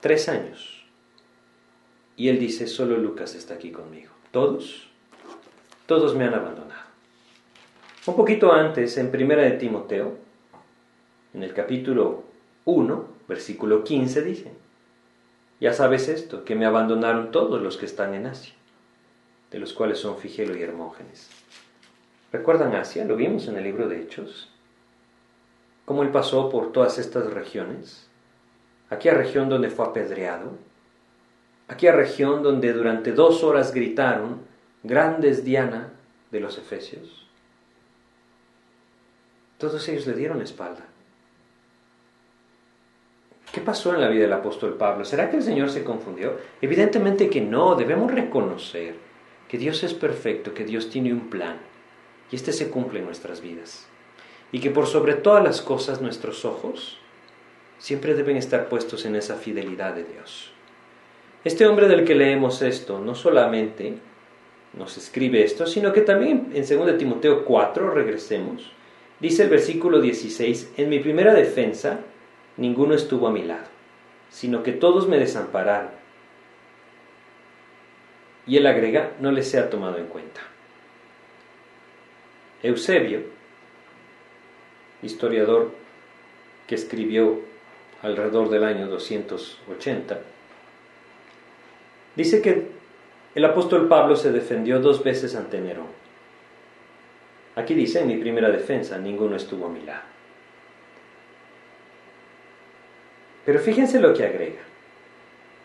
tres 0.00 0.28
años. 0.28 0.84
Y 2.16 2.28
él 2.28 2.38
dice, 2.38 2.66
solo 2.66 2.98
Lucas 2.98 3.34
está 3.34 3.54
aquí 3.54 3.70
conmigo. 3.70 4.12
Todos, 4.30 4.88
todos 5.86 6.14
me 6.14 6.24
han 6.24 6.34
abandonado. 6.34 6.82
Un 8.06 8.14
poquito 8.14 8.52
antes, 8.52 8.98
en 8.98 9.10
Primera 9.10 9.42
de 9.42 9.52
Timoteo, 9.52 10.18
en 11.32 11.42
el 11.42 11.54
capítulo 11.54 12.24
1, 12.66 13.08
versículo 13.26 13.84
15 13.84 14.22
dice, 14.22 14.52
ya 15.60 15.72
sabes 15.72 16.08
esto, 16.08 16.44
que 16.44 16.56
me 16.56 16.66
abandonaron 16.66 17.32
todos 17.32 17.62
los 17.62 17.78
que 17.78 17.86
están 17.86 18.12
en 18.14 18.26
Asia, 18.26 18.54
de 19.50 19.58
los 19.58 19.72
cuales 19.72 19.98
son 19.98 20.18
Figelo 20.18 20.56
y 20.56 20.62
Hermógenes. 20.62 21.30
¿Recuerdan 22.36 22.74
Asia? 22.74 23.06
Lo 23.06 23.16
vimos 23.16 23.48
en 23.48 23.56
el 23.56 23.64
libro 23.64 23.88
de 23.88 23.98
Hechos. 23.98 24.50
Cómo 25.86 26.02
él 26.02 26.10
pasó 26.10 26.50
por 26.50 26.70
todas 26.70 26.98
estas 26.98 27.32
regiones. 27.32 28.10
Aquella 28.90 29.14
región 29.14 29.48
donde 29.48 29.70
fue 29.70 29.86
apedreado. 29.86 30.50
Aquella 31.66 31.92
región 31.92 32.42
donde 32.42 32.74
durante 32.74 33.12
dos 33.12 33.42
horas 33.42 33.72
gritaron, 33.72 34.42
grandes 34.82 35.46
Diana 35.46 35.94
de 36.30 36.40
los 36.40 36.58
Efesios. 36.58 37.26
Todos 39.56 39.88
ellos 39.88 40.06
le 40.06 40.12
dieron 40.12 40.42
espalda. 40.42 40.84
¿Qué 43.50 43.62
pasó 43.62 43.94
en 43.94 44.02
la 44.02 44.08
vida 44.08 44.24
del 44.24 44.32
apóstol 44.34 44.74
Pablo? 44.74 45.06
¿Será 45.06 45.30
que 45.30 45.38
el 45.38 45.42
Señor 45.42 45.70
se 45.70 45.84
confundió? 45.84 46.36
Evidentemente 46.60 47.30
que 47.30 47.40
no, 47.40 47.76
debemos 47.76 48.12
reconocer 48.12 48.94
que 49.48 49.56
Dios 49.56 49.82
es 49.84 49.94
perfecto, 49.94 50.52
que 50.52 50.66
Dios 50.66 50.90
tiene 50.90 51.14
un 51.14 51.30
plan 51.30 51.56
y 52.30 52.36
este 52.36 52.52
se 52.52 52.70
cumple 52.70 53.00
en 53.00 53.06
nuestras 53.06 53.40
vidas. 53.40 53.86
Y 54.52 54.60
que 54.60 54.70
por 54.70 54.86
sobre 54.86 55.14
todas 55.14 55.42
las 55.42 55.60
cosas 55.60 56.00
nuestros 56.00 56.44
ojos 56.44 56.98
siempre 57.78 58.14
deben 58.14 58.36
estar 58.36 58.68
puestos 58.68 59.04
en 59.04 59.16
esa 59.16 59.36
fidelidad 59.36 59.94
de 59.94 60.04
Dios. 60.04 60.50
Este 61.44 61.66
hombre 61.66 61.88
del 61.88 62.04
que 62.04 62.14
leemos 62.14 62.62
esto 62.62 62.98
no 62.98 63.14
solamente 63.14 63.94
nos 64.72 64.96
escribe 64.96 65.42
esto, 65.42 65.66
sino 65.66 65.92
que 65.92 66.00
también 66.00 66.52
en 66.54 66.66
2 66.66 66.98
Timoteo 66.98 67.44
4, 67.44 67.90
regresemos, 67.90 68.70
dice 69.20 69.44
el 69.44 69.48
versículo 69.48 70.00
16, 70.00 70.72
en 70.76 70.88
mi 70.88 70.98
primera 70.98 71.34
defensa, 71.34 72.00
ninguno 72.56 72.94
estuvo 72.94 73.28
a 73.28 73.32
mi 73.32 73.42
lado, 73.42 73.66
sino 74.30 74.62
que 74.62 74.72
todos 74.72 75.08
me 75.08 75.18
desampararon. 75.18 75.90
Y 78.46 78.56
él 78.58 78.66
agrega, 78.66 79.12
no 79.20 79.32
les 79.32 79.48
sea 79.48 79.70
tomado 79.70 79.98
en 79.98 80.06
cuenta. 80.06 80.40
Eusebio, 82.62 83.20
historiador 85.02 85.72
que 86.66 86.74
escribió 86.74 87.40
alrededor 88.02 88.48
del 88.48 88.64
año 88.64 88.88
280, 88.88 90.18
dice 92.14 92.40
que 92.40 92.66
el 93.34 93.44
apóstol 93.44 93.88
Pablo 93.88 94.16
se 94.16 94.32
defendió 94.32 94.80
dos 94.80 95.04
veces 95.04 95.34
ante 95.34 95.60
Nerón. 95.60 95.88
Aquí 97.54 97.74
dice, 97.74 98.00
en 98.00 98.08
mi 98.08 98.16
primera 98.16 98.50
defensa, 98.50 98.98
ninguno 98.98 99.36
estuvo 99.36 99.66
a 99.66 99.70
mi 99.70 99.82
lado. 99.82 100.02
Pero 103.44 103.60
fíjense 103.60 104.00
lo 104.00 104.14
que 104.14 104.24
agrega. 104.24 104.62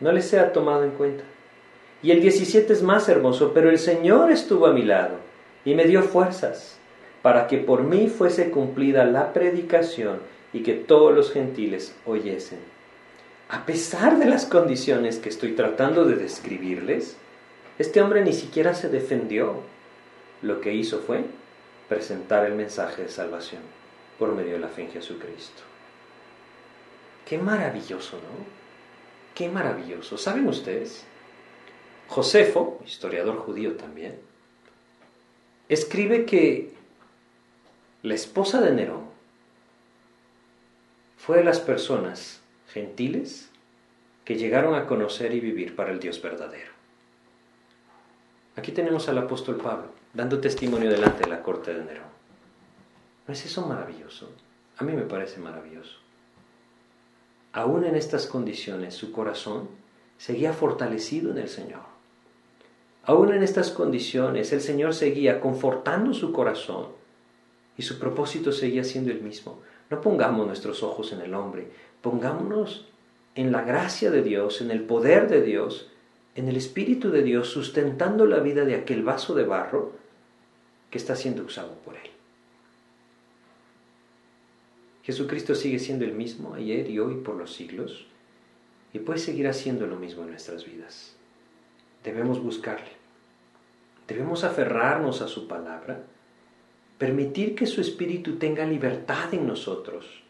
No 0.01 0.11
les 0.11 0.27
sea 0.27 0.51
tomado 0.51 0.83
en 0.83 0.91
cuenta. 0.91 1.23
Y 2.03 2.11
el 2.11 2.21
17 2.21 2.73
es 2.73 2.83
más 2.83 3.07
hermoso, 3.07 3.53
pero 3.53 3.69
el 3.69 3.79
Señor 3.79 4.31
estuvo 4.31 4.67
a 4.67 4.73
mi 4.73 4.83
lado 4.83 5.17
y 5.63 5.73
me 5.73 5.85
dio 5.85 6.01
fuerzas 6.03 6.80
para 7.21 7.47
que 7.47 7.57
por 7.57 7.83
mí 7.83 8.07
fuese 8.07 8.49
cumplida 8.49 9.05
la 9.05 9.33
predicación 9.33 10.19
y 10.53 10.63
que 10.63 10.73
todos 10.73 11.13
los 11.13 11.31
gentiles 11.31 11.95
oyesen. 12.05 12.59
A 13.49 13.65
pesar 13.65 14.17
de 14.17 14.25
las 14.25 14.45
condiciones 14.45 15.17
que 15.17 15.29
estoy 15.29 15.53
tratando 15.53 16.05
de 16.05 16.15
describirles, 16.15 17.17
este 17.77 18.01
hombre 18.01 18.23
ni 18.23 18.33
siquiera 18.33 18.73
se 18.73 18.89
defendió. 18.89 19.61
Lo 20.41 20.61
que 20.61 20.73
hizo 20.73 20.99
fue 20.99 21.25
presentar 21.87 22.45
el 22.45 22.55
mensaje 22.55 23.03
de 23.03 23.09
salvación 23.09 23.61
por 24.17 24.33
medio 24.33 24.53
de 24.53 24.59
la 24.59 24.69
fe 24.69 24.83
en 24.83 24.91
Jesucristo. 24.91 25.63
Qué 27.25 27.37
maravilloso, 27.37 28.17
¿no? 28.17 28.45
Qué 29.35 29.49
maravilloso. 29.49 30.17
¿Saben 30.17 30.47
ustedes? 30.47 31.03
Josefo, 32.07 32.79
historiador 32.85 33.37
judío 33.37 33.75
también, 33.75 34.15
escribe 35.69 36.25
que 36.25 36.73
la 38.03 38.15
esposa 38.15 38.61
de 38.61 38.71
Nerón 38.71 39.03
fue 41.17 41.37
de 41.37 41.43
las 41.43 41.59
personas 41.59 42.41
gentiles 42.67 43.49
que 44.25 44.37
llegaron 44.37 44.73
a 44.73 44.87
conocer 44.87 45.35
y 45.35 45.39
vivir 45.39 45.75
para 45.75 45.91
el 45.91 45.99
Dios 45.99 46.19
verdadero. 46.19 46.71
Aquí 48.55 48.71
tenemos 48.71 49.07
al 49.07 49.19
apóstol 49.19 49.57
Pablo 49.57 49.89
dando 50.13 50.41
testimonio 50.41 50.89
delante 50.89 51.23
de 51.23 51.29
la 51.29 51.43
corte 51.43 51.75
de 51.75 51.83
Nerón. 51.83 52.09
¿No 53.27 53.33
es 53.33 53.45
eso 53.45 53.67
maravilloso? 53.67 54.31
A 54.77 54.83
mí 54.83 54.93
me 54.93 55.03
parece 55.03 55.39
maravilloso. 55.39 55.99
Aún 57.53 57.83
en 57.83 57.95
estas 57.95 58.25
condiciones 58.25 58.95
su 58.95 59.11
corazón 59.11 59.69
seguía 60.17 60.53
fortalecido 60.53 61.29
en 61.29 61.37
el 61.37 61.49
Señor. 61.49 61.81
Aún 63.03 63.31
en 63.31 63.43
estas 63.43 63.69
condiciones 63.69 64.51
el 64.53 64.61
Señor 64.61 64.95
seguía 64.95 65.39
confortando 65.39 66.15
su 66.15 66.31
corazón 66.31 67.00
y 67.81 67.83
su 67.83 67.97
propósito 67.97 68.51
seguía 68.51 68.83
siendo 68.83 69.09
el 69.09 69.21
mismo. 69.21 69.59
No 69.89 70.01
pongamos 70.01 70.45
nuestros 70.45 70.83
ojos 70.83 71.13
en 71.13 71.21
el 71.21 71.33
hombre, 71.33 71.71
pongámonos 72.03 72.85
en 73.33 73.51
la 73.51 73.63
gracia 73.63 74.11
de 74.11 74.21
Dios, 74.21 74.61
en 74.61 74.69
el 74.69 74.83
poder 74.83 75.27
de 75.27 75.41
Dios, 75.41 75.89
en 76.35 76.47
el 76.47 76.57
Espíritu 76.57 77.09
de 77.09 77.23
Dios, 77.23 77.49
sustentando 77.49 78.27
la 78.27 78.37
vida 78.37 78.65
de 78.65 78.75
aquel 78.75 79.01
vaso 79.01 79.33
de 79.33 79.45
barro 79.45 79.93
que 80.91 80.99
está 80.99 81.15
siendo 81.15 81.43
usado 81.43 81.73
por 81.83 81.95
Él. 81.95 82.11
Jesucristo 85.01 85.55
sigue 85.55 85.79
siendo 85.79 86.05
el 86.05 86.13
mismo 86.13 86.53
ayer 86.53 86.87
y 86.87 86.99
hoy 86.99 87.15
por 87.15 87.33
los 87.33 87.51
siglos 87.51 88.05
y 88.93 88.99
puede 88.99 89.17
seguir 89.17 89.47
haciendo 89.47 89.87
lo 89.87 89.95
mismo 89.95 90.21
en 90.21 90.29
nuestras 90.29 90.65
vidas. 90.65 91.15
Debemos 92.03 92.43
buscarle. 92.43 92.91
Debemos 94.07 94.43
aferrarnos 94.43 95.23
a 95.23 95.27
su 95.27 95.47
palabra, 95.47 96.03
permitir 97.01 97.55
que 97.55 97.65
su 97.65 97.81
Espíritu 97.81 98.35
tenga 98.35 98.63
libertad 98.63 99.33
en 99.33 99.47
nosotros. 99.47 100.21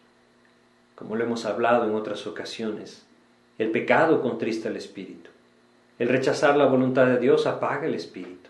Como 0.95 1.17
lo 1.17 1.25
hemos 1.25 1.43
hablado 1.43 1.83
en 1.83 1.93
otras 1.95 2.25
ocasiones, 2.27 3.05
el 3.57 3.71
pecado 3.71 4.21
contrista 4.21 4.69
el 4.69 4.77
Espíritu. 4.77 5.29
El 5.99 6.07
rechazar 6.07 6.55
la 6.55 6.67
voluntad 6.67 7.07
de 7.07 7.19
Dios 7.19 7.45
apaga 7.45 7.87
el 7.87 7.95
Espíritu. 7.95 8.49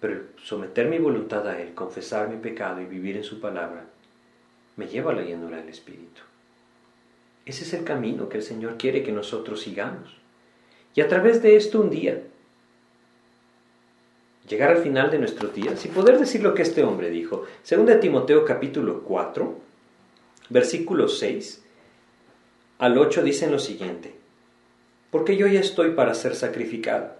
Pero 0.00 0.20
someter 0.44 0.86
mi 0.88 0.98
voluntad 0.98 1.48
a 1.48 1.58
Él, 1.62 1.72
confesar 1.72 2.28
mi 2.28 2.36
pecado 2.36 2.82
y 2.82 2.84
vivir 2.84 3.16
en 3.16 3.24
su 3.24 3.40
palabra, 3.40 3.86
me 4.76 4.86
lleva 4.86 5.12
a 5.12 5.14
la 5.14 5.22
llenura 5.22 5.56
del 5.56 5.70
Espíritu. 5.70 6.20
Ese 7.46 7.64
es 7.64 7.72
el 7.72 7.84
camino 7.84 8.28
que 8.28 8.36
el 8.36 8.42
Señor 8.42 8.76
quiere 8.76 9.02
que 9.02 9.12
nosotros 9.12 9.62
sigamos. 9.62 10.14
Y 10.94 11.00
a 11.00 11.08
través 11.08 11.40
de 11.40 11.56
esto 11.56 11.80
un 11.80 11.88
día, 11.88 12.20
llegar 14.50 14.70
al 14.70 14.82
final 14.82 15.10
de 15.10 15.18
nuestros 15.18 15.54
días 15.54 15.84
y 15.86 15.88
poder 15.88 16.18
decir 16.18 16.42
lo 16.42 16.54
que 16.54 16.62
este 16.62 16.82
hombre 16.82 17.08
dijo. 17.08 17.44
Según 17.62 17.86
de 17.86 17.96
Timoteo 17.96 18.44
capítulo 18.44 19.02
4, 19.04 19.54
versículo 20.48 21.08
6 21.08 21.64
al 22.78 22.98
8 22.98 23.22
dicen 23.22 23.52
lo 23.52 23.58
siguiente, 23.58 24.14
porque 25.10 25.36
yo 25.36 25.46
ya 25.46 25.60
estoy 25.60 25.92
para 25.92 26.14
ser 26.14 26.34
sacrificado 26.34 27.12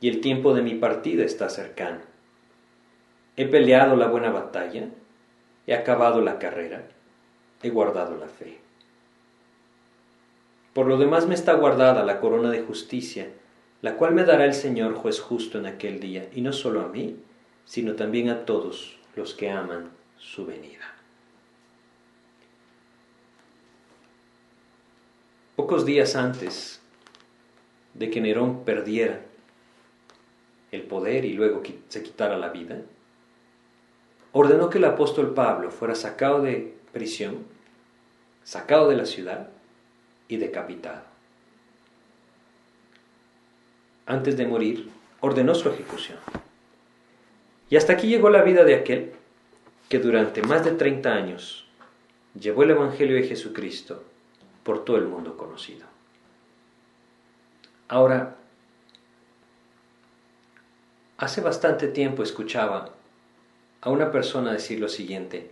y 0.00 0.08
el 0.08 0.20
tiempo 0.20 0.52
de 0.54 0.62
mi 0.62 0.74
partida 0.74 1.24
está 1.24 1.48
cercano. 1.48 2.00
He 3.36 3.46
peleado 3.46 3.94
la 3.94 4.08
buena 4.08 4.30
batalla, 4.30 4.88
he 5.66 5.74
acabado 5.74 6.20
la 6.20 6.38
carrera, 6.38 6.88
he 7.62 7.70
guardado 7.70 8.16
la 8.16 8.26
fe. 8.26 8.58
Por 10.72 10.86
lo 10.86 10.96
demás 10.96 11.26
me 11.26 11.34
está 11.34 11.52
guardada 11.52 12.04
la 12.04 12.18
corona 12.18 12.50
de 12.50 12.62
justicia, 12.62 13.28
la 13.82 13.96
cual 13.96 14.14
me 14.14 14.24
dará 14.24 14.44
el 14.44 14.54
Señor 14.54 14.94
juez 14.94 15.20
justo 15.20 15.58
en 15.58 15.66
aquel 15.66 16.00
día, 16.00 16.28
y 16.34 16.40
no 16.40 16.52
solo 16.52 16.80
a 16.80 16.88
mí, 16.88 17.16
sino 17.64 17.94
también 17.94 18.28
a 18.28 18.44
todos 18.44 18.98
los 19.14 19.34
que 19.34 19.50
aman 19.50 19.90
su 20.18 20.46
venida. 20.46 20.94
Pocos 25.54 25.84
días 25.84 26.16
antes 26.16 26.80
de 27.94 28.10
que 28.10 28.20
Nerón 28.20 28.64
perdiera 28.64 29.22
el 30.70 30.82
poder 30.82 31.24
y 31.24 31.32
luego 31.32 31.62
se 31.88 32.02
quitara 32.02 32.38
la 32.38 32.50
vida, 32.50 32.80
ordenó 34.32 34.70
que 34.70 34.78
el 34.78 34.84
apóstol 34.84 35.34
Pablo 35.34 35.70
fuera 35.70 35.94
sacado 35.94 36.42
de 36.42 36.74
prisión, 36.92 37.44
sacado 38.44 38.88
de 38.88 38.96
la 38.96 39.06
ciudad 39.06 39.50
y 40.28 40.36
decapitado. 40.36 41.07
Antes 44.08 44.36
de 44.36 44.44
morir, 44.44 44.90
ordenó 45.20 45.54
su 45.54 45.68
ejecución. 45.68 46.18
Y 47.70 47.76
hasta 47.76 47.92
aquí 47.92 48.08
llegó 48.08 48.28
la 48.28 48.42
vida 48.42 48.64
de 48.64 48.74
aquel 48.74 49.12
que 49.88 50.00
durante 50.00 50.42
más 50.42 50.64
de 50.64 50.72
30 50.72 51.12
años 51.12 51.68
llevó 52.34 52.64
el 52.64 52.70
Evangelio 52.72 53.14
de 53.14 53.28
Jesucristo 53.28 54.02
por 54.64 54.84
todo 54.84 54.96
el 54.96 55.04
mundo 55.04 55.36
conocido. 55.36 55.86
Ahora, 57.86 58.38
Hace 61.18 61.40
bastante 61.40 61.88
tiempo 61.88 62.22
escuchaba 62.22 62.90
a 63.80 63.90
una 63.90 64.12
persona 64.12 64.52
decir 64.52 64.78
lo 64.78 64.88
siguiente. 64.88 65.50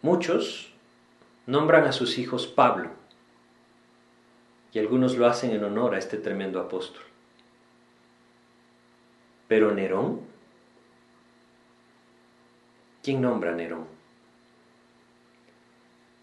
Muchos 0.00 0.72
nombran 1.46 1.86
a 1.86 1.92
sus 1.92 2.18
hijos 2.18 2.46
Pablo 2.46 2.90
y 4.72 4.78
algunos 4.78 5.16
lo 5.16 5.26
hacen 5.26 5.50
en 5.50 5.64
honor 5.64 5.94
a 5.94 5.98
este 5.98 6.16
tremendo 6.16 6.60
apóstol. 6.60 7.02
Pero 9.48 9.70
Nerón, 9.72 10.20
¿quién 13.02 13.20
nombra 13.20 13.52
a 13.52 13.54
Nerón? 13.54 13.86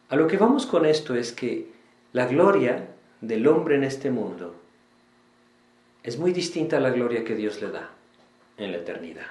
A 0.10 0.16
lo 0.16 0.26
que 0.28 0.38
vamos 0.38 0.66
con 0.66 0.88
esto 0.88 1.14
es 1.14 1.32
que 1.32 1.68
la 2.14 2.26
gloria 2.26 2.88
del 3.22 3.46
hombre 3.48 3.76
en 3.76 3.84
este 3.84 4.10
mundo 4.10 4.56
es 6.02 6.18
muy 6.18 6.32
distinta 6.32 6.78
a 6.78 6.80
la 6.80 6.90
gloria 6.90 7.24
que 7.24 7.36
Dios 7.36 7.62
le 7.62 7.70
da 7.70 7.92
en 8.58 8.72
la 8.72 8.80
eternidad. 8.80 9.28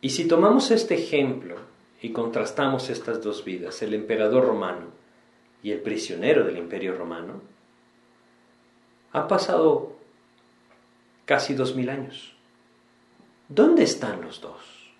Y 0.00 0.10
si 0.10 0.26
tomamos 0.26 0.72
este 0.72 0.94
ejemplo 0.94 1.56
y 2.02 2.10
contrastamos 2.10 2.90
estas 2.90 3.22
dos 3.22 3.44
vidas, 3.44 3.80
el 3.82 3.94
emperador 3.94 4.44
romano 4.44 4.97
y 5.62 5.72
el 5.72 5.80
prisionero 5.80 6.44
del 6.44 6.58
imperio 6.58 6.96
romano, 6.96 7.40
han 9.12 9.28
pasado 9.28 9.96
casi 11.24 11.54
dos 11.54 11.74
mil 11.74 11.90
años. 11.90 12.34
¿Dónde 13.48 13.82
están 13.82 14.20
los 14.20 14.40
dos? 14.40 14.92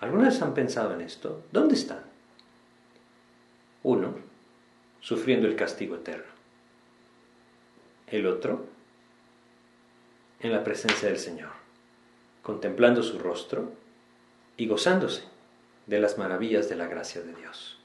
¿Alguna 0.00 0.24
vez 0.24 0.40
han 0.42 0.54
pensado 0.54 0.94
en 0.94 1.00
esto? 1.00 1.42
¿Dónde 1.52 1.74
están? 1.74 2.02
Uno, 3.82 4.14
sufriendo 5.00 5.46
el 5.46 5.56
castigo 5.56 5.96
eterno. 5.96 6.32
El 8.06 8.26
otro, 8.26 8.66
en 10.40 10.52
la 10.52 10.64
presencia 10.64 11.08
del 11.08 11.18
Señor, 11.18 11.50
contemplando 12.42 13.02
su 13.02 13.18
rostro 13.18 13.72
y 14.56 14.66
gozándose 14.66 15.24
de 15.86 16.00
las 16.00 16.18
maravillas 16.18 16.68
de 16.68 16.76
la 16.76 16.86
gracia 16.86 17.22
de 17.22 17.34
Dios. 17.34 17.78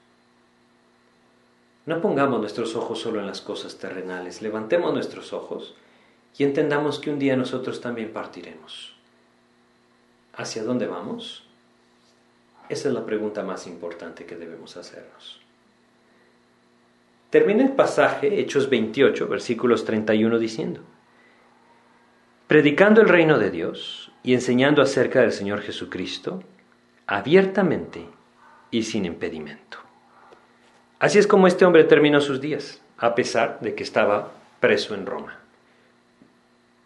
No 1.90 2.00
pongamos 2.00 2.38
nuestros 2.38 2.76
ojos 2.76 3.00
solo 3.00 3.18
en 3.18 3.26
las 3.26 3.40
cosas 3.40 3.76
terrenales, 3.78 4.42
levantemos 4.42 4.94
nuestros 4.94 5.32
ojos 5.32 5.74
y 6.38 6.44
entendamos 6.44 7.00
que 7.00 7.10
un 7.10 7.18
día 7.18 7.36
nosotros 7.36 7.80
también 7.80 8.12
partiremos. 8.12 8.94
¿Hacia 10.32 10.62
dónde 10.62 10.86
vamos? 10.86 11.42
Esa 12.68 12.86
es 12.86 12.94
la 12.94 13.04
pregunta 13.04 13.42
más 13.42 13.66
importante 13.66 14.24
que 14.24 14.36
debemos 14.36 14.76
hacernos. 14.76 15.40
Termina 17.28 17.64
el 17.64 17.72
pasaje, 17.72 18.38
Hechos 18.38 18.70
28, 18.70 19.26
versículos 19.26 19.84
31, 19.84 20.38
diciendo, 20.38 20.82
predicando 22.46 23.00
el 23.00 23.08
reino 23.08 23.36
de 23.36 23.50
Dios 23.50 24.12
y 24.22 24.34
enseñando 24.34 24.80
acerca 24.80 25.22
del 25.22 25.32
Señor 25.32 25.60
Jesucristo, 25.62 26.44
abiertamente 27.08 28.06
y 28.70 28.84
sin 28.84 29.06
impedimento. 29.06 29.89
Así 31.00 31.18
es 31.18 31.26
como 31.26 31.46
este 31.46 31.64
hombre 31.64 31.84
terminó 31.84 32.20
sus 32.20 32.42
días, 32.42 32.82
a 32.98 33.14
pesar 33.14 33.58
de 33.62 33.74
que 33.74 33.82
estaba 33.82 34.32
preso 34.60 34.94
en 34.94 35.06
Roma. 35.06 35.40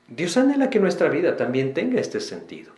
Dios 0.07 0.37
anhela 0.37 0.71
que 0.71 0.79
nuestra 0.79 1.09
vida 1.09 1.37
también 1.37 1.75
tenga 1.75 2.01
este 2.01 2.21
sentido. 2.21 2.73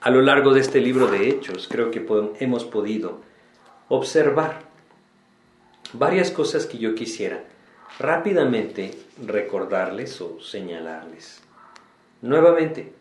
A 0.00 0.10
lo 0.10 0.22
largo 0.22 0.52
de 0.52 0.60
este 0.60 0.80
libro 0.80 1.06
de 1.06 1.28
Hechos, 1.28 1.68
creo 1.70 1.92
que 1.92 2.04
hemos 2.40 2.64
podido 2.64 3.20
observar 3.88 4.62
varias 5.92 6.32
cosas 6.32 6.66
que 6.66 6.78
yo 6.78 6.96
quisiera 6.96 7.44
rápidamente 8.00 8.90
recordarles 9.24 10.20
o 10.20 10.40
señalarles. 10.40 11.42
Nuevamente, 12.22 12.92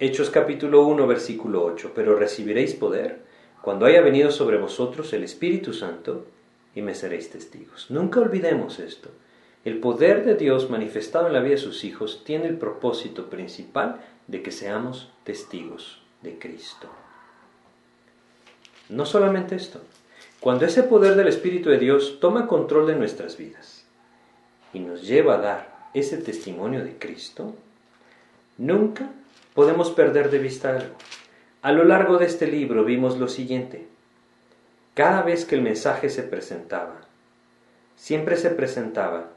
Hechos 0.00 0.28
capítulo 0.28 0.84
1, 0.88 1.06
versículo 1.06 1.64
8, 1.64 1.92
pero 1.94 2.16
recibiréis 2.16 2.74
poder 2.74 3.20
cuando 3.62 3.86
haya 3.86 4.00
venido 4.00 4.32
sobre 4.32 4.56
vosotros 4.56 5.12
el 5.12 5.22
Espíritu 5.22 5.72
Santo 5.72 6.33
y 6.74 6.82
me 6.82 6.94
seréis 6.94 7.30
testigos. 7.30 7.90
Nunca 7.90 8.20
olvidemos 8.20 8.78
esto. 8.78 9.10
El 9.64 9.78
poder 9.78 10.24
de 10.24 10.34
Dios 10.34 10.70
manifestado 10.70 11.26
en 11.26 11.32
la 11.32 11.40
vida 11.40 11.54
de 11.54 11.60
sus 11.60 11.84
hijos 11.84 12.22
tiene 12.24 12.46
el 12.46 12.58
propósito 12.58 13.30
principal 13.30 14.00
de 14.26 14.42
que 14.42 14.52
seamos 14.52 15.10
testigos 15.24 16.02
de 16.22 16.38
Cristo. 16.38 16.88
No 18.88 19.06
solamente 19.06 19.56
esto, 19.56 19.80
cuando 20.40 20.66
ese 20.66 20.82
poder 20.82 21.16
del 21.16 21.28
Espíritu 21.28 21.70
de 21.70 21.78
Dios 21.78 22.18
toma 22.20 22.46
control 22.46 22.86
de 22.86 22.96
nuestras 22.96 23.38
vidas 23.38 23.86
y 24.74 24.80
nos 24.80 25.06
lleva 25.06 25.34
a 25.34 25.38
dar 25.38 25.88
ese 25.94 26.18
testimonio 26.18 26.84
de 26.84 26.98
Cristo, 26.98 27.54
Nunca 28.56 29.10
podemos 29.52 29.90
perder 29.90 30.30
de 30.30 30.38
vista 30.38 30.70
algo. 30.70 30.94
A 31.62 31.72
lo 31.72 31.84
largo 31.84 32.18
de 32.18 32.26
este 32.26 32.46
libro 32.46 32.84
vimos 32.84 33.18
lo 33.18 33.26
siguiente. 33.26 33.88
Cada 34.94 35.22
vez 35.22 35.44
que 35.44 35.56
el 35.56 35.62
mensaje 35.62 36.08
se 36.08 36.22
presentaba, 36.22 37.00
siempre 37.96 38.36
se 38.36 38.50
presentaba 38.50 39.30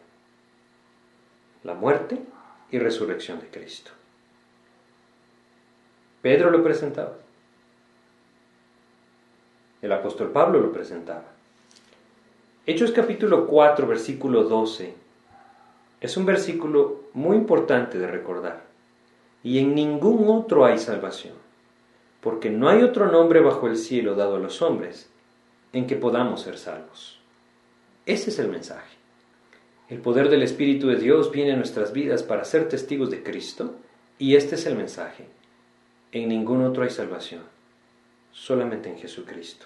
la 1.63 1.73
muerte 1.73 2.19
y 2.69 2.77
resurrección 2.77 3.39
de 3.39 3.47
Cristo. 3.47 3.89
Pedro 6.21 6.51
lo 6.51 6.63
presentaba. 6.63 7.13
El 9.81 9.91
apóstol 9.91 10.31
Pablo 10.31 10.59
lo 10.59 10.71
presentaba. 10.71 11.25
Hechos 12.67 12.91
capítulo 12.91 13.47
4, 13.47 13.87
versículo 13.87 14.43
12, 14.43 14.93
es 16.01 16.17
un 16.17 16.25
versículo 16.27 17.05
muy 17.13 17.35
importante 17.35 17.97
de 17.97 18.05
recordar. 18.05 18.61
Y 19.43 19.57
en 19.57 19.73
ningún 19.73 20.29
otro 20.29 20.65
hay 20.65 20.77
salvación, 20.77 21.33
porque 22.21 22.51
no 22.51 22.69
hay 22.69 22.83
otro 22.83 23.11
nombre 23.11 23.39
bajo 23.41 23.65
el 23.65 23.77
cielo 23.77 24.13
dado 24.13 24.35
a 24.35 24.39
los 24.39 24.61
hombres 24.61 25.09
en 25.77 25.85
que 25.87 25.95
podamos 25.95 26.41
ser 26.41 26.57
salvos. 26.57 27.19
Ese 28.05 28.31
es 28.31 28.39
el 28.39 28.49
mensaje. 28.49 28.97
El 29.89 29.99
poder 29.99 30.29
del 30.29 30.43
Espíritu 30.43 30.87
de 30.87 30.95
Dios 30.95 31.31
viene 31.31 31.53
a 31.53 31.55
nuestras 31.55 31.93
vidas 31.93 32.23
para 32.23 32.45
ser 32.45 32.67
testigos 32.67 33.11
de 33.11 33.23
Cristo 33.23 33.75
y 34.17 34.35
este 34.35 34.55
es 34.55 34.65
el 34.65 34.75
mensaje. 34.75 35.25
En 36.11 36.29
ningún 36.29 36.63
otro 36.63 36.83
hay 36.83 36.89
salvación, 36.89 37.43
solamente 38.31 38.89
en 38.89 38.97
Jesucristo. 38.97 39.65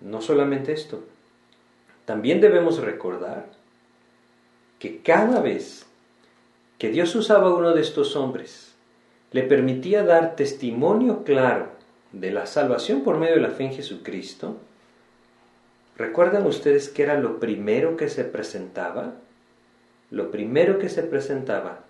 No 0.00 0.20
solamente 0.20 0.72
esto, 0.72 1.04
también 2.04 2.40
debemos 2.40 2.78
recordar 2.78 3.50
que 4.78 5.02
cada 5.02 5.40
vez 5.40 5.86
que 6.78 6.90
Dios 6.90 7.14
usaba 7.14 7.48
a 7.48 7.54
uno 7.54 7.72
de 7.72 7.82
estos 7.82 8.16
hombres, 8.16 8.74
le 9.30 9.44
permitía 9.44 10.02
dar 10.02 10.34
testimonio 10.34 11.22
claro 11.22 11.71
de 12.12 12.30
la 12.30 12.46
salvación 12.46 13.02
por 13.02 13.18
medio 13.18 13.36
de 13.36 13.40
la 13.40 13.50
fe 13.50 13.64
en 13.64 13.74
Jesucristo, 13.74 14.58
¿recuerdan 15.96 16.46
ustedes 16.46 16.88
que 16.88 17.02
era 17.02 17.18
lo 17.18 17.40
primero 17.40 17.96
que 17.96 18.08
se 18.08 18.24
presentaba? 18.24 19.14
Lo 20.10 20.30
primero 20.30 20.78
que 20.78 20.88
se 20.88 21.02
presentaba 21.02 21.84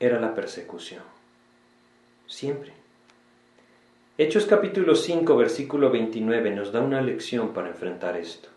era 0.00 0.18
la 0.18 0.34
persecución. 0.34 1.02
Siempre. 2.26 2.72
Hechos 4.16 4.46
capítulo 4.46 4.94
5, 4.94 5.36
versículo 5.36 5.90
29 5.90 6.50
nos 6.54 6.72
da 6.72 6.80
una 6.80 7.02
lección 7.02 7.52
para 7.52 7.68
enfrentar 7.68 8.16
esto. 8.16 8.48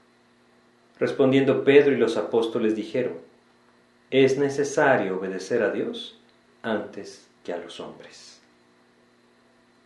Respondiendo 0.98 1.64
Pedro 1.66 1.94
y 1.94 1.98
los 1.98 2.16
apóstoles 2.16 2.76
dijeron, 2.76 3.14
es 4.12 4.38
necesario 4.38 5.18
obedecer 5.18 5.62
a 5.62 5.72
Dios 5.72 6.18
antes 6.62 7.28
que 7.44 7.52
a 7.52 7.58
los 7.58 7.80
hombres. 7.80 8.35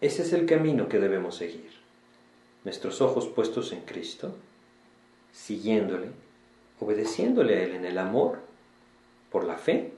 Ese 0.01 0.21
es 0.21 0.33
el 0.33 0.45
camino 0.45 0.87
que 0.87 0.99
debemos 0.99 1.35
seguir. 1.35 1.71
Nuestros 2.63 3.01
ojos 3.01 3.27
puestos 3.27 3.71
en 3.73 3.81
Cristo, 3.81 4.35
siguiéndole, 5.33 6.07
obedeciéndole 6.79 7.57
a 7.57 7.63
Él 7.63 7.75
en 7.75 7.85
el 7.85 7.97
amor, 7.97 8.39
por 9.31 9.43
la 9.43 9.57
fe, 9.57 9.91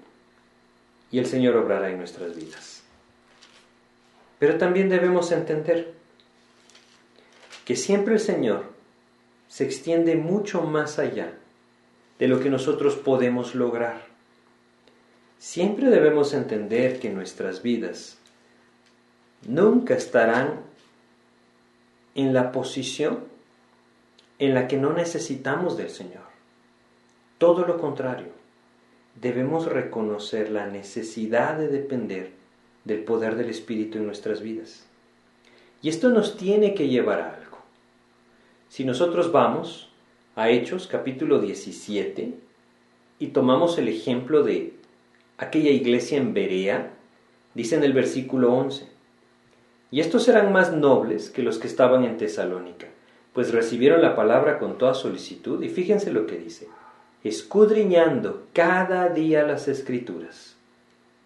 y 1.12 1.20
el 1.20 1.26
Señor 1.26 1.56
obrará 1.56 1.90
en 1.90 1.98
nuestras 1.98 2.36
vidas. 2.36 2.84
Pero 4.40 4.58
también 4.58 4.90
debemos 4.90 5.32
entender 5.32 5.94
que 7.66 7.76
siempre 7.76 8.16
el 8.16 8.20
Señor 8.20 8.66
se 9.48 9.66
extiende 9.66 10.16
mucho 10.16 10.62
más 10.62 10.98
allá 10.98 11.34
de 12.18 12.28
lo 12.28 12.40
que 12.40 12.50
nosotros 12.50 12.96
podemos 12.96 13.54
lograr. 13.54 14.06
Siempre 15.38 15.90
debemos 15.90 16.34
entender 16.34 17.00
que 17.00 17.10
nuestras 17.10 17.62
vidas 17.62 18.18
nunca 19.48 19.96
estarán 19.96 20.62
en 22.16 22.34
la 22.34 22.52
posición 22.52 23.20
en 24.40 24.54
la 24.54 24.68
que 24.68 24.78
no 24.78 24.94
necesitamos 24.94 25.78
del 25.78 25.90
Señor. 25.90 26.24
Todo 27.38 27.66
lo 27.66 27.78
contrario, 27.80 28.28
debemos 29.20 29.66
reconocer 29.66 30.50
la 30.52 30.68
necesidad 30.68 31.58
de 31.58 31.68
depender 31.68 32.32
del 32.86 33.04
poder 33.04 33.36
del 33.36 33.50
Espíritu 33.50 33.98
en 33.98 34.06
nuestras 34.06 34.42
vidas. 34.42 34.86
Y 35.82 35.90
esto 35.90 36.10
nos 36.10 36.38
tiene 36.38 36.74
que 36.74 36.88
llevar 36.88 37.22
a 37.22 37.36
algo. 37.36 37.58
Si 38.70 38.86
nosotros 38.86 39.32
vamos 39.32 39.90
a 40.36 40.50
Hechos 40.50 40.88
capítulo 40.88 41.40
17 41.40 42.34
y 43.20 43.28
tomamos 43.28 43.78
el 43.78 43.88
ejemplo 43.88 44.44
de 44.44 44.74
aquella 45.38 45.72
iglesia 45.72 46.18
en 46.18 46.34
Berea, 46.34 46.94
dice 47.54 47.76
en 47.76 47.84
el 47.84 47.94
versículo 47.94 48.54
11, 48.54 48.91
y 49.92 50.00
estos 50.00 50.28
eran 50.30 50.54
más 50.54 50.74
nobles 50.74 51.30
que 51.30 51.44
los 51.44 51.60
que 51.60 51.68
estaban 51.68 52.06
en 52.06 52.18
Tesalónica, 52.18 52.88
pues 53.34 53.52
recibieron 53.52 54.02
la 54.02 54.16
palabra 54.16 54.58
con 54.58 54.78
toda 54.78 54.94
solicitud, 54.94 55.62
y 55.62 55.70
fíjense 55.70 56.12
lo 56.12 56.26
que 56.26 56.38
dice, 56.38 56.68
escudriñando 57.24 58.48
cada 58.54 59.10
día 59.10 59.44
las 59.44 59.68
escrituras 59.68 60.56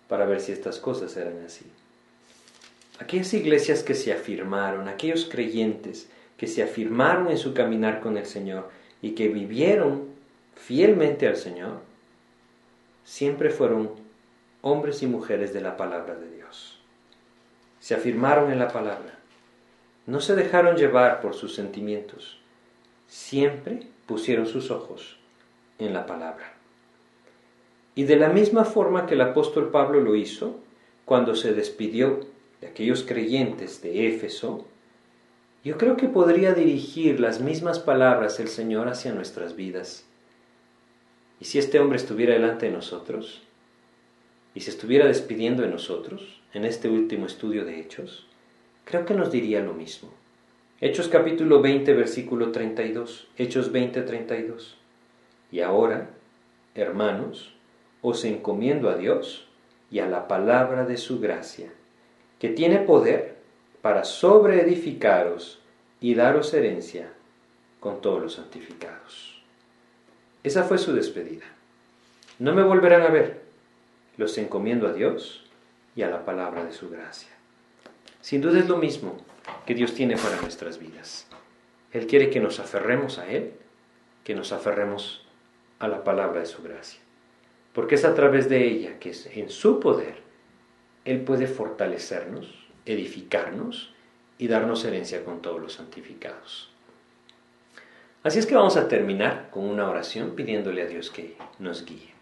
para 0.09 0.25
ver 0.25 0.41
si 0.41 0.51
estas 0.51 0.79
cosas 0.79 1.15
eran 1.15 1.43
así. 1.45 1.65
Aquellas 2.99 3.33
iglesias 3.33 3.83
que 3.83 3.93
se 3.93 4.13
afirmaron, 4.13 4.87
aquellos 4.87 5.25
creyentes 5.25 6.07
que 6.37 6.47
se 6.47 6.63
afirmaron 6.63 7.29
en 7.29 7.37
su 7.37 7.53
caminar 7.53 8.01
con 8.01 8.17
el 8.17 8.25
Señor 8.25 8.69
y 9.01 9.11
que 9.11 9.27
vivieron 9.27 10.05
fielmente 10.55 11.27
al 11.27 11.37
Señor, 11.37 11.79
siempre 13.03 13.49
fueron 13.49 13.91
hombres 14.61 15.03
y 15.03 15.07
mujeres 15.07 15.53
de 15.53 15.61
la 15.61 15.77
palabra 15.77 16.15
de 16.15 16.29
Dios. 16.35 16.74
Se 17.85 17.93
afirmaron 17.93 18.51
en 18.51 18.57
la 18.57 18.69
palabra, 18.69 19.13
no 20.07 20.19
se 20.19 20.35
dejaron 20.35 20.75
llevar 20.75 21.21
por 21.21 21.35
sus 21.35 21.53
sentimientos, 21.53 22.39
siempre 23.05 23.81
pusieron 24.07 24.47
sus 24.47 24.71
ojos 24.71 25.17
en 25.77 25.93
la 25.93 26.07
palabra. 26.07 26.53
Y 27.93 28.05
de 28.05 28.15
la 28.15 28.29
misma 28.29 28.65
forma 28.65 29.05
que 29.05 29.13
el 29.13 29.21
apóstol 29.21 29.69
Pablo 29.69 30.01
lo 30.01 30.15
hizo, 30.15 30.59
cuando 31.05 31.35
se 31.35 31.53
despidió 31.53 32.21
de 32.59 32.69
aquellos 32.69 33.03
creyentes 33.03 33.83
de 33.83 34.07
Éfeso, 34.07 34.65
yo 35.63 35.77
creo 35.77 35.95
que 35.95 36.07
podría 36.07 36.55
dirigir 36.55 37.19
las 37.19 37.39
mismas 37.39 37.77
palabras 37.77 38.39
el 38.39 38.47
Señor 38.47 38.87
hacia 38.87 39.13
nuestras 39.13 39.55
vidas. 39.55 40.07
Y 41.39 41.45
si 41.45 41.59
este 41.59 41.79
hombre 41.79 41.97
estuviera 41.97 42.33
delante 42.33 42.65
de 42.65 42.71
nosotros, 42.71 43.43
y 44.55 44.61
se 44.61 44.71
estuviera 44.71 45.05
despidiendo 45.05 45.61
de 45.61 45.69
nosotros 45.69 46.41
en 46.55 46.63
este 46.63 46.87
último 46.87 47.25
estudio 47.25 47.65
de 47.65 47.81
Hechos, 47.81 48.25
creo 48.85 49.05
que 49.05 49.13
nos 49.13 49.29
diría 49.29 49.59
lo 49.59 49.73
mismo. 49.73 50.09
Hechos 50.79 51.09
capítulo 51.09 51.61
20, 51.61 51.93
versículo 51.93 52.53
32. 52.53 53.27
Hechos 53.37 53.73
20, 53.73 54.01
32. 54.03 54.77
Y 55.51 55.59
ahora, 55.59 56.11
hermanos, 56.73 57.53
os 58.01 58.23
encomiendo 58.23 58.89
a 58.89 58.95
Dios 58.95 59.49
y 59.91 59.99
a 59.99 60.07
la 60.07 60.29
palabra 60.29 60.85
de 60.85 60.95
su 60.95 61.19
gracia, 61.19 61.73
que 62.39 62.47
tiene 62.47 62.79
poder 62.79 63.35
para 63.81 64.05
sobreedificaros 64.05 65.59
y 65.99 66.15
daros 66.15 66.53
herencia 66.53 67.11
con 67.81 67.99
todos 67.99 68.21
los 68.21 68.33
santificados. 68.35 69.43
Esa 70.41 70.63
fue 70.63 70.77
su 70.77 70.93
despedida. 70.93 71.45
No 72.39 72.55
me 72.55 72.63
volverán 72.63 73.01
a 73.01 73.09
ver. 73.09 73.41
Los 74.15 74.37
encomiendo 74.37 74.87
a 74.87 74.93
Dios 74.93 75.44
y 75.95 76.01
a 76.01 76.09
la 76.09 76.25
palabra 76.25 76.63
de 76.63 76.71
su 76.71 76.89
gracia. 76.89 77.29
Sin 78.21 78.41
duda 78.41 78.59
es 78.59 78.67
lo 78.67 78.77
mismo 78.77 79.17
que 79.65 79.75
Dios 79.75 79.93
tiene 79.93 80.17
para 80.17 80.41
nuestras 80.41 80.79
vidas. 80.79 81.27
Él 81.91 82.07
quiere 82.07 82.29
que 82.29 82.39
nos 82.39 82.59
aferremos 82.59 83.19
a 83.19 83.27
Él, 83.27 83.53
que 84.23 84.35
nos 84.35 84.51
aferremos 84.51 85.25
a 85.79 85.87
la 85.87 86.03
palabra 86.03 86.39
de 86.41 86.45
su 86.45 86.61
gracia 86.61 87.05
porque 87.75 87.95
es 87.95 88.05
a 88.05 88.15
través 88.15 88.47
de 88.49 88.65
ella 88.65 88.97
que 88.99 89.09
es 89.09 89.27
en 89.27 89.49
su 89.49 89.79
poder 89.79 90.15
Él 91.03 91.21
puede 91.21 91.45
fortalecernos, 91.45 92.55
edificarnos 92.85 93.93
y 94.39 94.47
darnos 94.47 94.85
herencia 94.85 95.23
con 95.23 95.41
todos 95.41 95.61
los 95.61 95.73
santificados. 95.73 96.71
Así 98.23 98.39
es 98.39 98.47
que 98.47 98.55
vamos 98.55 98.75
a 98.75 98.87
terminar 98.87 99.49
con 99.51 99.65
una 99.65 99.87
oración 99.87 100.35
pidiéndole 100.35 100.81
a 100.81 100.87
Dios 100.87 101.11
que 101.11 101.37
nos 101.59 101.85
guíe. 101.85 102.14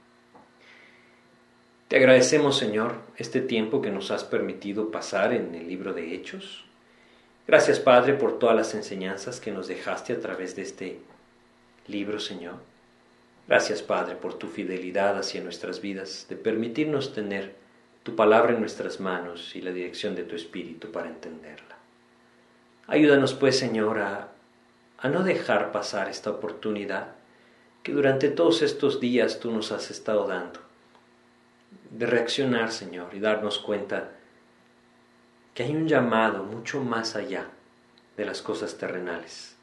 Te 1.94 2.00
agradecemos, 2.00 2.58
Señor, 2.58 2.96
este 3.18 3.39
tiempo 3.39 3.80
que 3.80 3.91
nos 3.91 4.10
has 4.10 4.24
permitido 4.24 4.89
pasar 4.89 5.32
en 5.32 5.54
el 5.54 5.68
libro 5.68 5.94
de 5.94 6.16
Hechos. 6.16 6.66
Gracias, 7.46 7.80
Padre, 7.80 8.16
por 8.16 8.39
todas 8.39 8.56
las 8.56 8.74
enseñanzas 8.74 9.39
que 9.39 9.52
nos 9.52 9.68
dejaste 9.68 10.14
a 10.14 10.20
través 10.20 10.56
de 10.56 10.64
este 10.64 11.02
libro, 11.86 12.20
Señor. 12.20 12.56
Gracias, 13.48 13.84
Padre, 13.84 14.16
por 14.16 14.34
tu 14.34 14.48
fidelidad 14.48 15.20
hacia 15.20 15.44
nuestras 15.44 15.82
vidas, 15.82 16.26
de 16.28 16.36
permitirnos 16.36 17.14
tener 17.14 17.54
tu 18.02 18.16
palabra 18.16 18.54
en 18.54 18.60
nuestras 18.60 19.00
manos 19.00 19.56
y 19.56 19.62
la 19.62 19.72
dirección 19.72 20.16
de 20.16 20.24
tu 20.24 20.36
Espíritu 20.36 20.91
para 20.91 21.10
entenderla. 21.10 21.78
Ayúdanos, 22.88 23.36
pues, 23.36 23.60
Señor, 23.60 24.00
a, 24.00 24.30
a 24.98 25.10
no 25.10 25.24
dejar 25.24 25.72
pasar 25.72 26.10
esta 26.10 26.32
oportunidad 26.32 27.10
que 27.84 27.91
durante 27.91 28.30
todos 28.30 28.64
estos 28.64 29.00
días 29.00 29.39
tú 29.39 29.52
nos 29.52 29.72
has 29.72 29.91
estado 29.91 30.26
dando, 30.26 30.60
de 31.91 32.05
reaccionar, 32.05 32.71
Señor, 32.71 33.13
y 33.13 33.19
darnos 33.19 33.59
cuenta 33.59 34.11
que 35.53 35.63
hay 35.63 35.76
un 35.76 35.88
llamado 35.88 36.43
mucho 36.43 36.84
más 36.84 37.15
allá 37.15 37.49
de 38.17 38.26
las 38.26 38.41
cosas 38.41 38.78
terrenales. 38.78 39.55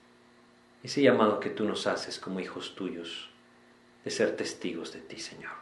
Ese 0.82 1.02
llamado 1.02 1.40
que 1.40 1.50
tú 1.50 1.64
nos 1.64 1.86
haces 1.86 2.18
como 2.18 2.40
hijos 2.40 2.74
tuyos, 2.74 3.30
de 4.04 4.10
ser 4.10 4.36
testigos 4.36 4.92
de 4.92 5.00
ti, 5.00 5.18
Señor. 5.18 5.52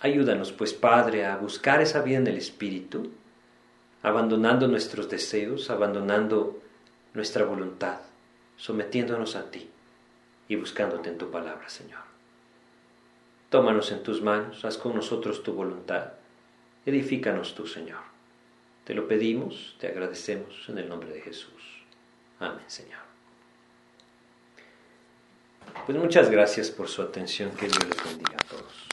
Ayúdanos, 0.00 0.50
pues, 0.52 0.72
Padre, 0.72 1.26
a 1.26 1.36
buscar 1.36 1.80
esa 1.80 2.02
vida 2.02 2.18
en 2.18 2.26
el 2.26 2.36
Espíritu, 2.36 3.12
abandonando 4.02 4.66
nuestros 4.66 5.08
deseos, 5.08 5.70
abandonando 5.70 6.60
nuestra 7.14 7.44
voluntad, 7.44 8.00
sometiéndonos 8.56 9.36
a 9.36 9.50
ti 9.50 9.70
y 10.48 10.56
buscándote 10.56 11.10
en 11.10 11.18
tu 11.18 11.30
palabra, 11.30 11.68
Señor. 11.68 12.11
Tómanos 13.52 13.92
en 13.92 14.02
tus 14.02 14.22
manos, 14.22 14.64
haz 14.64 14.78
con 14.78 14.94
nosotros 14.94 15.42
tu 15.42 15.52
voluntad, 15.52 16.12
edifícanos 16.86 17.54
tú, 17.54 17.66
Señor. 17.66 18.00
Te 18.84 18.94
lo 18.94 19.06
pedimos, 19.06 19.76
te 19.78 19.88
agradecemos 19.88 20.70
en 20.70 20.78
el 20.78 20.88
nombre 20.88 21.10
de 21.12 21.20
Jesús. 21.20 21.84
Amén, 22.40 22.64
Señor. 22.66 23.02
Pues 25.84 25.98
muchas 25.98 26.30
gracias 26.30 26.70
por 26.70 26.88
su 26.88 27.02
atención, 27.02 27.50
que 27.50 27.66
Dios 27.66 27.86
les 27.86 28.02
bendiga 28.02 28.38
a 28.42 28.48
todos. 28.48 28.91